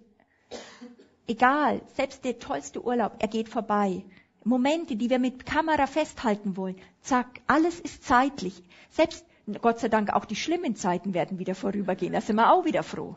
egal, 1.26 1.82
selbst 1.94 2.24
der 2.24 2.38
tollste 2.38 2.84
Urlaub, 2.84 3.16
er 3.18 3.28
geht 3.28 3.48
vorbei. 3.48 4.04
Momente, 4.44 4.96
die 4.96 5.10
wir 5.10 5.18
mit 5.18 5.44
Kamera 5.44 5.86
festhalten 5.86 6.56
wollen, 6.56 6.76
zack, 7.00 7.40
alles 7.48 7.80
ist 7.80 8.04
zeitlich. 8.04 8.62
Selbst, 8.90 9.24
Gott 9.60 9.80
sei 9.80 9.88
Dank, 9.88 10.10
auch 10.10 10.24
die 10.24 10.36
schlimmen 10.36 10.76
Zeiten 10.76 11.14
werden 11.14 11.38
wieder 11.38 11.54
vorübergehen, 11.54 12.12
da 12.12 12.20
sind 12.20 12.36
wir 12.36 12.52
auch 12.52 12.64
wieder 12.64 12.82
froh. 12.82 13.16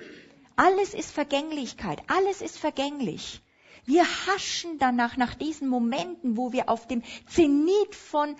Alles 0.55 0.93
ist 0.93 1.11
Vergänglichkeit, 1.11 2.01
alles 2.07 2.41
ist 2.41 2.57
vergänglich. 2.57 3.41
Wir 3.89 4.05
haschen 4.27 4.77
danach, 4.77 5.17
nach 5.17 5.33
diesen 5.33 5.67
Momenten, 5.67 6.37
wo 6.37 6.51
wir 6.51 6.69
auf 6.69 6.85
dem 6.85 7.01
Zenit 7.25 7.95
von 7.95 8.35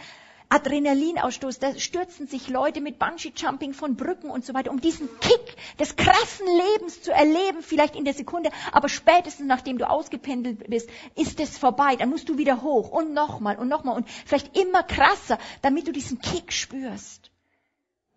Adrenalinausstoß, 0.47 1.57
da 1.57 1.73
stürzen 1.79 2.27
sich 2.27 2.49
Leute 2.49 2.81
mit 2.81 2.99
Bungee-Jumping 2.99 3.73
von 3.73 3.95
Brücken 3.95 4.29
und 4.29 4.45
so 4.45 4.53
weiter, 4.53 4.69
um 4.69 4.79
diesen 4.79 5.09
Kick 5.19 5.55
des 5.79 5.95
krassen 5.95 6.45
Lebens 6.45 7.01
zu 7.01 7.11
erleben, 7.11 7.63
vielleicht 7.63 7.95
in 7.95 8.05
der 8.05 8.13
Sekunde, 8.13 8.51
aber 8.71 8.89
spätestens 8.89 9.47
nachdem 9.47 9.79
du 9.79 9.89
ausgependelt 9.89 10.69
bist, 10.69 10.87
ist 11.15 11.39
es 11.39 11.57
vorbei, 11.57 11.95
dann 11.95 12.11
musst 12.11 12.29
du 12.29 12.37
wieder 12.37 12.61
hoch 12.61 12.91
und 12.91 13.15
nochmal 13.15 13.57
und 13.57 13.69
nochmal 13.69 13.95
und 13.95 14.07
vielleicht 14.07 14.55
immer 14.55 14.83
krasser, 14.83 15.39
damit 15.63 15.87
du 15.87 15.91
diesen 15.91 16.19
Kick 16.19 16.53
spürst. 16.53 17.28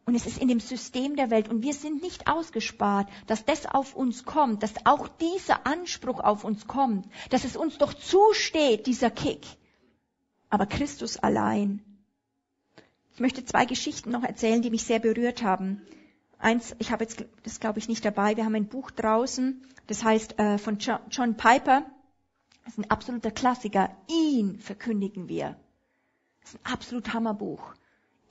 Und 0.05 0.15
es 0.17 0.27
ist 0.27 0.39
in 0.39 0.49
dem 0.49 0.61
System 0.61 1.15
der 1.15 1.31
Welt 1.31 1.49
und 1.49 1.63
wir 1.63 1.75
sind 1.75 2.03
nicht 2.03 2.27
ausgespart, 2.27 3.09
dass 3.27 3.45
das 3.45 3.67
auf 3.67 3.95
uns 3.95 4.25
kommt, 4.25 4.63
dass 4.63 4.85
auch 4.85 5.07
dieser 5.09 5.67
Anspruch 5.67 6.19
auf 6.19 6.45
uns 6.45 6.67
kommt, 6.67 7.07
dass 7.31 7.45
es 7.45 7.57
uns 7.57 7.79
doch 7.79 7.95
zusteht, 7.95 8.87
dieser 8.87 9.11
Kick. 9.11 9.47
Aber 10.51 10.67
Christus 10.67 11.17
allein 11.17 11.85
ich 13.15 13.21
möchte 13.21 13.45
zwei 13.45 13.67
Geschichten 13.67 14.11
noch 14.11 14.23
erzählen, 14.23 14.63
die 14.63 14.71
mich 14.71 14.85
sehr 14.85 14.99
berührt 14.99 15.43
haben. 15.43 15.83
Eins, 16.39 16.75
ich 16.79 16.91
habe 16.91 17.05
jetzt 17.05 17.25
das 17.43 17.61
glaube 17.61 17.79
ich 17.79 17.89
nicht 17.89 18.05
dabei. 18.05 18.37
Wir 18.37 18.45
haben 18.45 18.55
ein 18.55 18.69
Buch 18.69 18.91
draußen, 18.91 19.63
das 19.87 20.03
heißt 20.03 20.39
äh, 20.39 20.59
von 20.59 20.79
John 20.79 21.37
Piper. 21.37 21.85
Das 22.65 22.75
ist 22.75 22.79
ein 22.79 22.91
absoluter 22.91 23.31
Klassiker. 23.31 23.95
Ihn 24.09 24.59
verkündigen 24.61 25.29
wir. 25.29 25.57
Das 26.41 26.55
ist 26.55 26.61
ein 26.65 26.73
absolut 26.73 27.13
Hammerbuch. 27.13 27.75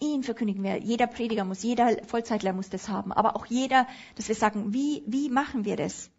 Ihn 0.01 0.23
verkündigen 0.23 0.63
wir. 0.63 0.77
Jeder 0.79 1.05
Prediger 1.05 1.45
muss, 1.45 1.61
jeder 1.61 2.03
Vollzeitler 2.07 2.53
muss 2.53 2.69
das 2.69 2.89
haben. 2.89 3.11
Aber 3.11 3.35
auch 3.35 3.45
jeder, 3.45 3.87
dass 4.15 4.27
wir 4.27 4.35
sagen, 4.35 4.73
wie, 4.73 5.03
wie 5.05 5.29
machen 5.29 5.63
wir 5.63 5.77
das? 5.77 6.09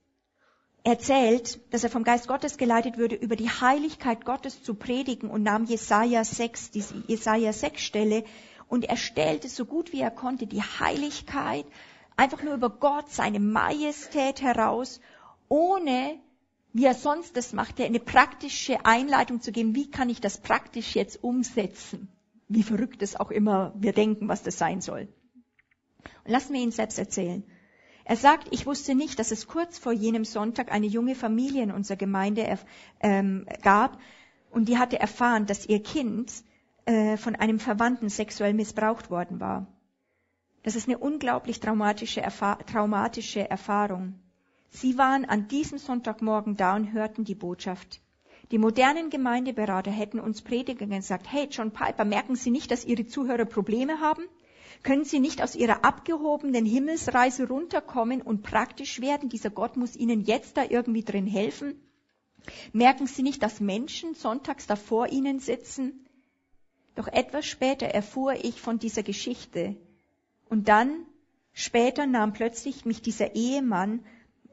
Er 0.84 0.92
erzählt, 0.92 1.60
dass 1.72 1.84
er 1.84 1.90
vom 1.90 2.04
Geist 2.04 2.28
Gottes 2.28 2.58
geleitet 2.58 2.96
würde, 2.96 3.16
über 3.16 3.36
die 3.36 3.50
Heiligkeit 3.50 4.24
Gottes 4.24 4.62
zu 4.62 4.74
predigen 4.74 5.30
und 5.30 5.42
nahm 5.42 5.64
Jesaja 5.64 6.24
6, 6.24 6.70
diese 6.70 7.02
Jesaja 7.06 7.52
6 7.52 7.80
Stelle 7.82 8.24
und 8.68 8.84
er 8.84 8.96
stellte 8.96 9.48
so 9.48 9.64
gut 9.64 9.92
wie 9.92 10.00
er 10.00 10.10
konnte 10.10 10.46
die 10.46 10.62
Heiligkeit 10.62 11.66
einfach 12.16 12.42
nur 12.42 12.54
über 12.54 12.70
Gott, 12.70 13.10
seine 13.10 13.40
Majestät 13.40 14.42
heraus, 14.42 15.00
ohne, 15.48 16.18
wie 16.72 16.84
er 16.84 16.94
sonst 16.94 17.36
das 17.36 17.52
machte, 17.52 17.84
eine 17.84 18.00
praktische 18.00 18.84
Einleitung 18.84 19.40
zu 19.40 19.52
geben, 19.52 19.74
wie 19.74 19.90
kann 19.90 20.08
ich 20.08 20.20
das 20.20 20.38
praktisch 20.38 20.94
jetzt 20.94 21.22
umsetzen? 21.22 22.08
Wie 22.54 22.62
verrückt 22.62 23.00
es 23.00 23.16
auch 23.16 23.30
immer 23.30 23.72
wir 23.76 23.94
denken, 23.94 24.28
was 24.28 24.42
das 24.42 24.58
sein 24.58 24.82
soll. 24.82 25.08
Und 26.24 26.30
lassen 26.30 26.52
wir 26.52 26.60
ihn 26.60 26.70
selbst 26.70 26.98
erzählen. 26.98 27.44
Er 28.04 28.16
sagt, 28.16 28.48
ich 28.50 28.66
wusste 28.66 28.94
nicht, 28.94 29.18
dass 29.18 29.30
es 29.30 29.46
kurz 29.46 29.78
vor 29.78 29.92
jenem 29.92 30.26
Sonntag 30.26 30.70
eine 30.70 30.86
junge 30.86 31.14
Familie 31.14 31.62
in 31.62 31.70
unserer 31.70 31.96
Gemeinde 31.96 32.58
ähm, 33.00 33.46
gab 33.62 33.98
und 34.50 34.68
die 34.68 34.76
hatte 34.76 34.98
erfahren, 34.98 35.46
dass 35.46 35.64
ihr 35.66 35.82
Kind 35.82 36.30
äh, 36.84 37.16
von 37.16 37.36
einem 37.36 37.58
Verwandten 37.58 38.10
sexuell 38.10 38.52
missbraucht 38.52 39.08
worden 39.08 39.40
war. 39.40 39.66
Das 40.62 40.76
ist 40.76 40.88
eine 40.88 40.98
unglaublich 40.98 41.58
traumatische, 41.58 42.20
Erfahr 42.20 42.58
traumatische 42.66 43.48
Erfahrung. 43.48 44.20
Sie 44.68 44.98
waren 44.98 45.24
an 45.24 45.48
diesem 45.48 45.78
Sonntagmorgen 45.78 46.56
da 46.56 46.76
und 46.76 46.92
hörten 46.92 47.24
die 47.24 47.34
Botschaft. 47.34 48.01
Die 48.52 48.58
modernen 48.58 49.08
Gemeindeberater 49.08 49.90
hätten 49.90 50.20
uns 50.20 50.42
Prediger 50.42 50.86
gesagt, 50.86 51.32
hey 51.32 51.48
John 51.50 51.70
Piper, 51.70 52.04
merken 52.04 52.36
Sie 52.36 52.50
nicht, 52.50 52.70
dass 52.70 52.84
Ihre 52.84 53.06
Zuhörer 53.06 53.46
Probleme 53.46 54.00
haben? 54.00 54.24
Können 54.82 55.06
Sie 55.06 55.20
nicht 55.20 55.42
aus 55.42 55.56
Ihrer 55.56 55.86
abgehobenen 55.86 56.66
Himmelsreise 56.66 57.48
runterkommen 57.48 58.20
und 58.20 58.42
praktisch 58.42 59.00
werden? 59.00 59.30
Dieser 59.30 59.48
Gott 59.48 59.78
muss 59.78 59.96
Ihnen 59.96 60.20
jetzt 60.20 60.58
da 60.58 60.64
irgendwie 60.68 61.02
drin 61.02 61.26
helfen. 61.26 61.80
Merken 62.74 63.06
Sie 63.06 63.22
nicht, 63.22 63.42
dass 63.42 63.60
Menschen 63.60 64.14
sonntags 64.14 64.66
da 64.66 64.76
vor 64.76 65.08
Ihnen 65.08 65.38
sitzen? 65.38 66.06
Doch 66.94 67.08
etwas 67.08 67.46
später 67.46 67.86
erfuhr 67.86 68.34
ich 68.44 68.60
von 68.60 68.78
dieser 68.78 69.02
Geschichte. 69.02 69.76
Und 70.50 70.68
dann, 70.68 71.06
später 71.54 72.04
nahm 72.04 72.34
plötzlich 72.34 72.84
mich 72.84 73.00
dieser 73.00 73.34
Ehemann 73.34 74.04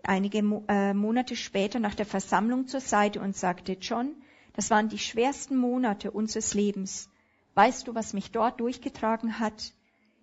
einige 0.04 0.40
äh, 0.68 0.94
Monate 0.94 1.36
später 1.36 1.80
nach 1.80 1.96
der 1.96 2.06
Versammlung 2.06 2.68
zur 2.68 2.82
Seite 2.82 3.22
und 3.22 3.36
sagte, 3.36 3.74
John, 3.74 4.16
das 4.54 4.70
waren 4.70 4.90
die 4.90 4.98
schwersten 4.98 5.58
Monate 5.58 6.12
unseres 6.12 6.54
Lebens. 6.54 7.10
Weißt 7.56 7.88
du, 7.88 7.96
was 7.96 8.14
mich 8.14 8.32
dort 8.32 8.60
durchgetragen 8.60 9.40
hat? 9.40 9.74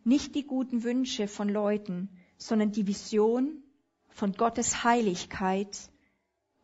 Nicht 0.05 0.35
die 0.35 0.47
guten 0.47 0.85
Wünsche 0.85 1.29
von 1.29 1.49
Leuten, 1.49 2.11
sondern 2.37 2.73
die 2.73 2.87
Vision 2.87 3.63
von 4.09 4.33
Gottes 4.33 4.85
Heiligkeit, 4.85 5.91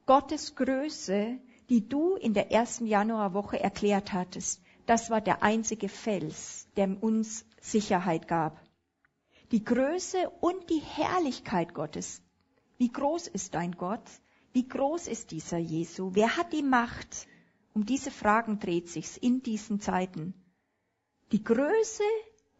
Gottes 0.06 0.54
Größe, 0.54 1.38
die 1.68 1.88
du 1.88 2.16
in 2.16 2.34
der 2.34 2.50
ersten 2.50 2.86
Januarwoche 2.86 3.60
erklärt 3.60 4.12
hattest. 4.12 4.62
Das 4.86 5.10
war 5.10 5.20
der 5.20 5.42
einzige 5.42 5.88
Fels, 5.88 6.68
der 6.76 7.02
uns 7.02 7.46
Sicherheit 7.60 8.28
gab. 8.28 8.60
Die 9.52 9.64
Größe 9.64 10.30
und 10.40 10.70
die 10.70 10.80
Herrlichkeit 10.80 11.74
Gottes. 11.74 12.22
Wie 12.82 12.90
groß 12.90 13.28
ist 13.28 13.54
dein 13.54 13.76
Gott? 13.76 14.02
Wie 14.52 14.66
groß 14.68 15.06
ist 15.06 15.30
dieser 15.30 15.58
Jesu? 15.58 16.10
Wer 16.14 16.36
hat 16.36 16.52
die 16.52 16.64
Macht? 16.64 17.28
Um 17.74 17.86
diese 17.86 18.10
Fragen 18.10 18.58
dreht 18.58 18.88
sich's 18.88 19.16
in 19.16 19.40
diesen 19.40 19.80
Zeiten. 19.80 20.34
Die 21.30 21.44
Größe 21.44 22.02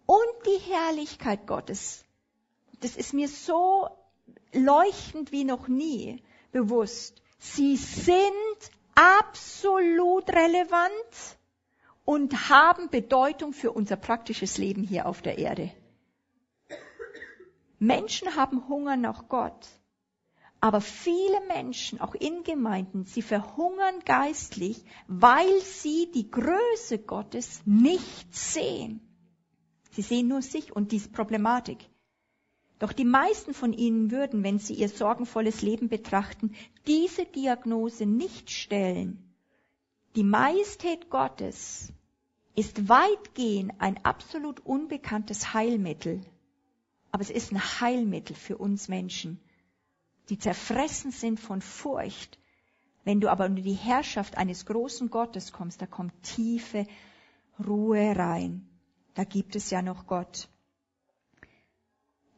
und 0.06 0.46
die 0.46 0.60
Herrlichkeit 0.72 1.48
Gottes. 1.48 2.04
Das 2.82 2.94
ist 2.96 3.14
mir 3.14 3.26
so 3.26 3.88
leuchtend 4.52 5.32
wie 5.32 5.42
noch 5.42 5.66
nie 5.66 6.22
bewusst. 6.52 7.20
Sie 7.40 7.76
sind 7.76 8.70
absolut 8.94 10.30
relevant 10.30 11.36
und 12.04 12.48
haben 12.48 12.90
Bedeutung 12.90 13.52
für 13.52 13.72
unser 13.72 13.96
praktisches 13.96 14.56
Leben 14.56 14.84
hier 14.84 15.06
auf 15.06 15.20
der 15.20 15.38
Erde. 15.38 15.72
Menschen 17.80 18.36
haben 18.36 18.68
Hunger 18.68 18.96
nach 18.96 19.26
Gott. 19.28 19.81
Aber 20.64 20.80
viele 20.80 21.40
Menschen, 21.48 22.00
auch 22.00 22.14
in 22.14 22.44
Gemeinden, 22.44 23.04
sie 23.04 23.20
verhungern 23.20 23.98
geistlich, 24.04 24.84
weil 25.08 25.60
sie 25.60 26.08
die 26.14 26.30
Größe 26.30 27.00
Gottes 27.00 27.62
nicht 27.64 28.32
sehen. 28.32 29.00
Sie 29.90 30.02
sehen 30.02 30.28
nur 30.28 30.40
sich 30.40 30.70
und 30.74 30.92
diese 30.92 31.08
Problematik. 31.08 31.90
Doch 32.78 32.92
die 32.92 33.04
meisten 33.04 33.54
von 33.54 33.72
ihnen 33.72 34.12
würden, 34.12 34.44
wenn 34.44 34.60
sie 34.60 34.74
ihr 34.74 34.88
sorgenvolles 34.88 35.62
Leben 35.62 35.88
betrachten, 35.88 36.54
diese 36.86 37.24
Diagnose 37.24 38.06
nicht 38.06 38.48
stellen. 38.48 39.34
Die 40.14 40.22
Majestät 40.22 41.10
Gottes 41.10 41.92
ist 42.54 42.88
weitgehend 42.88 43.72
ein 43.78 44.04
absolut 44.04 44.60
unbekanntes 44.60 45.54
Heilmittel. 45.54 46.22
Aber 47.10 47.22
es 47.22 47.30
ist 47.30 47.50
ein 47.50 47.80
Heilmittel 47.80 48.36
für 48.36 48.58
uns 48.58 48.86
Menschen, 48.86 49.40
die 50.28 50.38
zerfressen 50.38 51.10
sind 51.10 51.40
von 51.40 51.60
Furcht. 51.60 52.38
Wenn 53.04 53.20
du 53.20 53.30
aber 53.30 53.46
unter 53.46 53.62
die 53.62 53.72
Herrschaft 53.72 54.36
eines 54.36 54.66
großen 54.66 55.10
Gottes 55.10 55.52
kommst, 55.52 55.82
da 55.82 55.86
kommt 55.86 56.12
tiefe 56.22 56.86
Ruhe 57.64 58.16
rein. 58.16 58.68
Da 59.14 59.24
gibt 59.24 59.56
es 59.56 59.70
ja 59.70 59.82
noch 59.82 60.06
Gott. 60.06 60.48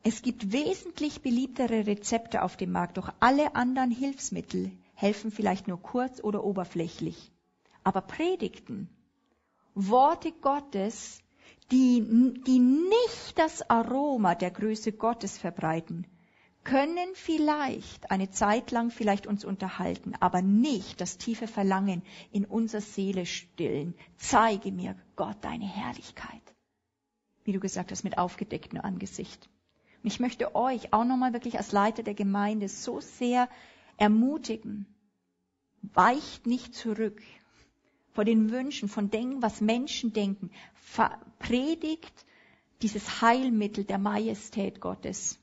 Es 0.02 0.22
gibt 0.22 0.52
wesentlich 0.52 1.22
beliebtere 1.22 1.86
Rezepte 1.86 2.42
auf 2.42 2.56
dem 2.56 2.72
Markt, 2.72 2.98
doch 2.98 3.12
alle 3.20 3.54
anderen 3.54 3.90
Hilfsmittel 3.90 4.70
helfen 4.94 5.30
vielleicht 5.30 5.66
nur 5.66 5.80
kurz 5.80 6.22
oder 6.22 6.44
oberflächlich. 6.44 7.32
Aber 7.84 8.02
Predigten, 8.02 8.88
Worte 9.74 10.32
Gottes, 10.32 11.20
die, 11.70 12.02
die 12.46 12.58
nicht 12.58 13.38
das 13.38 13.68
Aroma 13.68 14.34
der 14.34 14.50
Größe 14.50 14.92
Gottes 14.92 15.38
verbreiten, 15.38 16.06
können 16.64 17.14
vielleicht 17.14 18.10
eine 18.10 18.30
Zeit 18.30 18.70
lang 18.70 18.90
vielleicht 18.90 19.26
uns 19.26 19.44
unterhalten, 19.44 20.14
aber 20.18 20.42
nicht 20.42 21.00
das 21.00 21.18
tiefe 21.18 21.46
Verlangen 21.46 22.02
in 22.32 22.44
unserer 22.44 22.80
Seele 22.80 23.26
stillen. 23.26 23.94
Zeige 24.16 24.72
mir 24.72 24.96
Gott 25.14 25.36
deine 25.42 25.66
Herrlichkeit. 25.66 26.42
Wie 27.44 27.52
du 27.52 27.60
gesagt 27.60 27.92
hast, 27.92 28.04
mit 28.04 28.16
aufgedecktem 28.16 28.80
Angesicht. 28.80 29.48
Und 30.02 30.08
ich 30.08 30.20
möchte 30.20 30.54
euch 30.54 30.92
auch 30.92 31.04
nochmal 31.04 31.34
wirklich 31.34 31.58
als 31.58 31.72
Leiter 31.72 32.02
der 32.02 32.14
Gemeinde 32.14 32.68
so 32.68 33.00
sehr 33.00 33.48
ermutigen. 33.98 34.86
Weicht 35.82 36.46
nicht 36.46 36.74
zurück 36.74 37.22
vor 38.12 38.24
den 38.24 38.50
Wünschen, 38.50 38.88
von 38.88 39.10
Denken, 39.10 39.42
was 39.42 39.60
Menschen 39.60 40.12
denken. 40.12 40.50
Predigt 41.38 42.24
dieses 42.80 43.20
Heilmittel 43.20 43.84
der 43.84 43.98
Majestät 43.98 44.80
Gottes. 44.80 45.38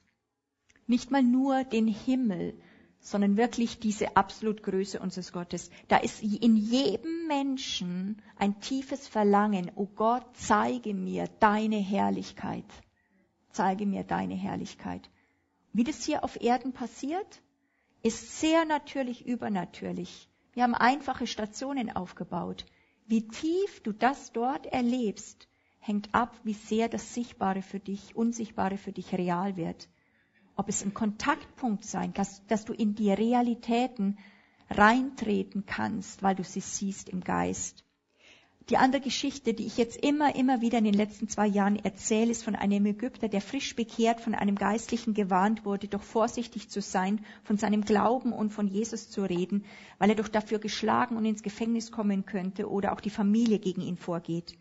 Nicht 0.94 1.10
mal 1.10 1.24
nur 1.24 1.64
den 1.64 1.88
Himmel, 1.88 2.54
sondern 3.00 3.36
wirklich 3.38 3.80
diese 3.80 4.16
absolut 4.16 4.62
Größe 4.62 5.00
unseres 5.00 5.32
Gottes. 5.32 5.70
Da 5.88 5.98
ist 5.98 6.22
in 6.22 6.56
jedem 6.56 7.28
Menschen 7.28 8.22
ein 8.38 8.60
tiefes 8.62 9.08
Verlangen, 9.08 9.72
oh 9.76 9.88
Gott, 9.88 10.26
zeige 10.34 10.94
mir 10.94 11.26
deine 11.40 11.78
Herrlichkeit 11.78 12.66
zeige 13.52 13.86
mir 13.86 14.04
deine 14.04 14.36
Herrlichkeit. 14.36 15.10
Wie 15.74 15.84
das 15.84 16.04
hier 16.04 16.24
auf 16.24 16.42
Erden 16.42 16.74
passiert, 16.74 17.42
ist 18.04 18.40
sehr 18.40 18.66
natürlich 18.66 19.26
übernatürlich. 19.26 20.28
Wir 20.54 20.64
haben 20.64 20.76
einfache 20.76 21.28
Stationen 21.28 21.96
aufgebaut. 21.96 22.66
Wie 23.08 23.28
tief 23.28 23.82
du 23.84 23.94
das 23.94 24.32
dort 24.34 24.66
erlebst, 24.66 25.48
hängt 25.80 26.14
ab, 26.14 26.38
wie 26.44 26.54
sehr 26.54 26.90
das 26.90 27.14
Sichtbare 27.14 27.62
für 27.62 27.80
dich, 27.80 28.16
Unsichtbare 28.16 28.78
für 28.78 28.92
dich 28.92 29.14
real 29.14 29.56
wird. 29.56 29.88
Ob 30.62 30.70
es 30.70 30.86
ein 30.86 30.94
Kontaktpunkt 30.94 31.86
sein 31.86 32.14
kann, 32.14 32.28
dass 32.48 32.66
du 32.66 32.74
in 32.74 32.94
die 32.94 33.12
Realitäten 33.12 34.20
reintreten 34.70 35.66
kannst, 35.66 36.22
weil 36.22 36.36
du 36.36 36.44
sie 36.44 36.60
siehst 36.60 37.10
im 37.10 37.22
Geist. 37.22 37.84
Die 38.70 38.78
andere 38.78 39.02
Geschichte, 39.02 39.56
die 39.56 39.66
ich 39.66 39.78
jetzt 39.78 39.98
immer, 40.06 40.36
immer 40.36 40.62
wieder 40.62 40.78
in 40.78 40.84
den 40.84 40.94
letzten 40.94 41.28
zwei 41.28 41.48
Jahren 41.48 41.78
erzähle, 41.78 42.30
ist 42.30 42.44
von 42.44 42.56
einem 42.56 42.86
Ägypter, 42.86 43.28
der 43.28 43.42
frisch 43.42 43.76
bekehrt 43.76 44.22
von 44.22 44.36
einem 44.36 44.54
Geistlichen 44.54 45.16
gewarnt 45.16 45.66
wurde, 45.66 45.88
doch 45.88 46.04
vorsichtig 46.04 46.70
zu 46.70 46.80
sein, 46.80 47.26
von 47.42 47.58
seinem 47.58 47.82
Glauben 47.82 48.32
und 48.32 48.52
von 48.52 48.68
Jesus 48.68 49.10
zu 49.10 49.24
reden, 49.24 49.66
weil 49.98 50.12
er 50.12 50.16
doch 50.16 50.28
dafür 50.28 50.60
geschlagen 50.60 51.18
und 51.18 51.26
ins 51.26 51.42
Gefängnis 51.42 51.92
kommen 51.92 52.28
könnte 52.28 52.70
oder 52.70 52.94
auch 52.94 53.02
die 53.02 53.10
Familie 53.10 53.58
gegen 53.58 53.82
ihn 53.82 53.98
vorgeht. 53.98 54.60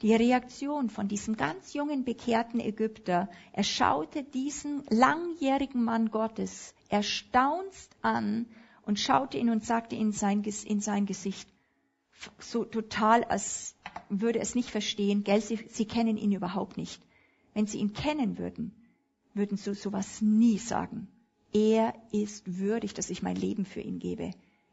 Die 0.00 0.14
Reaktion 0.14 0.90
von 0.90 1.08
diesem 1.08 1.36
ganz 1.36 1.74
jungen 1.74 2.04
bekehrten 2.04 2.60
Ägypter, 2.60 3.28
er 3.52 3.64
schaute 3.64 4.22
diesen 4.22 4.84
langjährigen 4.90 5.82
Mann 5.82 6.12
Gottes 6.12 6.72
erstaunst 6.88 7.96
an 8.00 8.46
und 8.82 9.00
schaute 9.00 9.38
ihn 9.38 9.50
und 9.50 9.64
sagte 9.64 9.96
in 9.96 10.12
sein, 10.12 10.44
in 10.44 10.80
sein 10.80 11.04
Gesicht, 11.04 11.48
so 12.38 12.64
total, 12.64 13.24
als 13.24 13.74
würde 14.08 14.38
es 14.38 14.54
nicht 14.54 14.70
verstehen, 14.70 15.24
gell, 15.24 15.40
sie, 15.40 15.66
sie 15.68 15.84
kennen 15.84 16.16
ihn 16.16 16.30
überhaupt 16.30 16.76
nicht. 16.76 17.02
Wenn 17.52 17.66
sie 17.66 17.78
ihn 17.78 17.92
kennen 17.92 18.38
würden, 18.38 18.72
würden 19.34 19.56
sie 19.56 19.74
sowas 19.74 20.22
nie 20.22 20.58
sagen. 20.58 21.08
Er 21.52 21.92
ist 22.12 22.58
würdig, 22.58 22.94
dass 22.94 23.10
ich 23.10 23.22
mein 23.22 23.36
Leben 23.36 23.64
für 23.64 23.80
ihn 23.80 23.98
gebe. 23.98 24.30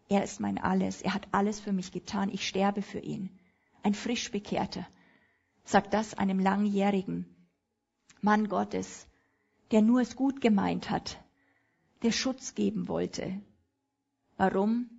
Er 0.07 0.23
ist 0.23 0.39
mein 0.39 0.59
Alles. 0.59 1.01
Er 1.01 1.15
hat 1.15 1.27
alles 1.31 1.59
für 1.59 1.73
mich 1.73 1.91
getan. 1.91 2.29
Ich 2.29 2.47
sterbe 2.47 2.83
für 2.83 2.99
ihn. 2.99 3.31
Ein 3.81 3.95
frisch 3.95 4.29
bekehrter 4.31 4.85
sagt 5.65 5.93
das 5.93 6.13
einem 6.13 6.39
langjährigen 6.39 7.25
Mann 8.21 8.47
Gottes, 8.47 9.07
der 9.71 9.81
nur 9.81 10.01
es 10.01 10.15
gut 10.15 10.41
gemeint 10.41 10.89
hat, 10.89 11.19
der 12.03 12.11
Schutz 12.11 12.55
geben 12.55 12.87
wollte. 12.87 13.41
Warum? 14.37 14.89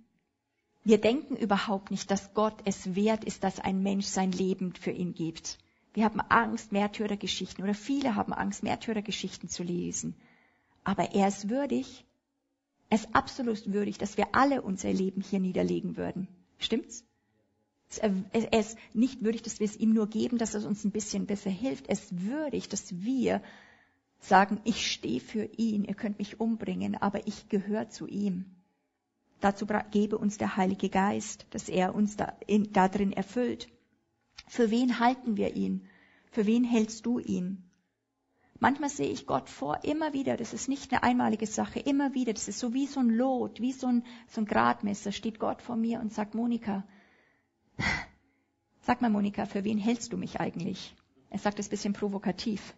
Wir 0.83 0.99
denken 0.99 1.35
überhaupt 1.35 1.91
nicht, 1.91 2.11
dass 2.11 2.33
Gott 2.33 2.61
es 2.65 2.95
wert 2.95 3.23
ist, 3.23 3.43
dass 3.43 3.59
ein 3.59 3.81
Mensch 3.81 4.05
sein 4.05 4.31
Leben 4.31 4.73
für 4.73 4.91
ihn 4.91 5.13
gibt. 5.13 5.57
Wir 5.93 6.05
haben 6.05 6.21
Angst, 6.21 6.71
Märtyrergeschichten 6.71 7.63
oder 7.63 7.73
viele 7.73 8.15
haben 8.15 8.33
Angst, 8.33 8.63
Märtyrergeschichten 8.63 9.49
zu 9.49 9.63
lesen. 9.63 10.15
Aber 10.83 11.13
er 11.13 11.27
ist 11.27 11.49
würdig, 11.49 12.05
er 12.89 12.99
ist 12.99 13.13
absolut 13.13 13.71
würdig, 13.71 13.97
dass 13.97 14.17
wir 14.17 14.33
alle 14.33 14.61
unser 14.61 14.93
Leben 14.93 15.21
hier 15.21 15.39
niederlegen 15.39 15.97
würden. 15.97 16.27
Stimmt's? 16.59 17.06
Er 17.99 18.59
ist 18.59 18.77
nicht 18.93 19.23
würdig, 19.23 19.43
dass 19.43 19.59
wir 19.59 19.65
es 19.65 19.77
ihm 19.77 19.93
nur 19.93 20.07
geben, 20.07 20.37
dass 20.37 20.53
es 20.53 20.65
uns 20.65 20.83
ein 20.83 20.91
bisschen 20.91 21.25
besser 21.25 21.49
hilft. 21.49 21.87
Er 21.87 21.93
ist 21.93 22.25
würdig, 22.25 22.67
dass 22.67 23.01
wir 23.01 23.41
sagen, 24.19 24.59
ich 24.65 24.91
stehe 24.91 25.19
für 25.19 25.45
ihn, 25.57 25.85
ihr 25.85 25.93
könnt 25.93 26.19
mich 26.19 26.39
umbringen, 26.39 26.95
aber 26.95 27.27
ich 27.27 27.49
gehöre 27.49 27.89
zu 27.89 28.07
ihm. 28.07 28.45
Dazu 29.39 29.67
gebe 29.91 30.17
uns 30.17 30.37
der 30.37 30.57
Heilige 30.57 30.89
Geist, 30.89 31.45
dass 31.51 31.69
er 31.69 31.93
uns 31.93 32.17
da, 32.17 32.33
in, 32.47 32.73
da 32.73 32.87
drin 32.87 33.13
erfüllt. 33.13 33.69
Für 34.47 34.71
wen 34.71 34.99
halten 34.99 35.37
wir 35.37 35.55
ihn? 35.55 35.87
Für 36.31 36.45
wen 36.45 36.63
hältst 36.63 37.05
du 37.05 37.19
ihn? 37.19 37.63
Manchmal 38.59 38.89
sehe 38.89 39.09
ich 39.09 39.27
Gott 39.27 39.49
vor, 39.49 39.83
immer 39.83 40.13
wieder, 40.13 40.35
das 40.35 40.53
ist 40.53 40.67
nicht 40.67 40.91
eine 40.91 41.03
einmalige 41.03 41.45
Sache, 41.45 41.79
immer 41.79 42.15
wieder, 42.15 42.33
das 42.33 42.47
ist 42.47 42.57
so 42.57 42.73
wie 42.73 42.87
so 42.87 42.99
ein 42.99 43.09
Lot, 43.09 43.61
wie 43.61 43.71
so 43.71 43.85
ein, 43.85 44.03
so 44.27 44.41
ein 44.41 44.45
Gradmesser, 44.45 45.11
steht 45.11 45.37
Gott 45.37 45.61
vor 45.61 45.75
mir 45.75 45.99
und 45.99 46.11
sagt, 46.11 46.33
Monika, 46.33 46.83
sag 48.81 49.01
mal 49.01 49.09
Monika, 49.09 49.45
für 49.45 49.63
wen 49.63 49.77
hältst 49.77 50.13
du 50.13 50.17
mich 50.17 50.39
eigentlich? 50.39 50.95
Er 51.29 51.39
sagt 51.39 51.59
es 51.59 51.69
bisschen 51.69 51.93
provokativ 51.93 52.73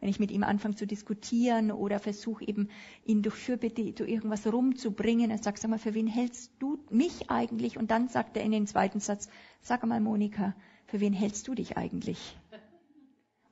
wenn 0.00 0.08
ich 0.08 0.20
mit 0.20 0.30
ihm 0.30 0.44
anfange 0.44 0.74
zu 0.74 0.86
diskutieren 0.86 1.72
oder 1.72 1.98
versuche 1.98 2.46
eben 2.46 2.68
ihn 3.04 3.22
durch 3.22 3.34
Fürbitte 3.34 3.92
durch 3.92 4.10
irgendwas 4.10 4.46
rumzubringen. 4.46 5.30
Er 5.30 5.38
sagt, 5.38 5.58
sag 5.58 5.70
mal, 5.70 5.78
für 5.78 5.94
wen 5.94 6.06
hältst 6.06 6.52
du 6.58 6.78
mich 6.90 7.30
eigentlich? 7.30 7.78
Und 7.78 7.90
dann 7.90 8.08
sagt 8.08 8.36
er 8.36 8.42
in 8.42 8.52
den 8.52 8.66
zweiten 8.66 9.00
Satz, 9.00 9.28
sag 9.62 9.84
mal, 9.84 10.00
Monika, 10.00 10.54
für 10.86 11.00
wen 11.00 11.12
hältst 11.12 11.48
du 11.48 11.54
dich 11.54 11.76
eigentlich? 11.76 12.36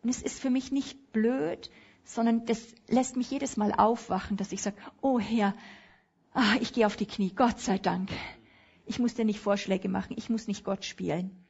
Und 0.03 0.11
es 0.11 0.23
ist 0.23 0.39
für 0.39 0.51
mich 0.51 0.71
nicht 0.71 1.13
blöd, 1.13 1.71
sondern 2.05 2.45
das 2.45 2.75
lässt 2.89 3.17
mich 3.17 3.31
jedes 3.31 3.57
Mal 3.57 3.73
aufwachen, 3.73 4.37
dass 4.37 4.53
ich 4.53 4.61
sage, 4.61 4.77
oh 5.01 5.19
Herr, 5.19 5.55
ah, 6.35 6.57
ich 6.61 6.75
gehe 6.75 6.87
auf 6.87 6.97
die 6.97 7.07
Knie, 7.07 7.33
Gott 7.35 7.59
sei 7.59 7.79
Dank. 7.79 8.11
Ich 8.87 8.99
muss 8.99 9.15
dir 9.15 9.25
nicht 9.25 9.41
Vorschläge 9.41 9.89
machen, 9.89 10.15
ich 10.17 10.29
muss 10.29 10.47
nicht 10.47 10.65
Gott 10.65 10.85
spielen. 10.85 11.47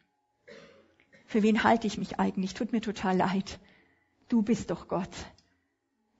Für 1.26 1.42
wen 1.42 1.64
halte 1.64 1.86
ich 1.86 1.98
mich 1.98 2.20
eigentlich? 2.20 2.54
Tut 2.54 2.72
mir 2.72 2.80
total 2.80 3.16
leid. 3.16 3.58
Du 4.28 4.42
bist 4.42 4.70
doch 4.70 4.88
Gott. 4.88 5.10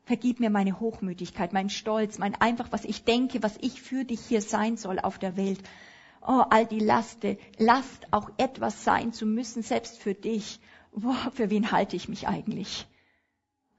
Vergib 0.04 0.40
mir 0.40 0.50
meine 0.50 0.80
Hochmütigkeit, 0.80 1.52
mein 1.52 1.70
Stolz, 1.70 2.18
mein 2.18 2.34
einfach, 2.34 2.72
was 2.72 2.84
ich 2.84 3.04
denke, 3.04 3.42
was 3.42 3.56
ich 3.60 3.80
für 3.80 4.04
dich 4.04 4.20
hier 4.20 4.42
sein 4.42 4.76
soll 4.76 4.98
auf 4.98 5.18
der 5.18 5.36
Welt. 5.36 5.60
Oh, 6.20 6.42
all 6.50 6.66
die 6.66 6.80
Laste, 6.80 7.38
Last 7.58 8.06
auch 8.10 8.30
etwas 8.36 8.84
sein 8.84 9.12
zu 9.12 9.24
müssen, 9.24 9.62
selbst 9.62 9.98
für 9.98 10.14
dich. 10.14 10.60
Boah, 10.92 11.30
für 11.32 11.48
wen 11.48 11.70
halte 11.70 11.96
ich 11.96 12.08
mich 12.08 12.28
eigentlich? 12.28 12.86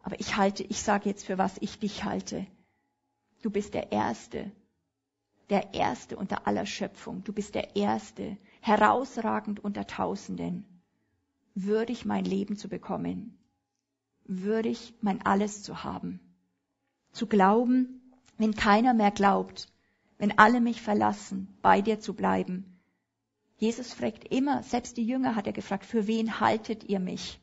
Aber 0.01 0.19
ich 0.19 0.37
halte, 0.37 0.63
ich 0.63 0.81
sage 0.81 1.09
jetzt, 1.09 1.25
für 1.25 1.37
was 1.37 1.57
ich 1.59 1.79
dich 1.79 2.03
halte. 2.03 2.45
Du 3.41 3.49
bist 3.49 3.73
der 3.73 3.91
Erste, 3.91 4.51
der 5.49 5.73
Erste 5.73 6.17
unter 6.17 6.47
aller 6.47 6.65
Schöpfung. 6.65 7.23
Du 7.23 7.33
bist 7.33 7.55
der 7.55 7.75
Erste, 7.75 8.37
herausragend 8.61 9.63
unter 9.63 9.87
Tausenden, 9.87 10.65
würdig 11.53 12.05
mein 12.05 12.25
Leben 12.25 12.57
zu 12.57 12.67
bekommen 12.69 13.37
würdig, 14.25 14.93
mein 15.01 15.25
Alles 15.25 15.63
zu 15.63 15.83
haben. 15.83 16.19
zu 17.11 17.27
glauben, 17.27 18.01
wenn 18.37 18.55
keiner 18.55 18.93
mehr 18.93 19.11
glaubt, 19.11 19.69
wenn 20.17 20.37
alle 20.37 20.59
mich 20.59 20.81
verlassen, 20.81 21.57
bei 21.61 21.81
dir 21.81 22.01
zu 22.01 22.13
bleiben. 22.13 22.81
Jesus 23.55 23.93
fragt 23.93 24.25
immer, 24.25 24.63
selbst 24.63 24.97
die 24.97 25.05
Jünger 25.05 25.37
hat 25.37 25.47
er 25.47 25.53
gefragt, 25.53 25.85
für 25.85 26.07
wen 26.07 26.41
haltet 26.41 26.83
ihr 26.83 26.99
mich? 26.99 27.39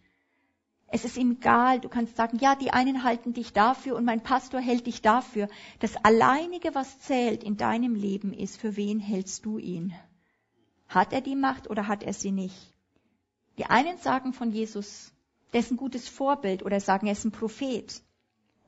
Es 0.95 1.07
ist 1.07 1.16
ihm 1.16 1.32
egal, 1.32 1.80
du 1.80 1.88
kannst 1.88 2.16
sagen, 2.16 2.36
ja, 2.38 2.55
die 2.55 2.70
einen 2.70 3.03
halten 3.03 3.32
dich 3.32 3.55
dafür 3.55 3.97
und 3.97 4.05
mein 4.05 4.22
Pastor 4.22 4.61
hält 4.61 4.86
dich 4.86 5.01
dafür. 5.01 5.49
Das 5.80 5.97
Alleinige, 6.05 6.74
was 6.74 7.01
zählt 7.01 7.43
in 7.43 7.57
deinem 7.57 7.95
Leben 7.95 8.34
ist, 8.34 8.61
für 8.61 8.76
wen 8.76 9.01
hältst 9.01 9.47
du 9.47 9.57
ihn? 9.57 9.95
Hat 10.88 11.14
er 11.14 11.22
die 11.22 11.34
Macht 11.34 11.70
oder 11.70 11.88
hat 11.88 12.03
er 12.03 12.12
sie 12.12 12.30
nicht? 12.30 12.74
Die 13.57 13.64
einen 13.64 13.97
sagen 13.97 14.34
von 14.34 14.51
Jesus, 14.51 15.14
der 15.55 15.61
ist 15.61 15.70
ein 15.70 15.78
gutes 15.78 16.11
Vorbild 16.11 16.62
oder 16.62 16.78
sagen, 16.78 17.07
er 17.07 17.14
ist 17.14 17.24
ein 17.24 17.32
Prophet. 17.32 18.03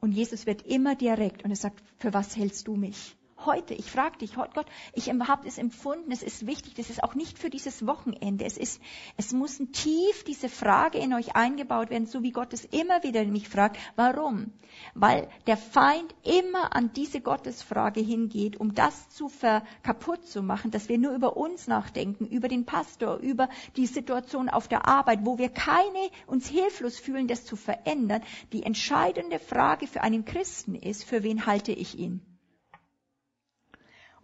Und 0.01 0.13
Jesus 0.13 0.47
wird 0.47 0.63
immer 0.63 0.95
direkt 0.95 1.45
und 1.45 1.51
er 1.51 1.57
sagt, 1.57 1.83
für 1.99 2.15
was 2.15 2.35
hältst 2.39 2.69
du 2.69 2.75
mich? 2.75 3.17
Heute, 3.47 3.75
ich 3.75 3.91
frage 3.91 4.19
dich, 4.19 4.37
heute 4.37 4.53
Gott, 4.55 4.67
ich 4.93 5.11
habe 5.11 5.47
es 5.47 5.59
empfunden, 5.59 6.11
es 6.13 6.23
ist 6.23 6.47
wichtig, 6.47 6.75
das 6.75 6.91
ist 6.91 7.03
auch 7.03 7.15
nicht 7.15 7.39
für 7.39 7.51
dieses 7.51 7.87
Wochenende. 7.87 8.45
Es 8.45 8.57
ist, 8.57 8.81
es 9.17 9.33
muss 9.33 9.59
tief 9.73 10.25
diese 10.25 10.49
Frage 10.49 10.99
in 10.99 11.13
euch 11.15 11.37
eingebaut 11.37 11.91
werden, 11.91 12.07
so 12.07 12.23
wie 12.23 12.33
Gott 12.33 12.53
es 12.53 12.65
immer 12.65 13.03
wieder 13.03 13.25
mich 13.25 13.49
fragt. 13.49 13.79
Warum? 13.97 14.53
Weil 14.95 15.29
der 15.47 15.57
Feind 15.57 16.15
immer 16.23 16.75
an 16.75 16.93
diese 16.95 17.21
Gottesfrage 17.21 18.01
hingeht, 18.01 18.59
um 18.59 18.75
das 18.75 19.09
zu 19.11 19.29
ver 19.29 19.63
kaputt 19.83 20.27
zu 20.27 20.43
machen, 20.43 20.71
dass 20.71 20.89
wir 20.89 20.99
nur 20.99 21.13
über 21.13 21.37
uns 21.37 21.67
nachdenken, 21.67 22.27
über 22.27 22.49
den 22.49 22.65
Pastor, 22.65 23.19
über 23.19 23.49
die 23.77 23.87
Situation 23.87 24.49
auf 24.49 24.69
der 24.69 24.87
Arbeit, 24.87 25.21
wo 25.23 25.39
wir 25.39 25.49
keine 25.49 26.11
uns 26.27 26.49
hilflos 26.49 26.99
fühlen, 26.99 27.29
das 27.29 27.45
zu 27.45 27.57
verändern. 27.57 28.23
Die 28.53 28.63
entscheidende 28.63 29.39
Frage 29.39 29.87
für 29.87 30.03
einen 30.03 30.25
Christen 30.25 30.75
ist, 30.75 31.05
für 31.05 31.23
wen 31.23 31.47
halte 31.47 31.73
ich 31.73 31.99
ihn? 31.99 32.34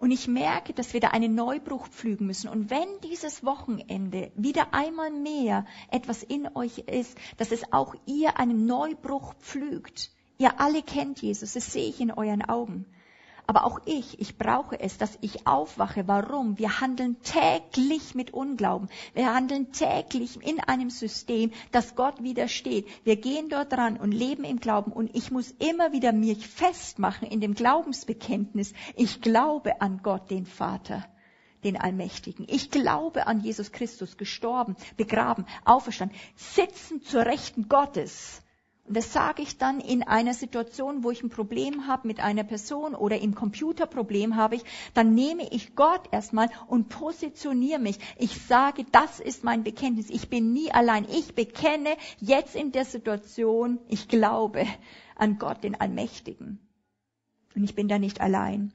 Und 0.01 0.13
ich 0.13 0.27
merke, 0.29 0.73
dass 0.73 0.95
wir 0.95 1.01
da 1.01 1.09
einen 1.09 1.35
Neubruch 1.35 1.87
pflügen 1.87 2.27
müssen. 2.27 2.49
Und 2.49 2.71
wenn 2.71 2.89
dieses 3.05 3.45
Wochenende 3.45 4.33
wieder 4.35 4.73
einmal 4.73 5.11
mehr 5.11 5.67
etwas 5.91 6.23
in 6.23 6.49
euch 6.55 6.79
ist, 6.79 7.19
dass 7.37 7.53
es 7.53 7.71
auch 7.71 7.95
ihr 8.07 8.39
einen 8.39 8.65
Neubruch 8.65 9.35
pflügt. 9.35 10.11
Ihr 10.39 10.59
alle 10.59 10.83
kennt 10.83 11.21
Jesus, 11.21 11.53
das 11.53 11.71
sehe 11.71 11.91
ich 11.91 12.01
in 12.01 12.11
euren 12.11 12.43
Augen. 12.43 12.87
Aber 13.51 13.65
auch 13.65 13.81
ich, 13.85 14.21
ich 14.21 14.39
brauche 14.39 14.79
es, 14.79 14.97
dass 14.97 15.19
ich 15.23 15.45
aufwache. 15.45 16.07
Warum? 16.07 16.57
Wir 16.57 16.81
handeln 16.81 17.21
täglich 17.23 18.15
mit 18.15 18.33
Unglauben. 18.33 18.89
Wir 19.13 19.35
handeln 19.35 19.73
täglich 19.73 20.41
in 20.41 20.61
einem 20.61 20.89
System, 20.89 21.51
das 21.73 21.97
Gott 21.97 22.23
widersteht. 22.23 22.87
Wir 23.03 23.17
gehen 23.17 23.49
dort 23.49 23.73
dran 23.73 23.97
und 23.97 24.13
leben 24.13 24.45
im 24.45 24.61
Glauben. 24.61 24.93
Und 24.93 25.17
ich 25.17 25.33
muss 25.33 25.51
immer 25.59 25.91
wieder 25.91 26.13
mich 26.13 26.47
festmachen 26.47 27.27
in 27.27 27.41
dem 27.41 27.55
Glaubensbekenntnis. 27.55 28.73
Ich 28.95 29.21
glaube 29.21 29.81
an 29.81 29.99
Gott, 30.05 30.31
den 30.31 30.47
Vater 30.47 31.05
den 31.65 31.77
Allmächtigen. 31.77 32.47
Ich 32.49 32.71
glaube 32.71 33.27
an 33.27 33.41
Jesus 33.41 33.73
Christus, 33.73 34.17
gestorben, 34.17 34.77
begraben, 34.97 35.45
auferstanden, 35.65 36.17
sitzen 36.37 37.03
zur 37.03 37.27
Rechten 37.27 37.69
Gottes. 37.69 38.43
Das 38.93 39.13
sage 39.13 39.43
ich 39.43 39.57
dann 39.57 39.79
in 39.79 40.03
einer 40.03 40.35
Situation, 40.35 41.05
wo 41.05 41.13
ich 41.13 41.23
ein 41.23 41.31
Problem 41.31 41.87
habe 41.87 42.09
mit 42.09 42.19
einer 42.19 42.43
Person 42.43 42.97
oder 42.97 43.21
im 43.21 43.37
Computerproblem 43.37 44.35
habe 44.35 44.57
ich, 44.57 44.65
dann 44.95 45.15
nehme 45.15 45.49
ich 45.53 45.77
Gott 45.77 46.09
erstmal 46.11 46.51
und 46.67 46.89
positioniere 46.89 47.79
mich. 47.79 47.99
Ich 48.19 48.43
sage, 48.43 48.85
das 48.91 49.21
ist 49.21 49.45
mein 49.45 49.63
Bekenntnis. 49.63 50.11
Ich 50.11 50.29
bin 50.29 50.53
nie 50.53 50.73
allein. 50.73 51.07
Ich 51.09 51.37
bekenne 51.37 51.97
jetzt 52.19 52.57
in 52.57 52.73
der 52.73 52.85
Situation, 52.85 53.79
ich 53.87 54.09
glaube 54.09 54.67
an 55.15 55.39
Gott, 55.39 55.63
den 55.63 55.81
Allmächtigen. 55.81 56.59
Und 57.55 57.63
ich 57.63 57.77
bin 57.77 57.87
da 57.87 57.99
nicht 57.99 58.21
allein. 58.21 58.73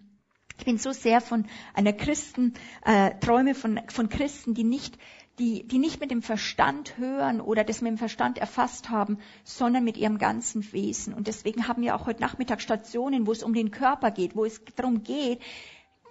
Ich 0.57 0.63
bin 0.63 0.77
so 0.77 0.93
sehr 0.93 1.19
von 1.19 1.45
einer 1.73 1.91
Christen, 1.91 2.53
äh, 2.85 3.11
Träume 3.19 3.53
von, 3.53 3.81
von 3.89 4.07
Christen, 4.07 4.53
die 4.53 4.63
nicht 4.63 4.97
die, 5.39 5.67
die 5.67 5.79
nicht 5.79 5.99
mit 5.99 6.11
dem 6.11 6.21
Verstand 6.21 6.97
hören 6.97 7.41
oder 7.41 7.63
das 7.63 7.81
mit 7.81 7.91
dem 7.91 7.97
Verstand 7.97 8.37
erfasst 8.37 8.89
haben, 8.89 9.19
sondern 9.43 9.83
mit 9.83 9.97
ihrem 9.97 10.17
ganzen 10.17 10.71
Wesen. 10.71 11.13
Und 11.13 11.27
deswegen 11.27 11.67
haben 11.67 11.81
wir 11.81 11.95
auch 11.95 12.05
heute 12.05 12.21
Nachmittag 12.21 12.61
Stationen, 12.61 13.27
wo 13.27 13.31
es 13.31 13.43
um 13.43 13.53
den 13.53 13.71
Körper 13.71 14.11
geht, 14.11 14.35
wo 14.35 14.45
es 14.45 14.61
darum 14.75 15.03
geht, 15.03 15.41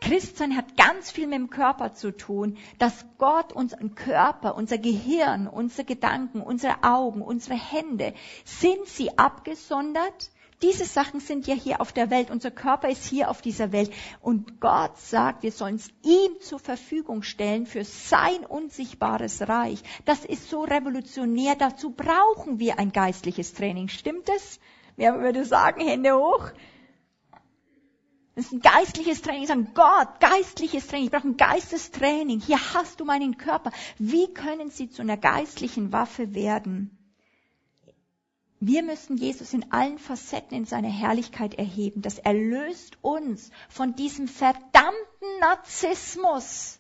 Christsein 0.01 0.55
hat 0.55 0.77
ganz 0.77 1.11
viel 1.11 1.27
mit 1.27 1.39
dem 1.39 1.49
Körper 1.49 1.95
zu 1.95 2.15
tun, 2.15 2.59
dass 2.79 3.07
Gott 3.17 3.55
unseren 3.55 3.95
Körper, 3.95 4.55
unser 4.55 4.77
Gehirn, 4.77 5.47
unsere 5.47 5.85
Gedanken, 5.85 6.43
unsere 6.43 6.83
Augen, 6.83 7.23
unsere 7.23 7.55
Hände, 7.55 8.13
sind 8.45 8.87
sie 8.87 9.17
abgesondert? 9.17 10.31
Diese 10.65 10.87
Sachen 10.87 11.21
sind 11.21 11.47
ja 11.47 11.55
hier 11.55 11.83
auf 11.83 11.93
der 11.93 12.09
Welt. 12.09 12.31
Unser 12.31 12.51
Körper 12.51 12.89
ist 12.89 13.05
hier 13.05 13.29
auf 13.29 13.43
dieser 13.43 13.71
Welt. 13.71 13.93
Und 14.23 14.63
Gott 14.63 14.97
sagt, 14.97 15.43
wir 15.43 15.53
sollen 15.53 15.75
es 15.75 15.91
ihm 16.03 16.41
zur 16.41 16.59
Verfügung 16.59 17.23
stellen 17.23 17.67
für 17.67 17.85
sein 17.85 18.47
unsichtbares 18.47 19.47
Reich. 19.47 19.83
Das 20.07 20.25
ist 20.25 20.49
so 20.49 20.63
revolutionär. 20.63 21.55
Dazu 21.55 21.91
brauchen 21.91 22.61
wir 22.61 22.79
ein 22.79 22.93
geistliches 22.93 23.53
Training. 23.53 23.89
Stimmt 23.89 24.31
es? 24.35 24.59
Wer 24.97 25.21
würde 25.21 25.45
sagen, 25.45 25.87
Hände 25.87 26.17
hoch? 26.17 26.51
Das 28.35 28.47
ist 28.47 28.53
ein 28.53 28.61
geistliches 28.63 29.21
Training. 29.21 29.47
Sagen, 29.47 29.69
Gott, 29.75 30.19
geistliches 30.19 30.87
Training. 30.87 31.09
Ich 31.09 31.13
brauche 31.13 31.29
ein 31.29 31.37
Geistestraining. 31.37 32.41
Hier 32.41 32.59
hast 32.73 33.01
du 33.01 33.05
meinen 33.05 33.37
Körper. 33.37 33.71
Wie 33.99 34.33
können 34.33 34.71
sie 34.71 34.89
zu 34.89 35.03
einer 35.03 35.19
geistlichen 35.19 35.93
Waffe 35.93 36.35
werden? 36.35 37.04
Wir 38.67 38.83
müssen 38.83 39.19
Jesus 39.19 39.53
in 39.53 39.71
allen 39.73 39.99
Facetten 39.99 40.57
in 40.57 40.65
seiner 40.65 40.89
Herrlichkeit 40.89 41.53
erheben. 41.53 42.01
Das 42.01 42.19
erlöst 42.19 42.97
uns 43.03 43.51
von 43.69 43.95
diesem 43.95 44.27
verdammten 44.27 45.39
Narzissmus, 45.39 46.79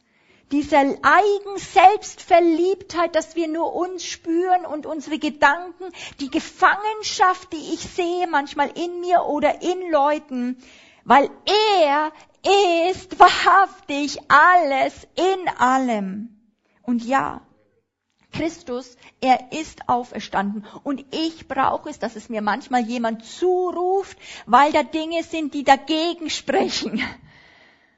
dieser 0.50 0.78
Eigen-Selbstverliebtheit, 0.78 3.14
dass 3.14 3.36
wir 3.36 3.48
nur 3.48 3.74
uns 3.74 4.02
spüren 4.02 4.64
und 4.64 4.86
unsere 4.86 5.18
Gedanken, 5.18 5.84
die 6.20 6.30
Gefangenschaft, 6.30 7.52
die 7.52 7.74
ich 7.74 7.80
sehe 7.80 8.26
manchmal 8.28 8.70
in 8.70 9.00
mir 9.00 9.26
oder 9.26 9.60
in 9.60 9.90
Leuten, 9.90 10.56
weil 11.04 11.28
er 11.76 12.12
ist 12.86 13.18
wahrhaftig 13.18 14.20
alles 14.28 15.06
in 15.16 15.48
allem. 15.58 16.30
Und 16.80 17.04
ja, 17.04 17.42
Christus, 18.34 18.96
er 19.20 19.52
ist 19.52 19.88
auferstanden. 19.88 20.66
Und 20.82 21.04
ich 21.10 21.48
brauche 21.48 21.88
es, 21.88 21.98
dass 21.98 22.16
es 22.16 22.28
mir 22.28 22.42
manchmal 22.42 22.82
jemand 22.82 23.24
zuruft, 23.24 24.18
weil 24.46 24.72
da 24.72 24.82
Dinge 24.82 25.22
sind, 25.22 25.54
die 25.54 25.64
dagegen 25.64 26.30
sprechen. 26.30 27.02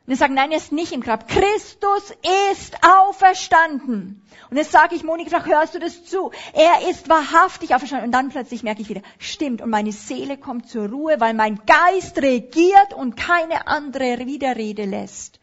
Und 0.07 0.11
wir 0.11 0.16
sagen, 0.16 0.34
nein, 0.34 0.53
er 0.53 0.59
ist 0.59 0.70
nicht 0.70 0.93
im 0.93 1.01
Grab. 1.01 1.26
Christus 1.26 2.14
ist 2.53 2.76
auferstanden. 2.84 4.22
Und 4.51 4.57
jetzt 4.57 4.70
sage 4.70 4.95
ich, 4.95 5.03
Monika, 5.03 5.45
hörst 5.45 5.74
du 5.74 5.80
das 5.80 6.05
zu? 6.05 6.30
Er 6.53 6.89
ist 6.89 7.09
wahrhaftig 7.09 7.74
auferstanden. 7.74 8.07
Und 8.07 8.12
dann 8.12 8.28
plötzlich 8.28 8.62
merke 8.62 8.82
ich 8.82 8.89
wieder, 8.89 9.03
stimmt. 9.18 9.62
Und 9.62 9.70
meine 9.70 9.91
Seele 9.91 10.37
kommt 10.37 10.68
zur 10.68 10.91
Ruhe, 10.91 11.18
weil 11.18 11.34
mein 11.34 11.61
Geist 11.66 12.18
regiert 12.18 12.95
und 12.95 13.16
keine 13.16 13.66
andere 13.66 14.26
Widerrede 14.26 14.84
lässt. 14.84 15.41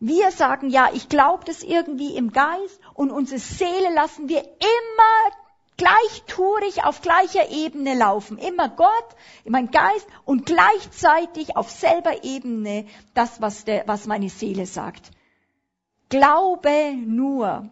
Wir 0.00 0.30
sagen, 0.30 0.70
ja, 0.70 0.90
ich 0.92 1.08
glaube 1.08 1.44
das 1.44 1.62
irgendwie 1.62 2.16
im 2.16 2.32
Geist 2.32 2.80
und 2.98 3.12
unsere 3.12 3.38
Seele 3.38 3.94
lassen 3.94 4.28
wir 4.28 4.42
immer 4.42 5.36
gleichtourig 5.76 6.82
auf 6.82 7.00
gleicher 7.00 7.48
Ebene 7.48 7.94
laufen. 7.94 8.38
Immer 8.38 8.68
Gott, 8.68 9.14
mein 9.44 9.70
Geist 9.70 10.08
und 10.24 10.46
gleichzeitig 10.46 11.56
auf 11.56 11.70
selber 11.70 12.24
Ebene 12.24 12.86
das, 13.14 13.40
was, 13.40 13.64
der, 13.64 13.86
was 13.86 14.06
meine 14.08 14.28
Seele 14.28 14.66
sagt. 14.66 15.12
Glaube 16.08 16.94
nur. 16.96 17.70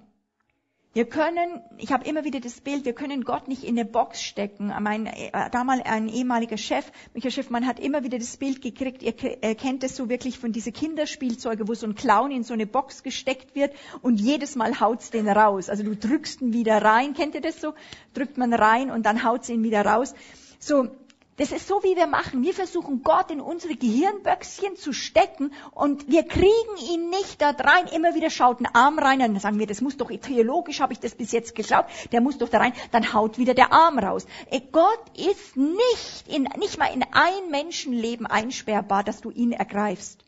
Wir 0.97 1.05
können, 1.05 1.61
ich 1.76 1.92
habe 1.92 2.09
immer 2.09 2.24
wieder 2.24 2.40
das 2.40 2.62
Bild, 2.62 2.86
wir 2.86 2.94
können 2.94 3.22
Gott 3.24 3.49
nicht 3.49 3.64
in 3.64 3.78
eine 3.78 3.84
Box 3.84 4.22
stecken. 4.22 4.72
Mein 4.80 5.05
äh, 5.05 5.51
damals 5.51 5.84
ein 5.84 6.09
ehemaliger 6.09 6.57
Chef, 6.57 6.90
Michael 7.12 7.32
Schiffmann, 7.32 7.66
hat 7.66 7.78
immer 7.78 8.03
wieder 8.03 8.18
das 8.18 8.38
Bild 8.38 8.62
gekriegt, 8.62 9.03
ihr 9.03 9.12
kennt 9.12 9.84
es 9.84 9.94
so 9.94 10.09
wirklich 10.09 10.38
von 10.38 10.53
diese 10.53 10.72
Kinderspielzeuge, 10.72 11.68
wo 11.68 11.74
so 11.74 11.86
ein 11.86 11.97
Clown 11.97 12.30
in 12.30 12.44
so 12.44 12.55
eine 12.55 12.66
Box 12.66 13.03
gesteckt 13.03 13.55
wird 13.55 13.74
und 14.01 14.22
jedes 14.22 14.57
Mal 14.57 14.80
haut's 14.80 15.11
den 15.11 15.28
raus. 15.28 15.68
Also 15.68 15.82
du 15.82 15.94
drückst 15.94 16.40
ihn 16.40 16.55
wieder 16.55 16.80
rein, 16.80 17.12
kennt 17.12 17.34
ihr 17.34 17.42
das 17.42 17.61
so? 17.61 17.74
Drückt 18.14 18.38
man 18.38 18.55
rein 18.55 18.90
und 18.90 19.05
dann 19.05 19.22
haut's 19.22 19.51
ihn 19.51 19.62
wieder 19.62 19.84
raus. 19.84 20.14
So, 20.61 20.88
das 21.37 21.53
ist 21.53 21.68
so, 21.68 21.82
wie 21.82 21.97
wir 21.97 22.07
machen. 22.07 22.43
Wir 22.43 22.55
versuchen 22.55 23.03
Gott 23.03 23.30
in 23.30 23.41
unsere 23.41 23.76
Gehirnböckschen 23.76 24.76
zu 24.76 24.93
stecken 24.93 25.53
und 25.72 26.09
wir 26.09 26.22
kriegen 26.22 26.76
ihn 26.91 27.11
nicht 27.11 27.43
da 27.43 27.51
rein. 27.51 27.87
Immer 27.89 28.14
wieder 28.14 28.30
schaut 28.30 28.61
ein 28.61 28.66
Arm 28.66 28.99
rein, 28.99 29.18
dann 29.18 29.39
sagen 29.39 29.59
wir, 29.59 29.66
das 29.66 29.82
muss 29.82 29.99
doch, 29.99 30.11
theologisch 30.11 30.80
habe 30.80 30.95
ich 30.95 31.01
das 31.01 31.14
bis 31.14 31.32
jetzt 31.32 31.55
geglaubt, 31.55 31.91
der 32.12 32.22
muss 32.22 32.39
doch 32.39 32.49
da 32.49 32.59
rein, 32.59 32.72
dann 32.91 33.12
haut 33.12 33.37
wieder 33.39 33.53
der 33.53 33.72
Arm 33.72 33.99
raus. 33.99 34.26
Äh, 34.51 34.61
Gott 34.72 35.03
ist 35.14 35.57
nicht, 35.57 36.28
in, 36.28 36.45
nicht 36.59 36.78
mal 36.78 36.87
in 36.87 37.03
ein 37.03 37.51
Menschenleben 37.51 38.26
einsperrbar, 38.26 39.05
dass 39.05 39.20
du 39.20 39.30
ihn 39.30 39.53
ergreifst. 39.53 40.24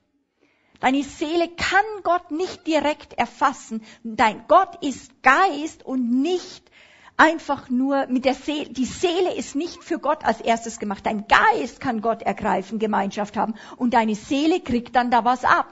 Deine 0.81 1.03
Seele 1.03 1.49
kann 1.49 1.85
Gott 2.05 2.31
nicht 2.31 2.67
direkt 2.67 3.15
erfassen. 3.15 3.83
Dein 4.05 4.45
Gott 4.47 4.83
ist 4.83 5.23
Geist 5.23 5.85
und 5.85 6.21
nicht 6.21 6.71
einfach 7.19 7.69
nur 7.69 8.07
mit 8.07 8.25
der 8.25 8.35
Seele, 8.35 8.71
die 8.71 8.87
Seele 8.87 9.35
ist 9.35 9.55
nicht 9.55 9.85
für 9.85 9.99
Gott 9.99 10.25
als 10.25 10.41
erstes 10.41 10.79
gemacht. 10.79 11.05
Dein 11.05 11.27
Geist 11.27 11.81
kann 11.81 12.01
Gott 12.01 12.23
ergreifen, 12.23 12.79
Gemeinschaft 12.79 13.37
haben 13.37 13.55
und 13.77 13.93
deine 13.93 14.15
Seele 14.15 14.61
kriegt 14.61 14.97
dann 14.97 15.11
da 15.11 15.25
was 15.25 15.45
ab. 15.45 15.69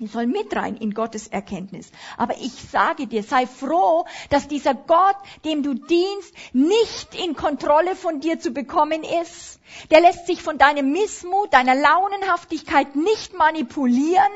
Die 0.00 0.06
soll 0.08 0.26
mit 0.26 0.54
rein 0.54 0.76
in 0.76 0.92
Gottes 0.92 1.28
Erkenntnis. 1.28 1.90
Aber 2.18 2.34
ich 2.36 2.52
sage 2.52 3.06
dir, 3.06 3.22
sei 3.22 3.46
froh, 3.46 4.04
dass 4.28 4.48
dieser 4.48 4.74
Gott, 4.74 5.16
dem 5.44 5.62
du 5.62 5.74
dienst, 5.74 6.34
nicht 6.52 7.14
in 7.14 7.34
Kontrolle 7.34 7.94
von 7.94 8.20
dir 8.20 8.38
zu 8.38 8.50
bekommen 8.50 9.02
ist. 9.22 9.60
Der 9.90 10.00
lässt 10.00 10.26
sich 10.26 10.42
von 10.42 10.58
deinem 10.58 10.90
Missmut, 10.92 11.54
deiner 11.54 11.76
Launenhaftigkeit 11.76 12.96
nicht 12.96 13.34
manipulieren 13.34 14.32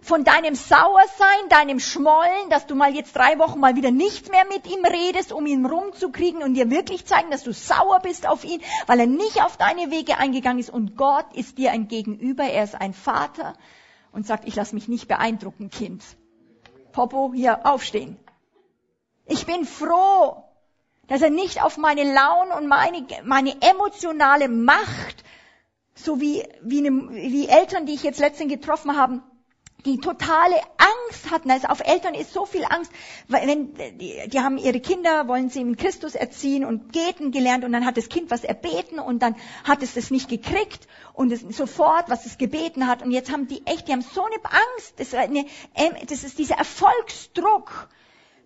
von 0.00 0.24
deinem 0.24 0.54
Sauersein, 0.54 1.48
deinem 1.50 1.78
Schmollen, 1.78 2.48
dass 2.48 2.66
du 2.66 2.74
mal 2.74 2.94
jetzt 2.94 3.14
drei 3.14 3.38
Wochen 3.38 3.60
mal 3.60 3.76
wieder 3.76 3.90
nicht 3.90 4.30
mehr 4.30 4.44
mit 4.46 4.66
ihm 4.66 4.84
redest, 4.84 5.32
um 5.32 5.46
ihn 5.46 5.66
rumzukriegen 5.66 6.42
und 6.42 6.54
dir 6.54 6.70
wirklich 6.70 7.04
zeigen, 7.04 7.30
dass 7.30 7.44
du 7.44 7.52
sauer 7.52 8.00
bist 8.00 8.26
auf 8.26 8.44
ihn, 8.44 8.60
weil 8.86 9.00
er 9.00 9.06
nicht 9.06 9.42
auf 9.42 9.56
deine 9.56 9.90
Wege 9.90 10.16
eingegangen 10.18 10.58
ist 10.58 10.70
und 10.70 10.96
Gott 10.96 11.26
ist 11.34 11.58
dir 11.58 11.72
ein 11.72 11.88
Gegenüber, 11.88 12.44
er 12.44 12.64
ist 12.64 12.74
ein 12.74 12.94
Vater 12.94 13.54
und 14.12 14.26
sagt, 14.26 14.46
ich 14.46 14.56
lass 14.56 14.72
mich 14.72 14.88
nicht 14.88 15.06
beeindrucken, 15.06 15.70
Kind. 15.70 16.02
Popo, 16.92 17.32
hier 17.34 17.66
aufstehen. 17.66 18.18
Ich 19.26 19.46
bin 19.46 19.64
froh, 19.64 20.42
dass 21.06 21.22
er 21.22 21.30
nicht 21.30 21.62
auf 21.62 21.76
meine 21.76 22.04
Laune 22.12 22.56
und 22.56 22.66
meine, 22.66 23.06
meine 23.24 23.54
emotionale 23.60 24.48
Macht, 24.48 25.24
so 25.94 26.20
wie, 26.20 26.42
wie, 26.62 26.78
eine, 26.78 27.10
wie 27.10 27.48
Eltern, 27.48 27.86
die 27.86 27.94
ich 27.94 28.02
jetzt 28.02 28.18
letztens 28.18 28.50
getroffen 28.50 28.96
habe, 28.96 29.22
die 29.84 29.98
totale 29.98 30.56
Angst 30.78 31.30
hatten. 31.30 31.50
Also 31.50 31.68
auf 31.68 31.80
Eltern 31.80 32.14
ist 32.14 32.32
so 32.32 32.46
viel 32.46 32.64
Angst, 32.64 32.90
weil 33.28 33.46
wenn 33.46 33.74
die, 33.98 34.28
die 34.28 34.40
haben 34.40 34.58
ihre 34.58 34.80
Kinder, 34.80 35.28
wollen 35.28 35.50
sie 35.50 35.60
in 35.60 35.76
Christus 35.76 36.14
erziehen 36.14 36.64
und 36.64 36.92
beten 36.92 37.32
gelernt 37.32 37.64
und 37.64 37.72
dann 37.72 37.86
hat 37.86 37.96
das 37.96 38.08
Kind 38.08 38.30
was 38.30 38.44
erbeten 38.44 38.98
und 38.98 39.20
dann 39.22 39.36
hat 39.64 39.82
es 39.82 39.94
das 39.94 40.10
nicht 40.10 40.28
gekriegt 40.28 40.86
und 41.12 41.32
es 41.32 41.40
sofort, 41.56 42.08
was 42.08 42.26
es 42.26 42.38
gebeten 42.38 42.86
hat 42.86 43.02
und 43.02 43.10
jetzt 43.10 43.32
haben 43.32 43.48
die 43.48 43.66
echt, 43.66 43.88
die 43.88 43.92
haben 43.92 44.02
so 44.02 44.22
eine 44.24 44.36
Angst. 44.44 44.94
Das 44.98 45.14
eine, 45.14 45.44
das 46.08 46.24
ist 46.24 46.38
dieser 46.38 46.56
Erfolgsdruck 46.56 47.88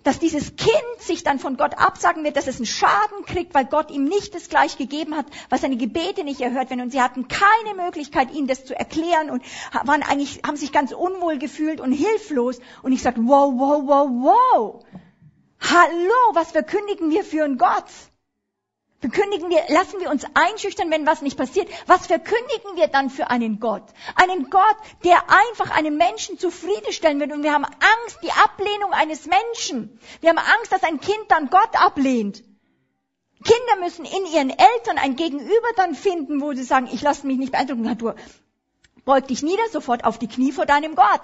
dass 0.05 0.19
dieses 0.19 0.55
Kind 0.57 1.01
sich 1.01 1.25
dann 1.25 1.39
von 1.39 1.57
Gott 1.57 1.77
absagen 1.77 2.23
wird, 2.23 2.37
dass 2.37 2.47
es 2.47 2.57
einen 2.57 2.67
Schaden 2.67 3.25
kriegt, 3.27 3.55
weil 3.55 3.65
Gott 3.65 3.91
ihm 3.91 4.05
nicht 4.05 4.35
das 4.35 4.49
gleich 4.49 4.79
gegeben 4.79 5.17
hat, 5.17 5.27
was 5.49 5.63
seine 5.63 5.77
Gebete 5.77 6.23
nicht 6.23 6.41
erhört 6.41 6.71
werden. 6.71 6.83
Und 6.83 6.93
sie 6.93 7.03
hatten 7.03 7.27
keine 7.27 7.75
Möglichkeit, 7.75 8.33
ihm 8.33 8.47
das 8.47 8.65
zu 8.65 8.79
erklären 8.79 9.31
und 9.31 9.43
waren 9.85 10.03
eigentlich, 10.03 10.43
haben 10.47 10.57
sich 10.57 10.73
ganz 10.73 10.93
unwohl 10.93 11.39
gefühlt 11.39 11.81
und 11.81 11.93
hilflos. 11.93 12.61
Und 12.83 12.93
ich 12.93 13.03
sagte, 13.03 13.23
wow, 13.25 13.53
wow, 13.57 13.83
wow, 13.85 14.09
wow. 14.09 14.85
Hallo, 15.61 16.35
was 16.35 16.53
verkündigen 16.53 17.11
wir 17.11 17.25
für 17.25 17.45
einen 17.45 17.57
Gott? 17.57 17.85
Verkündigen 19.01 19.51
wir, 19.51 19.63
lassen 19.69 20.01
wir 20.01 20.11
uns 20.11 20.25
einschüchtern, 20.33 20.91
wenn 20.91 21.07
was 21.07 21.21
nicht 21.21 21.37
passiert. 21.37 21.69
Was 21.87 22.07
verkündigen 22.07 22.77
wir 22.77 22.89
dann 22.89 23.11
für 23.11 23.29
einen 23.29 23.61
Gott? 23.61 23.83
Einen 24.15 24.49
Gott, 24.49 24.77
der 25.05 25.25
einfach 25.29 25.71
einen 25.77 25.99
Menschen 25.99 26.39
zufriedenstellen 26.39 27.21
wird. 27.21 27.33
Und 27.33 27.43
wir 27.43 27.53
haben 27.53 27.65
Angst, 27.65 28.19
die 28.23 28.31
Ablehnung 28.31 28.93
eines 28.93 29.27
Menschen. 29.27 29.99
Wir 30.21 30.31
haben 30.31 30.39
Angst, 30.39 30.73
dass 30.73 30.83
ein 30.85 31.01
Kind 31.01 31.25
dann 31.29 31.51
Gott 31.51 31.75
ablehnt. 31.75 32.43
Kinder 33.45 33.77
müssen 33.81 34.07
in 34.07 34.25
ihren 34.27 34.51
Eltern 34.51 34.97
ein 34.97 35.17
Gegenüber 35.17 35.69
dann 35.77 35.95
finden, 35.95 36.41
wo 36.41 36.55
sie 36.55 36.63
sagen, 36.63 36.89
ich 36.91 37.03
lasse 37.03 37.27
mich 37.27 37.37
nicht 37.37 37.53
beeindrucken. 37.53 37.99
Du 37.99 38.15
beug 39.05 39.29
dich 39.29 39.43
nieder, 39.43 39.69
sofort 39.71 40.05
auf 40.05 40.19
die 40.19 40.29
Knie 40.29 40.53
vor 40.53 40.65
deinem 40.65 40.95
Gott. 40.95 41.21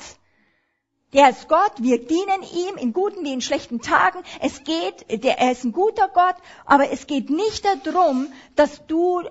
Der 1.13 1.31
ist 1.31 1.49
Gott, 1.49 1.73
wir 1.79 2.05
dienen 2.05 2.43
ihm 2.55 2.77
in 2.77 2.93
guten 2.93 3.25
wie 3.25 3.33
in 3.33 3.41
schlechten 3.41 3.81
Tagen. 3.81 4.21
Es 4.41 4.63
geht, 4.63 5.25
der, 5.25 5.39
er 5.39 5.53
ist 5.53 5.65
ein 5.65 5.73
guter 5.73 6.09
Gott, 6.09 6.37
aber 6.65 6.91
es 6.91 7.09
geht 7.09 7.31
nicht 7.31 7.65
darum, 7.85 8.33
dass 8.55 8.87
du 8.87 9.23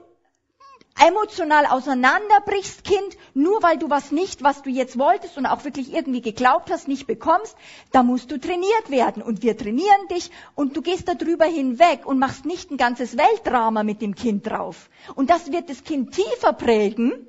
emotional 0.99 1.65
auseinanderbrichst, 1.65 2.83
Kind, 2.83 3.17
nur 3.33 3.63
weil 3.63 3.77
du 3.77 3.89
was 3.89 4.11
nicht, 4.11 4.43
was 4.43 4.61
du 4.61 4.69
jetzt 4.69 4.99
wolltest 4.99 5.37
und 5.37 5.45
auch 5.45 5.63
wirklich 5.63 5.93
irgendwie 5.93 6.21
geglaubt 6.21 6.69
hast, 6.69 6.89
nicht 6.89 7.07
bekommst, 7.07 7.55
da 7.93 8.03
musst 8.03 8.29
du 8.31 8.37
trainiert 8.37 8.89
werden. 8.89 9.23
Und 9.23 9.41
wir 9.41 9.57
trainieren 9.57 10.07
dich 10.11 10.31
und 10.55 10.75
du 10.75 10.81
gehst 10.81 11.07
darüber 11.07 11.45
hinweg 11.45 12.05
und 12.05 12.19
machst 12.19 12.45
nicht 12.45 12.71
ein 12.71 12.77
ganzes 12.77 13.17
Weltdrama 13.17 13.83
mit 13.83 14.01
dem 14.01 14.15
Kind 14.15 14.47
drauf. 14.47 14.89
Und 15.15 15.29
das 15.29 15.51
wird 15.51 15.69
das 15.69 15.85
Kind 15.85 16.13
tiefer 16.13 16.51
prägen, 16.51 17.27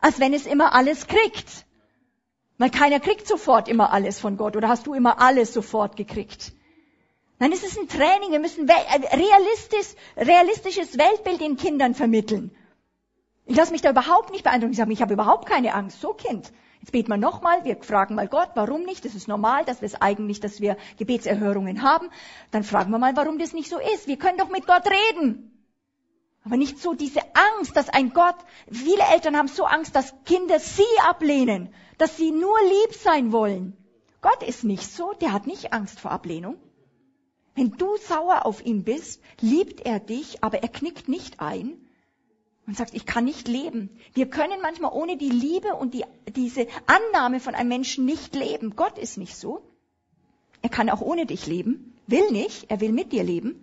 als 0.00 0.18
wenn 0.18 0.34
es 0.34 0.46
immer 0.46 0.74
alles 0.74 1.06
kriegt. 1.06 1.66
Weil 2.62 2.70
keiner 2.70 3.00
kriegt 3.00 3.26
sofort 3.26 3.66
immer 3.66 3.92
alles 3.92 4.20
von 4.20 4.36
Gott 4.36 4.54
oder 4.54 4.68
hast 4.68 4.86
du 4.86 4.94
immer 4.94 5.20
alles 5.20 5.52
sofort 5.52 5.96
gekriegt. 5.96 6.52
Nein, 7.40 7.50
es 7.50 7.64
ist 7.64 7.76
ein 7.76 7.88
Training. 7.88 8.30
Wir 8.30 8.38
müssen 8.38 8.68
äh, 8.68 8.72
realistisch, 8.72 9.96
realistisches 10.16 10.96
Weltbild 10.96 11.40
den 11.40 11.56
Kindern 11.56 11.96
vermitteln. 11.96 12.52
Ich 13.46 13.56
lasse 13.56 13.72
mich 13.72 13.82
da 13.82 13.90
überhaupt 13.90 14.30
nicht 14.30 14.44
beeindrucken. 14.44 14.74
Ich 14.74 14.78
sage, 14.78 14.92
ich 14.92 15.02
habe 15.02 15.14
überhaupt 15.14 15.48
keine 15.48 15.74
Angst. 15.74 16.00
So 16.00 16.12
Kind. 16.12 16.52
Jetzt 16.78 16.92
beten 16.92 17.08
wir 17.08 17.16
nochmal, 17.16 17.64
wir 17.64 17.82
fragen 17.82 18.14
mal 18.14 18.28
Gott, 18.28 18.50
warum 18.54 18.84
nicht? 18.84 19.04
Das 19.04 19.16
ist 19.16 19.26
normal, 19.26 19.64
dass 19.64 19.80
wir 19.80 19.86
es 19.86 20.00
eigentlich, 20.00 20.38
dass 20.38 20.60
wir 20.60 20.76
Gebetserhörungen 20.98 21.82
haben. 21.82 22.10
Dann 22.52 22.62
fragen 22.62 22.92
wir 22.92 22.98
mal, 23.00 23.16
warum 23.16 23.40
das 23.40 23.54
nicht 23.54 23.70
so 23.70 23.80
ist. 23.80 24.06
Wir 24.06 24.18
können 24.18 24.38
doch 24.38 24.50
mit 24.50 24.68
Gott 24.68 24.84
reden. 24.86 25.48
Aber 26.44 26.56
nicht 26.56 26.78
so 26.78 26.94
diese 26.94 27.22
Angst, 27.56 27.76
dass 27.76 27.88
ein 27.88 28.12
Gott, 28.12 28.36
viele 28.70 29.02
Eltern 29.12 29.36
haben 29.36 29.48
so 29.48 29.64
Angst, 29.64 29.96
dass 29.96 30.14
Kinder 30.24 30.60
sie 30.60 30.82
ablehnen, 31.08 31.74
dass 32.02 32.16
sie 32.16 32.32
nur 32.32 32.56
lieb 32.62 32.94
sein 32.96 33.30
wollen. 33.30 33.76
Gott 34.22 34.42
ist 34.42 34.64
nicht 34.64 34.90
so, 34.92 35.12
der 35.20 35.32
hat 35.32 35.46
nicht 35.46 35.72
Angst 35.72 36.00
vor 36.00 36.10
Ablehnung. 36.10 36.56
Wenn 37.54 37.70
du 37.76 37.96
sauer 37.96 38.44
auf 38.44 38.66
ihn 38.66 38.82
bist, 38.82 39.22
liebt 39.40 39.82
er 39.82 40.00
dich, 40.00 40.42
aber 40.42 40.64
er 40.64 40.68
knickt 40.68 41.08
nicht 41.08 41.38
ein 41.38 41.74
und 42.66 42.76
sagt, 42.76 42.94
ich 42.94 43.06
kann 43.06 43.24
nicht 43.24 43.46
leben. 43.46 43.88
Wir 44.14 44.28
können 44.28 44.60
manchmal 44.60 44.90
ohne 44.92 45.16
die 45.16 45.28
Liebe 45.28 45.76
und 45.76 45.94
die, 45.94 46.04
diese 46.34 46.66
Annahme 46.86 47.38
von 47.38 47.54
einem 47.54 47.68
Menschen 47.68 48.04
nicht 48.04 48.34
leben. 48.34 48.74
Gott 48.74 48.98
ist 48.98 49.16
nicht 49.16 49.36
so. 49.36 49.62
Er 50.60 50.70
kann 50.70 50.90
auch 50.90 51.02
ohne 51.02 51.24
dich 51.24 51.46
leben, 51.46 51.94
will 52.08 52.32
nicht, 52.32 52.68
er 52.68 52.80
will 52.80 52.90
mit 52.90 53.12
dir 53.12 53.22
leben, 53.22 53.62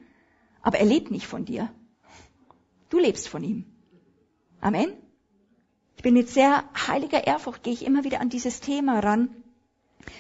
aber 0.62 0.78
er 0.78 0.86
lebt 0.86 1.12
nicht 1.12 1.28
von 1.28 1.44
dir. 1.44 1.70
Du 2.90 3.00
lebst 3.00 3.28
von 3.28 3.44
ihm. 3.44 3.66
Amen. 4.62 4.94
Ich 6.00 6.04
bin 6.04 6.14
mit 6.14 6.30
sehr 6.30 6.64
heiliger 6.88 7.28
Ehrfurcht, 7.28 7.62
gehe 7.62 7.74
ich 7.74 7.86
immer 7.86 8.06
wieder 8.06 8.22
an 8.22 8.30
dieses 8.30 8.62
Thema 8.62 9.00
ran, 9.00 9.28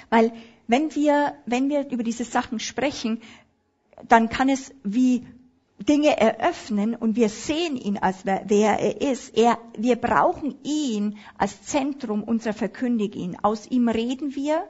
weil 0.09 0.33
wenn 0.67 0.93
wir, 0.93 1.35
wenn 1.45 1.69
wir 1.69 1.89
über 1.89 2.03
diese 2.03 2.25
Sachen 2.25 2.59
sprechen, 2.59 3.21
dann 4.09 4.27
kann 4.27 4.49
es 4.49 4.73
wie 4.83 5.25
Dinge 5.77 6.19
eröffnen 6.19 6.95
und 6.95 7.15
wir 7.15 7.29
sehen 7.29 7.77
ihn 7.77 7.97
als 7.97 8.25
wer, 8.25 8.43
er 8.49 8.99
ist. 8.99 9.37
Er, 9.37 9.57
wir 9.77 9.95
brauchen 9.95 10.57
ihn 10.65 11.17
als 11.37 11.63
Zentrum 11.63 12.25
unserer 12.25 12.51
Verkündigung. 12.51 13.37
Aus 13.41 13.65
ihm 13.65 13.87
reden 13.87 14.35
wir, 14.35 14.67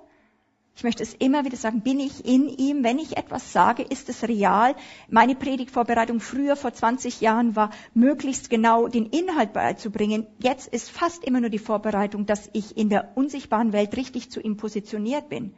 ich 0.80 0.84
möchte 0.84 1.04
es 1.04 1.14
immer 1.14 1.44
wieder 1.44 1.58
sagen, 1.58 1.82
bin 1.82 2.00
ich 2.00 2.24
in 2.26 2.48
ihm? 2.48 2.86
Wenn 2.86 3.00
ich 3.00 3.18
etwas 3.18 3.52
sage, 3.52 3.84
ist 3.84 4.08
es 4.08 4.26
real? 4.26 4.76
Meine 5.10 5.36
Predigtvorbereitung 5.36 6.22
früher, 6.22 6.56
vor 6.56 6.72
20 6.72 7.20
Jahren, 7.20 7.58
war 7.58 7.72
möglichst 7.94 8.50
genau 8.50 8.88
den 8.88 9.06
Inhalt 9.08 9.52
beizubringen. 9.52 10.26
Jetzt 10.42 10.68
ist 10.68 10.90
fast 10.90 11.26
immer 11.26 11.42
nur 11.42 11.50
die 11.50 11.60
Vorbereitung, 11.60 12.26
dass 12.26 12.50
ich 12.54 12.78
in 12.78 12.88
der 12.88 13.12
unsichtbaren 13.18 13.74
Welt 13.74 13.98
richtig 13.98 14.32
zu 14.32 14.40
ihm 14.40 14.56
positioniert 14.56 15.28
bin. 15.28 15.54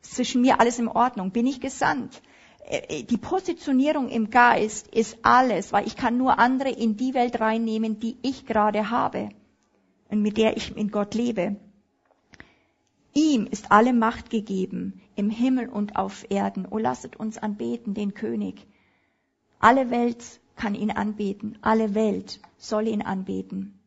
Zwischen 0.00 0.42
mir 0.42 0.60
alles 0.60 0.78
in 0.78 0.86
Ordnung. 0.86 1.32
Bin 1.32 1.48
ich 1.48 1.60
gesandt? 1.60 2.22
Äh, 2.64 3.00
äh, 3.00 3.02
die 3.02 3.18
Positionierung 3.18 4.10
im 4.10 4.30
Geist 4.30 4.86
ist 4.94 5.18
alles, 5.22 5.72
weil 5.72 5.88
ich 5.88 5.96
kann 5.96 6.18
nur 6.18 6.38
andere 6.38 6.70
in 6.70 6.96
die 6.96 7.14
Welt 7.14 7.40
reinnehmen, 7.40 7.98
die 7.98 8.16
ich 8.22 8.46
gerade 8.46 8.90
habe 8.90 9.30
und 10.08 10.22
mit 10.22 10.36
der 10.36 10.56
ich 10.56 10.76
in 10.76 10.92
Gott 10.92 11.14
lebe. 11.14 11.56
Ihm 13.14 13.46
ist 13.46 13.70
alle 13.70 13.92
Macht 13.92 14.30
gegeben, 14.30 15.02
im 15.16 15.28
Himmel 15.28 15.68
und 15.68 15.96
auf 15.96 16.24
Erden. 16.30 16.66
O 16.70 16.78
lasset 16.78 17.16
uns 17.16 17.36
anbeten, 17.36 17.94
den 17.94 18.14
König. 18.14 18.66
Alle 19.58 19.90
Welt 19.90 20.40
kann 20.56 20.74
ihn 20.74 20.90
anbeten, 20.90 21.58
alle 21.60 21.94
Welt 21.94 22.40
soll 22.56 22.88
ihn 22.88 23.02
anbeten. 23.02 23.78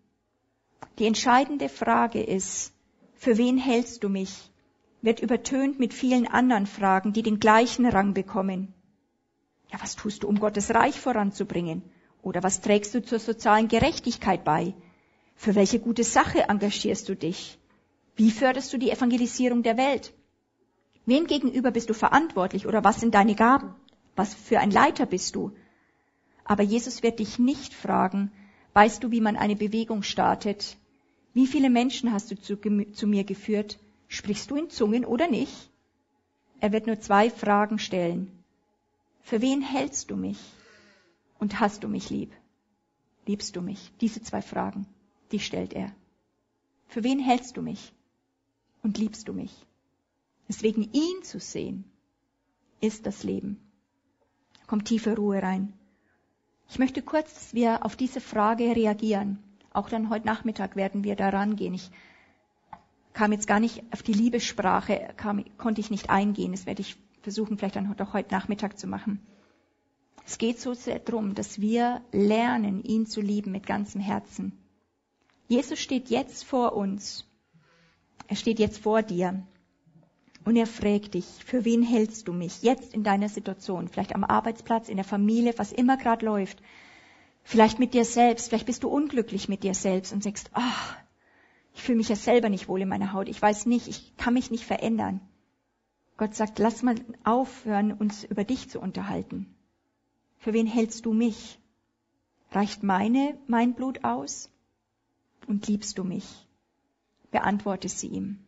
Die 0.99 1.05
entscheidende 1.05 1.69
Frage 1.69 2.21
ist, 2.21 2.73
für 3.15 3.37
wen 3.37 3.57
hältst 3.57 4.03
du 4.03 4.09
mich? 4.09 4.51
wird 5.01 5.19
übertönt 5.19 5.77
mit 5.77 5.93
vielen 5.93 6.27
anderen 6.27 6.65
Fragen, 6.65 7.13
die 7.13 7.21
den 7.21 7.39
gleichen 7.39 7.85
Rang 7.85 8.15
bekommen. 8.15 8.73
Ja, 9.71 9.79
was 9.79 9.95
tust 9.95 10.23
du, 10.23 10.27
um 10.27 10.39
Gottes 10.39 10.73
Reich 10.73 10.99
voranzubringen? 10.99 11.83
Oder 12.23 12.41
was 12.41 12.61
trägst 12.61 12.95
du 12.95 13.03
zur 13.03 13.19
sozialen 13.19 13.67
Gerechtigkeit 13.67 14.43
bei? 14.43 14.73
Für 15.35 15.53
welche 15.53 15.79
gute 15.79 16.03
Sache 16.03 16.49
engagierst 16.49 17.07
du 17.07 17.15
dich? 17.15 17.59
Wie 18.15 18.31
förderst 18.31 18.71
du 18.71 18.77
die 18.77 18.91
Evangelisierung 18.91 19.63
der 19.63 19.77
Welt? 19.77 20.13
Wem 21.05 21.27
gegenüber 21.27 21.71
bist 21.71 21.89
du 21.89 21.93
verantwortlich 21.93 22.65
oder 22.65 22.83
was 22.83 22.99
sind 22.99 23.13
deine 23.13 23.35
Gaben? 23.35 23.75
Was 24.15 24.33
für 24.33 24.59
ein 24.59 24.71
Leiter 24.71 25.05
bist 25.05 25.35
du? 25.35 25.51
Aber 26.45 26.63
Jesus 26.63 27.03
wird 27.03 27.19
dich 27.19 27.37
nicht 27.39 27.73
fragen, 27.73 28.31
weißt 28.73 29.03
du, 29.03 29.11
wie 29.11 29.21
man 29.21 29.35
eine 29.35 29.55
Bewegung 29.55 30.03
startet? 30.03 30.77
Wie 31.33 31.47
viele 31.47 31.69
Menschen 31.69 32.13
hast 32.13 32.31
du 32.31 32.39
zu, 32.39 32.57
zu 32.93 33.07
mir 33.07 33.23
geführt? 33.23 33.79
Sprichst 34.07 34.49
du 34.49 34.55
in 34.55 34.69
Zungen 34.69 35.03
oder 35.03 35.27
nicht? 35.27 35.69
Er 36.61 36.71
wird 36.71 36.87
nur 36.87 36.99
zwei 36.99 37.29
Fragen 37.29 37.79
stellen. 37.79 38.31
Für 39.21 39.41
wen 39.41 39.61
hältst 39.61 40.11
du 40.11 40.15
mich? 40.15 40.39
Und 41.37 41.59
hast 41.59 41.83
du 41.83 41.89
mich 41.89 42.09
lieb? 42.09 42.31
Liebst 43.25 43.55
du 43.55 43.61
mich? 43.61 43.91
Diese 43.99 44.21
zwei 44.21 44.41
Fragen, 44.41 44.87
die 45.31 45.39
stellt 45.39 45.73
er. 45.73 45.93
Für 46.87 47.03
wen 47.03 47.19
hältst 47.19 47.57
du 47.57 47.61
mich? 47.61 47.91
Und 48.85 48.99
liebst 48.99 49.27
du 49.27 49.33
mich? 49.33 49.65
Deswegen 50.47 50.83
ihn 50.93 51.23
zu 51.23 51.39
sehen, 51.39 51.85
ist 52.81 53.07
das 53.07 53.23
Leben. 53.23 53.57
Da 54.59 54.65
kommt 54.67 54.85
tiefe 54.85 55.15
Ruhe 55.15 55.41
rein. 55.41 55.73
Ich 56.69 56.77
möchte 56.77 57.01
kurz, 57.01 57.33
dass 57.33 57.55
wir 57.55 57.83
auf 57.83 57.95
diese 57.95 58.21
Frage 58.21 58.75
reagieren. 58.75 59.39
Auch 59.73 59.89
dann 59.89 60.11
heute 60.11 60.27
Nachmittag 60.27 60.75
werden 60.75 61.03
wir 61.03 61.15
da 61.15 61.29
rangehen. 61.29 61.73
Ich 61.73 61.89
kam 63.13 63.31
jetzt 63.31 63.47
gar 63.47 63.59
nicht 63.59 63.81
auf 63.91 64.03
die 64.03 64.13
Liebessprache, 64.13 65.15
kam, 65.17 65.43
konnte 65.57 65.81
ich 65.81 65.89
nicht 65.89 66.11
eingehen. 66.11 66.51
Das 66.51 66.67
werde 66.67 66.81
ich 66.81 66.95
versuchen, 67.23 67.57
vielleicht 67.57 67.77
dann 67.77 67.91
doch 67.97 68.13
heute 68.13 68.35
Nachmittag 68.35 68.77
zu 68.77 68.85
machen. 68.85 69.19
Es 70.27 70.37
geht 70.37 70.59
so 70.59 70.75
sehr 70.75 70.99
darum, 70.99 71.33
dass 71.33 71.59
wir 71.59 72.03
lernen, 72.11 72.83
ihn 72.83 73.07
zu 73.07 73.19
lieben 73.19 73.51
mit 73.51 73.65
ganzem 73.65 73.99
Herzen. 73.99 74.51
Jesus 75.47 75.79
steht 75.79 76.11
jetzt 76.11 76.43
vor 76.43 76.73
uns. 76.73 77.25
Er 78.27 78.35
steht 78.35 78.59
jetzt 78.59 78.79
vor 78.79 79.01
dir. 79.01 79.43
Und 80.45 80.55
er 80.55 80.67
fragt 80.67 81.15
dich, 81.15 81.25
für 81.43 81.65
wen 81.65 81.81
hältst 81.81 82.27
du 82.27 82.33
mich 82.33 82.61
jetzt 82.61 82.93
in 82.93 83.03
deiner 83.03 83.29
Situation? 83.29 83.87
Vielleicht 83.87 84.13
am 84.13 84.23
Arbeitsplatz, 84.23 84.89
in 84.89 84.97
der 84.97 85.05
Familie, 85.05 85.53
was 85.57 85.71
immer 85.71 85.97
gerade 85.97 86.25
läuft. 86.25 86.61
Vielleicht 87.43 87.79
mit 87.79 87.93
dir 87.93 88.05
selbst. 88.05 88.49
Vielleicht 88.49 88.67
bist 88.67 88.83
du 88.83 88.89
unglücklich 88.89 89.49
mit 89.49 89.63
dir 89.63 89.73
selbst 89.73 90.13
und 90.13 90.23
sagst, 90.23 90.51
ach, 90.53 90.97
ich 91.73 91.81
fühle 91.81 91.97
mich 91.97 92.09
ja 92.09 92.15
selber 92.15 92.49
nicht 92.49 92.67
wohl 92.67 92.81
in 92.81 92.87
meiner 92.87 93.11
Haut. 93.11 93.27
Ich 93.27 93.41
weiß 93.41 93.65
nicht, 93.65 93.87
ich 93.87 94.15
kann 94.17 94.35
mich 94.35 94.51
nicht 94.51 94.65
verändern. 94.65 95.19
Gott 96.17 96.33
sagt, 96.33 96.59
lass 96.59 96.83
mal 96.83 96.95
aufhören, 97.23 97.91
uns 97.91 98.23
über 98.23 98.43
dich 98.43 98.69
zu 98.69 98.79
unterhalten. 98.79 99.53
Für 100.37 100.53
wen 100.53 100.67
hältst 100.67 101.05
du 101.05 101.13
mich? 101.13 101.59
Reicht 102.51 102.83
meine, 102.83 103.37
mein 103.47 103.73
Blut 103.73 104.03
aus? 104.03 104.49
Und 105.47 105.67
liebst 105.67 105.97
du 105.97 106.03
mich? 106.03 106.44
Beantworte 107.35 107.89
sie 107.89 108.07
ihm. 108.07 108.39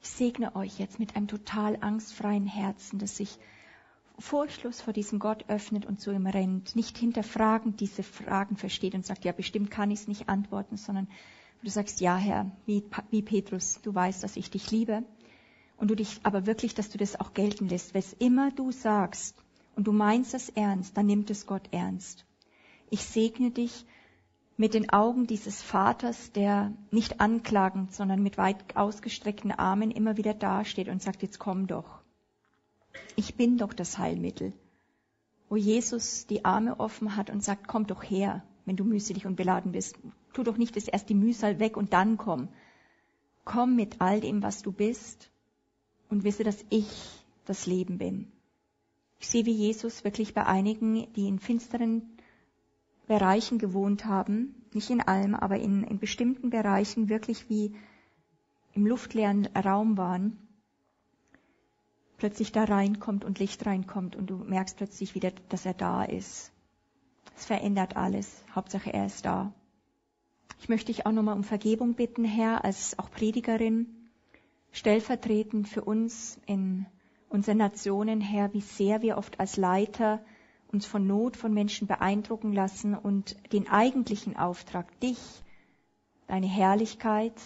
Ich 0.00 0.08
segne 0.08 0.54
euch 0.54 0.78
jetzt 0.78 1.00
mit 1.00 1.16
einem 1.16 1.26
total 1.26 1.76
angstfreien 1.80 2.46
Herzen, 2.46 3.00
das 3.00 3.16
sich 3.16 3.40
furchtlos 4.20 4.80
vor 4.80 4.92
diesem 4.92 5.18
Gott 5.18 5.46
öffnet 5.48 5.84
und 5.84 6.00
zu 6.00 6.12
ihm 6.12 6.28
rennt, 6.28 6.76
nicht 6.76 6.96
hinterfragend 6.96 7.80
diese 7.80 8.04
Fragen 8.04 8.56
versteht 8.56 8.94
und 8.94 9.04
sagt, 9.04 9.24
ja, 9.24 9.32
bestimmt 9.32 9.72
kann 9.72 9.90
ich 9.90 10.02
es 10.02 10.06
nicht 10.06 10.28
antworten, 10.28 10.76
sondern 10.76 11.08
du 11.64 11.70
sagst, 11.70 12.00
ja, 12.00 12.16
Herr, 12.16 12.52
wie, 12.66 12.84
wie 13.10 13.22
Petrus, 13.22 13.80
du 13.82 13.92
weißt, 13.92 14.22
dass 14.22 14.36
ich 14.36 14.52
dich 14.52 14.70
liebe 14.70 15.02
und 15.78 15.90
du 15.90 15.96
dich 15.96 16.20
aber 16.22 16.46
wirklich, 16.46 16.76
dass 16.76 16.88
du 16.88 16.98
das 16.98 17.18
auch 17.18 17.34
gelten 17.34 17.68
lässt. 17.68 17.96
Was 17.96 18.12
immer 18.12 18.52
du 18.52 18.70
sagst 18.70 19.34
und 19.74 19.88
du 19.88 19.92
meinst 19.92 20.34
es 20.34 20.50
ernst, 20.50 20.96
dann 20.96 21.06
nimmt 21.06 21.30
es 21.30 21.46
Gott 21.46 21.68
ernst. 21.72 22.24
Ich 22.90 23.02
segne 23.02 23.50
dich 23.50 23.86
mit 24.56 24.74
den 24.74 24.90
Augen 24.90 25.26
dieses 25.26 25.62
Vaters, 25.62 26.32
der 26.32 26.72
nicht 26.90 27.20
anklagend, 27.20 27.92
sondern 27.94 28.22
mit 28.22 28.38
weit 28.38 28.76
ausgestreckten 28.76 29.52
Armen 29.52 29.90
immer 29.90 30.16
wieder 30.16 30.34
dasteht 30.34 30.88
und 30.88 31.02
sagt, 31.02 31.22
jetzt 31.22 31.38
komm 31.38 31.66
doch 31.66 32.02
ich 33.16 33.34
bin 33.36 33.58
doch 33.58 33.72
das 33.72 33.98
Heilmittel. 33.98 34.52
Wo 35.48 35.56
Jesus 35.56 36.26
die 36.26 36.44
Arme 36.44 36.80
offen 36.80 37.16
hat 37.16 37.30
und 37.30 37.42
sagt, 37.42 37.68
komm 37.68 37.86
doch 37.86 38.02
her, 38.02 38.42
wenn 38.64 38.76
du 38.76 38.84
mühselig 38.84 39.26
und 39.26 39.36
beladen 39.36 39.72
bist. 39.72 39.98
Tu 40.32 40.42
doch 40.42 40.56
nicht 40.56 40.76
erst 40.76 41.08
die 41.08 41.14
Mühsal 41.14 41.58
weg 41.58 41.76
und 41.76 41.92
dann 41.92 42.16
komm. 42.16 42.48
Komm 43.44 43.76
mit 43.76 44.00
all 44.00 44.20
dem, 44.20 44.42
was 44.42 44.62
du 44.62 44.72
bist 44.72 45.30
und 46.08 46.24
wisse, 46.24 46.44
dass 46.44 46.64
ich 46.70 46.88
das 47.44 47.66
Leben 47.66 47.98
bin. 47.98 48.32
Ich 49.18 49.28
sehe, 49.28 49.46
wie 49.46 49.52
Jesus 49.52 50.04
wirklich 50.04 50.32
bei 50.32 50.46
einigen, 50.46 51.12
die 51.14 51.28
in 51.28 51.38
finsteren 51.38 52.11
Bereichen 53.06 53.58
gewohnt 53.58 54.04
haben, 54.04 54.54
nicht 54.72 54.90
in 54.90 55.00
allem, 55.00 55.34
aber 55.34 55.58
in, 55.58 55.84
in 55.84 55.98
bestimmten 55.98 56.50
Bereichen 56.50 57.08
wirklich 57.08 57.48
wie 57.48 57.74
im 58.74 58.86
luftleeren 58.86 59.46
Raum 59.46 59.96
waren, 59.96 60.38
plötzlich 62.16 62.52
da 62.52 62.64
reinkommt 62.64 63.24
und 63.24 63.38
Licht 63.38 63.66
reinkommt 63.66 64.16
und 64.16 64.30
du 64.30 64.36
merkst 64.36 64.76
plötzlich 64.76 65.14
wieder, 65.14 65.32
dass 65.48 65.66
er 65.66 65.74
da 65.74 66.04
ist. 66.04 66.52
Es 67.36 67.46
verändert 67.46 67.96
alles. 67.96 68.44
Hauptsache 68.54 68.92
er 68.92 69.06
ist 69.06 69.24
da. 69.24 69.52
Ich 70.60 70.68
möchte 70.68 70.92
dich 70.92 71.06
auch 71.06 71.12
nochmal 71.12 71.34
um 71.34 71.44
Vergebung 71.44 71.94
bitten, 71.94 72.24
Herr, 72.24 72.64
als 72.64 72.98
auch 72.98 73.10
Predigerin, 73.10 73.88
stellvertretend 74.70 75.68
für 75.68 75.82
uns 75.82 76.38
in 76.46 76.86
unseren 77.28 77.56
Nationen, 77.56 78.20
Herr, 78.20 78.52
wie 78.52 78.60
sehr 78.60 79.02
wir 79.02 79.18
oft 79.18 79.40
als 79.40 79.56
Leiter 79.56 80.24
uns 80.72 80.86
von 80.86 81.06
Not 81.06 81.36
von 81.36 81.52
Menschen 81.52 81.86
beeindrucken 81.86 82.54
lassen 82.54 82.94
und 82.94 83.36
den 83.52 83.68
eigentlichen 83.68 84.36
Auftrag, 84.36 84.98
dich, 85.00 85.18
deine 86.28 86.46
Herrlichkeit 86.46 87.38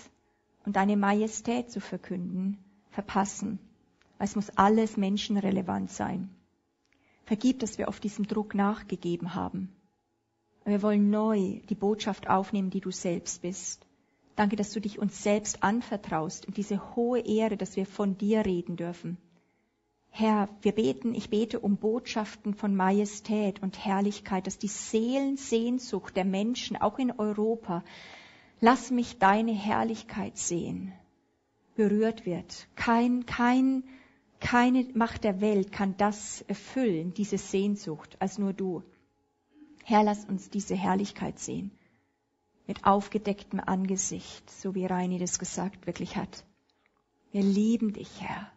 und 0.64 0.76
deine 0.76 0.96
Majestät 0.96 1.72
zu 1.72 1.80
verkünden, 1.80 2.58
verpassen. 2.90 3.58
Es 4.20 4.36
muss 4.36 4.50
alles 4.50 4.96
menschenrelevant 4.96 5.90
sein. 5.90 6.30
Vergib, 7.24 7.58
dass 7.58 7.78
wir 7.78 7.88
auf 7.88 7.98
diesem 7.98 8.28
Druck 8.28 8.54
nachgegeben 8.54 9.34
haben. 9.34 9.74
Wir 10.64 10.80
wollen 10.82 11.10
neu 11.10 11.60
die 11.68 11.74
Botschaft 11.74 12.28
aufnehmen, 12.30 12.70
die 12.70 12.80
du 12.80 12.92
selbst 12.92 13.42
bist. 13.42 13.84
Danke, 14.36 14.54
dass 14.54 14.70
du 14.70 14.80
dich 14.80 15.00
uns 15.00 15.24
selbst 15.24 15.64
anvertraust 15.64 16.46
und 16.46 16.56
diese 16.56 16.94
hohe 16.94 17.20
Ehre, 17.20 17.56
dass 17.56 17.74
wir 17.74 17.86
von 17.86 18.16
dir 18.18 18.46
reden 18.46 18.76
dürfen. 18.76 19.18
Herr, 20.18 20.48
wir 20.62 20.72
beten, 20.72 21.14
ich 21.14 21.28
bete 21.28 21.60
um 21.60 21.76
Botschaften 21.76 22.54
von 22.54 22.74
Majestät 22.74 23.62
und 23.62 23.84
Herrlichkeit, 23.84 24.46
dass 24.46 24.56
die 24.56 24.68
Seelensehnsucht 24.68 26.16
der 26.16 26.24
Menschen, 26.24 26.78
auch 26.78 26.98
in 26.98 27.12
Europa, 27.12 27.84
lass 28.60 28.90
mich 28.90 29.18
deine 29.18 29.52
Herrlichkeit 29.52 30.38
sehen, 30.38 30.94
berührt 31.74 32.24
wird. 32.24 32.66
Kein, 32.76 33.26
kein 33.26 33.84
keine 34.40 34.88
Macht 34.94 35.24
der 35.24 35.42
Welt 35.42 35.70
kann 35.70 35.96
das 35.98 36.40
erfüllen, 36.48 37.12
diese 37.12 37.36
Sehnsucht, 37.36 38.16
als 38.18 38.38
nur 38.38 38.54
du. 38.54 38.82
Herr, 39.84 40.02
lass 40.02 40.24
uns 40.24 40.48
diese 40.48 40.74
Herrlichkeit 40.74 41.38
sehen. 41.38 41.72
Mit 42.66 42.86
aufgedecktem 42.86 43.60
Angesicht, 43.60 44.50
so 44.50 44.74
wie 44.74 44.86
Reini 44.86 45.18
das 45.18 45.38
gesagt 45.38 45.86
wirklich 45.86 46.16
hat. 46.16 46.46
Wir 47.32 47.42
lieben 47.42 47.92
dich, 47.92 48.22
Herr. 48.22 48.50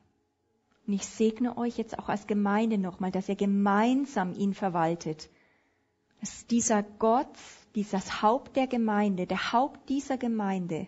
Und 0.89 0.95
ich 0.95 1.05
segne 1.05 1.55
euch 1.55 1.77
jetzt 1.77 1.99
auch 1.99 2.09
als 2.09 2.25
Gemeinde 2.25 2.79
nochmal, 2.79 3.11
dass 3.11 3.29
ihr 3.29 3.35
gemeinsam 3.35 4.33
ihn 4.33 4.55
verwaltet. 4.55 5.29
Dass 6.19 6.47
dieser 6.47 6.81
Gott, 6.81 7.29
dieses 7.75 8.23
Haupt 8.23 8.55
der 8.55 8.65
Gemeinde, 8.65 9.27
der 9.27 9.53
Haupt 9.53 9.87
dieser 9.87 10.17
Gemeinde, 10.17 10.87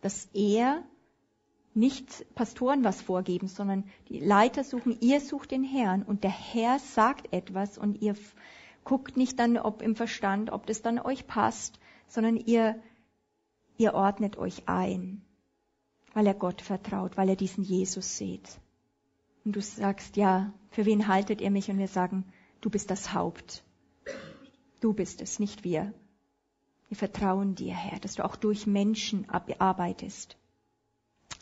dass 0.00 0.30
er 0.32 0.82
nicht 1.74 2.34
Pastoren 2.34 2.82
was 2.82 3.02
vorgeben, 3.02 3.46
sondern 3.46 3.84
die 4.08 4.20
Leiter 4.20 4.64
suchen, 4.64 4.96
ihr 5.02 5.20
sucht 5.20 5.50
den 5.50 5.64
Herrn 5.64 6.02
und 6.02 6.24
der 6.24 6.30
Herr 6.30 6.78
sagt 6.78 7.30
etwas 7.30 7.76
und 7.76 8.00
ihr 8.00 8.16
guckt 8.84 9.18
nicht 9.18 9.38
dann, 9.38 9.58
ob 9.58 9.82
im 9.82 9.96
Verstand, 9.96 10.50
ob 10.50 10.64
das 10.64 10.80
dann 10.80 10.98
euch 10.98 11.26
passt, 11.26 11.78
sondern 12.08 12.38
ihr, 12.38 12.82
ihr 13.76 13.92
ordnet 13.92 14.38
euch 14.38 14.66
ein, 14.66 15.20
weil 16.14 16.26
er 16.26 16.32
Gott 16.32 16.62
vertraut, 16.62 17.18
weil 17.18 17.28
er 17.28 17.36
diesen 17.36 17.62
Jesus 17.62 18.16
seht. 18.16 18.58
Und 19.44 19.56
du 19.56 19.62
sagst, 19.62 20.16
ja, 20.16 20.52
für 20.70 20.86
wen 20.86 21.08
haltet 21.08 21.40
ihr 21.40 21.50
mich? 21.50 21.70
Und 21.70 21.78
wir 21.78 21.88
sagen, 21.88 22.24
du 22.60 22.70
bist 22.70 22.90
das 22.90 23.14
Haupt. 23.14 23.62
Du 24.80 24.92
bist 24.92 25.20
es, 25.20 25.38
nicht 25.38 25.64
wir. 25.64 25.92
Wir 26.88 26.96
vertrauen 26.96 27.54
dir, 27.54 27.74
Herr, 27.74 28.00
dass 28.00 28.14
du 28.14 28.24
auch 28.24 28.36
durch 28.36 28.66
Menschen 28.66 29.28
arbeitest. 29.30 30.36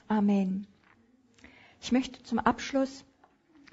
Amen. 0.06 0.66
Ich 1.80 1.92
möchte 1.92 2.22
zum 2.22 2.38
Abschluss 2.38 3.04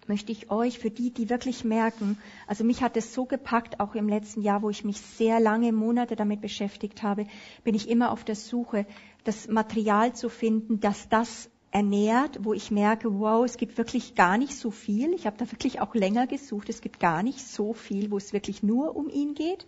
möchte 0.08 0.32
ich 0.32 0.52
euch 0.52 0.80
für 0.80 0.92
die, 0.92 1.12
die 1.12 1.30
wirklich 1.30 1.64
merken, 1.64 2.18
also 2.48 2.64
mich 2.64 2.84
hat 2.84 2.98
es 2.98 3.14
so 3.14 3.26
gepackt, 3.26 3.80
auch 3.80 3.96
im 3.96 4.08
letzten 4.08 4.42
Jahr, 4.42 4.62
wo 4.62 4.70
ich 4.70 4.84
mich 4.84 5.02
sehr 5.02 5.40
lange 5.40 5.72
Monate 5.72 6.16
damit 6.16 6.42
beschäftigt 6.42 7.04
habe, 7.04 7.26
bin 7.64 7.76
ich 7.76 7.90
immer 7.90 8.12
auf 8.12 8.24
der 8.24 8.36
Suche, 8.36 8.86
das 9.24 9.48
Material 9.48 10.14
zu 10.14 10.30
finden, 10.30 10.80
das 10.80 11.10
das 11.10 11.50
ernährt, 11.72 12.40
wo 12.44 12.54
ich 12.54 12.72
merke, 12.72 13.20
wow, 13.20 13.44
es 13.46 13.58
gibt 13.58 13.78
wirklich 13.78 14.16
gar 14.16 14.38
nicht 14.38 14.56
so 14.56 14.72
viel. 14.72 15.14
Ich 15.14 15.26
habe 15.26 15.38
da 15.38 15.52
wirklich 15.52 15.82
auch 15.82 15.94
länger 15.94 16.28
gesucht. 16.28 16.70
Es 16.70 16.82
gibt 16.82 17.00
gar 17.00 17.24
nicht 17.24 17.46
so 17.46 17.74
viel, 17.74 18.12
wo 18.12 18.18
es 18.18 18.34
wirklich 18.34 18.64
nur 18.64 18.96
um 18.96 19.10
ihn 19.10 19.34
geht. 19.34 19.66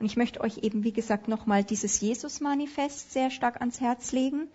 Und 0.00 0.06
ich 0.06 0.16
möchte 0.16 0.40
euch 0.40 0.58
eben, 0.58 0.84
wie 0.84 0.92
gesagt, 0.92 1.28
nochmal 1.28 1.64
dieses 1.64 2.00
Jesus-Manifest 2.00 3.12
sehr 3.12 3.30
stark 3.30 3.60
ans 3.60 3.80
Herz 3.80 4.12
legen. 4.12 4.48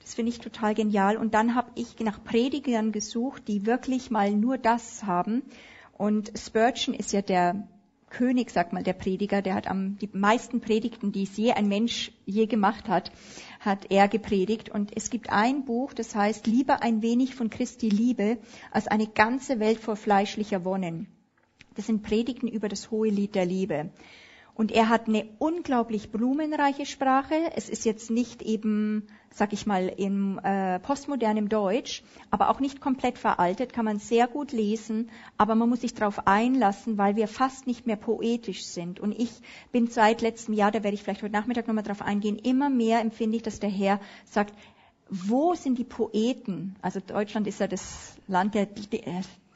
Das 0.00 0.14
finde 0.14 0.30
ich 0.30 0.38
total 0.38 0.74
genial. 0.74 1.16
Und 1.16 1.34
dann 1.34 1.54
habe 1.54 1.70
ich 1.74 1.98
nach 2.00 2.22
Predigern 2.22 2.92
gesucht, 2.92 3.48
die 3.48 3.66
wirklich 3.66 4.10
mal 4.10 4.30
nur 4.32 4.58
das 4.58 5.04
haben. 5.04 5.42
Und 5.96 6.32
Spurgeon 6.38 6.94
ist 6.94 7.12
ja 7.12 7.22
der 7.22 7.66
König, 8.10 8.50
sagt 8.50 8.72
mal 8.72 8.82
der 8.82 8.92
Prediger, 8.92 9.40
der 9.40 9.54
hat 9.54 9.68
am 9.68 9.96
die 9.96 10.10
meisten 10.12 10.60
Predigten, 10.60 11.12
die 11.12 11.22
es 11.22 11.36
je 11.36 11.52
ein 11.52 11.68
Mensch 11.68 12.12
je 12.26 12.46
gemacht 12.46 12.88
hat, 12.88 13.10
hat 13.60 13.90
er 13.90 14.08
gepredigt. 14.08 14.68
Und 14.68 14.96
es 14.96 15.10
gibt 15.10 15.30
ein 15.30 15.64
Buch, 15.64 15.94
das 15.94 16.14
heißt 16.14 16.46
Lieber 16.46 16.82
ein 16.82 17.02
wenig 17.02 17.34
von 17.34 17.48
Christi 17.48 17.88
Liebe 17.88 18.38
als 18.70 18.88
eine 18.88 19.06
ganze 19.06 19.60
Welt 19.60 19.78
vor 19.78 19.96
fleischlicher 19.96 20.64
Wonnen. 20.64 21.06
Das 21.76 21.86
sind 21.86 22.02
Predigten 22.02 22.48
über 22.48 22.68
das 22.68 22.90
hohe 22.90 23.08
Lied 23.08 23.34
der 23.34 23.46
Liebe. 23.46 23.90
Und 24.60 24.72
er 24.72 24.90
hat 24.90 25.08
eine 25.08 25.26
unglaublich 25.38 26.12
blumenreiche 26.12 26.84
Sprache. 26.84 27.34
Es 27.56 27.70
ist 27.70 27.86
jetzt 27.86 28.10
nicht 28.10 28.42
eben, 28.42 29.06
sag 29.30 29.54
ich 29.54 29.64
mal, 29.64 29.88
im 29.88 30.38
äh, 30.38 30.78
postmodernem 30.80 31.48
Deutsch, 31.48 32.02
aber 32.30 32.50
auch 32.50 32.60
nicht 32.60 32.78
komplett 32.78 33.16
veraltet, 33.16 33.72
kann 33.72 33.86
man 33.86 33.98
sehr 33.98 34.28
gut 34.28 34.52
lesen, 34.52 35.08
aber 35.38 35.54
man 35.54 35.70
muss 35.70 35.80
sich 35.80 35.94
darauf 35.94 36.26
einlassen, 36.26 36.98
weil 36.98 37.16
wir 37.16 37.26
fast 37.26 37.66
nicht 37.66 37.86
mehr 37.86 37.96
poetisch 37.96 38.66
sind. 38.66 39.00
Und 39.00 39.18
ich 39.18 39.30
bin 39.72 39.86
seit 39.86 40.20
letztem 40.20 40.52
Jahr, 40.52 40.70
da 40.70 40.82
werde 40.82 40.94
ich 40.94 41.04
vielleicht 41.04 41.22
heute 41.22 41.32
Nachmittag 41.32 41.66
nochmal 41.66 41.82
drauf 41.84 42.02
eingehen, 42.02 42.36
immer 42.36 42.68
mehr 42.68 43.00
empfinde 43.00 43.38
ich, 43.38 43.42
dass 43.42 43.60
der 43.60 43.70
Herr 43.70 43.98
sagt, 44.26 44.54
wo 45.08 45.54
sind 45.54 45.78
die 45.78 45.84
Poeten? 45.84 46.76
Also 46.82 47.00
Deutschland 47.00 47.46
ist 47.46 47.60
ja 47.60 47.66
das 47.66 48.14
Land 48.28 48.54
der, 48.54 48.68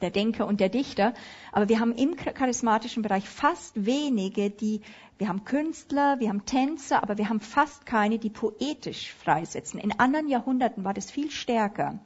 der 0.01 0.11
Denker 0.11 0.47
und 0.47 0.59
der 0.59 0.69
Dichter, 0.69 1.13
aber 1.51 1.69
wir 1.69 1.79
haben 1.79 1.93
im 1.93 2.15
charismatischen 2.15 3.01
Bereich 3.01 3.27
fast 3.27 3.85
wenige, 3.85 4.49
die, 4.49 4.81
wir 5.17 5.29
haben 5.29 5.45
Künstler, 5.45 6.19
wir 6.19 6.27
haben 6.29 6.45
Tänzer, 6.45 7.01
aber 7.01 7.17
wir 7.17 7.29
haben 7.29 7.39
fast 7.39 7.85
keine, 7.85 8.19
die 8.19 8.29
poetisch 8.29 9.13
freisetzen. 9.13 9.79
In 9.79 9.97
anderen 9.97 10.27
Jahrhunderten 10.27 10.83
war 10.83 10.93
das 10.93 11.09
viel 11.09 11.31
stärker, 11.31 11.99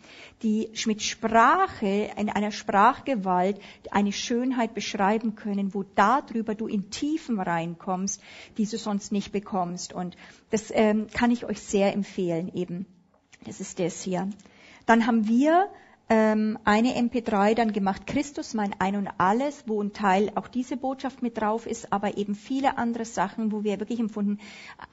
die 0.44 0.70
mit 0.86 1.02
Sprache, 1.02 2.12
in 2.16 2.30
einer 2.30 2.52
Sprachgewalt 2.52 3.60
eine 3.90 4.12
Schönheit 4.12 4.76
beschreiben 4.76 5.36
können, 5.36 5.74
wo 5.74 5.84
darüber 5.96 6.54
du 6.54 6.68
in 6.68 6.92
Tiefen 6.92 7.40
reinkommst, 7.40 8.22
die 8.58 8.66
du 8.66 8.78
sonst 8.78 9.12
nicht 9.12 9.32
bekommst. 9.32 9.94
Und 9.94 10.16
das 10.52 10.72
ähm, 10.72 11.08
kann 11.12 11.32
ich 11.32 11.46
euch 11.46 11.62
sehr 11.62 11.94
empfehlen 11.94 12.52
eben. 12.54 12.86
Das 13.46 13.60
ist 13.60 13.80
das 13.80 14.02
hier. 14.02 14.30
Dann 14.86 15.08
haben 15.08 15.28
wir 15.28 15.70
ähm, 16.10 16.58
eine 16.64 16.94
MP3 16.98 17.54
dann 17.54 17.72
gemacht, 17.72 18.08
Christus 18.08 18.56
mein 18.56 18.74
Ein 18.80 18.96
und 18.96 19.10
Alles, 19.20 19.64
wo 19.68 19.82
ein 19.82 19.94
Teil 19.94 20.32
auch 20.34 20.48
diese 20.48 20.76
Botschaft 20.76 21.22
mit 21.22 21.38
drauf 21.38 21.68
ist, 21.68 21.94
aber 21.94 22.18
eben 22.18 22.34
viele 22.34 22.80
andere 22.80 23.06
Sachen, 23.06 23.52
wo 23.52 23.64
wir 23.64 23.80
wirklich 23.80 24.00
empfunden, 24.00 24.40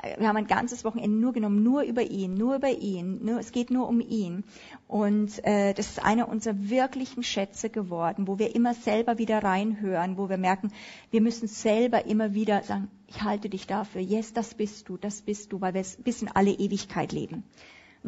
äh, 0.03 0.21
wir 0.21 0.29
haben 0.29 0.37
ein 0.37 0.47
ganzes 0.47 0.85
Wochenende 0.85 1.17
nur 1.17 1.33
genommen, 1.33 1.63
nur 1.63 1.83
über 1.83 2.03
ihn, 2.03 2.35
nur 2.35 2.57
über 2.57 2.71
ihn, 2.71 3.25
nur, 3.25 3.41
es 3.41 3.53
geht 3.53 3.71
nur 3.71 3.89
um 3.89 4.01
ihn. 4.01 4.45
Und 4.87 5.43
äh, 5.45 5.73
das 5.73 5.89
ist 5.89 6.05
einer 6.05 6.29
unserer 6.29 6.69
wirklichen 6.69 7.23
Schätze 7.23 7.71
geworden, 7.71 8.27
wo 8.27 8.39
wir 8.39 8.55
immer 8.55 8.75
selber 8.75 9.17
wieder 9.17 9.43
reinhören, 9.43 10.19
wo 10.19 10.29
wir 10.29 10.37
merken, 10.39 10.71
wir 11.11 11.23
müssen 11.23 11.49
selber 11.49 12.05
immer 12.05 12.35
wieder 12.35 12.63
sagen, 12.63 12.91
ich 13.07 13.23
halte 13.23 13.49
dich 13.49 13.67
dafür, 13.67 14.03
yes, 14.03 14.35
das 14.35 14.55
bist 14.55 14.89
du, 14.89 14.99
das 14.99 15.23
bist 15.23 15.53
du, 15.53 15.61
weil 15.61 15.73
wir 15.73 15.85
bis 16.05 16.21
in 16.21 16.29
alle 16.29 16.51
Ewigkeit 16.51 17.13
leben. 17.13 17.45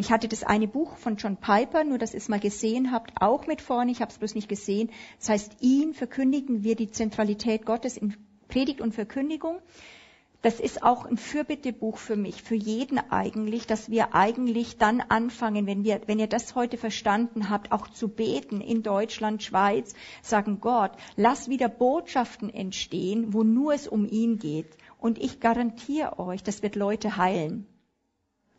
Ich 0.01 0.13
hatte 0.13 0.29
das 0.29 0.45
eine 0.45 0.69
Buch 0.69 0.97
von 0.97 1.17
John 1.17 1.37
Piper, 1.37 1.83
nur 1.83 1.99
dass 1.99 2.15
ihr 2.15 2.19
es 2.19 2.29
mal 2.29 2.39
gesehen 2.39 2.93
habt, 2.93 3.21
auch 3.21 3.49
mit 3.49 3.61
vorne. 3.61 3.91
Ich 3.91 4.01
habe 4.01 4.13
es 4.13 4.19
bloß 4.19 4.37
nicht 4.37 4.49
gesehen. 4.49 4.91
Das 5.19 5.29
heißt, 5.29 5.57
ihn 5.61 5.93
verkündigen 5.93 6.63
wir 6.63 6.77
die 6.77 6.93
Zentralität 6.93 7.67
Gottes 7.67 7.97
in 7.97 8.17
Predigt 8.47 8.81
und 8.81 8.95
Verkündigung. 8.95 9.59
Das 10.41 10.61
ist 10.61 10.85
auch 10.85 11.05
ein 11.05 11.17
Fürbittebuch 11.17 11.97
für 11.99 12.15
mich, 12.15 12.45
für 12.45 12.55
jeden 12.55 13.01
eigentlich, 13.11 13.67
dass 13.67 13.91
wir 13.91 14.15
eigentlich 14.15 14.77
dann 14.77 15.01
anfangen, 15.01 15.67
wenn 15.67 15.83
wir, 15.83 16.03
wenn 16.07 16.21
ihr 16.21 16.29
das 16.29 16.55
heute 16.55 16.77
verstanden 16.77 17.51
habt, 17.51 17.73
auch 17.73 17.89
zu 17.89 18.07
beten 18.07 18.61
in 18.61 18.85
Deutschland, 18.85 19.43
Schweiz, 19.43 19.95
sagen 20.23 20.61
Gott, 20.61 20.93
lass 21.17 21.49
wieder 21.49 21.69
Botschaften 21.69 22.55
entstehen, 22.55 23.33
wo 23.33 23.43
nur 23.43 23.75
es 23.75 23.89
um 23.89 24.07
ihn 24.09 24.39
geht. 24.39 24.77
Und 25.01 25.19
ich 25.19 25.41
garantiere 25.41 26.21
euch, 26.21 26.45
das 26.45 26.63
wird 26.63 26.77
Leute 26.77 27.17
heilen. 27.17 27.67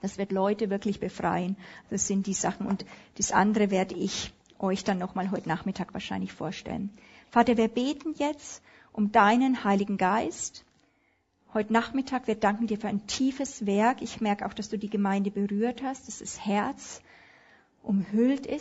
Das 0.01 0.17
wird 0.17 0.31
Leute 0.31 0.69
wirklich 0.69 0.99
befreien. 0.99 1.57
Das 1.89 2.07
sind 2.07 2.27
die 2.27 2.33
Sachen. 2.33 2.65
Und 2.65 2.85
das 3.17 3.31
andere 3.31 3.71
werde 3.71 3.95
ich 3.95 4.33
euch 4.59 4.83
dann 4.83 4.97
nochmal 4.97 5.31
heute 5.31 5.49
Nachmittag 5.49 5.93
wahrscheinlich 5.93 6.33
vorstellen. 6.33 6.89
Vater, 7.31 7.57
wir 7.57 7.67
beten 7.67 8.13
jetzt 8.17 8.61
um 8.91 9.11
deinen 9.11 9.63
Heiligen 9.63 9.97
Geist. 9.97 10.65
Heute 11.53 11.73
Nachmittag, 11.73 12.27
wir 12.27 12.35
danken 12.35 12.67
dir 12.67 12.77
für 12.77 12.87
ein 12.87 13.07
tiefes 13.07 13.65
Werk. 13.65 14.01
Ich 14.01 14.21
merke 14.21 14.45
auch, 14.45 14.53
dass 14.53 14.69
du 14.69 14.77
die 14.77 14.89
Gemeinde 14.89 15.31
berührt 15.31 15.81
hast, 15.83 16.07
dass 16.07 16.19
das 16.19 16.45
Herz 16.45 17.01
umhüllt 17.83 18.45
ist. 18.45 18.57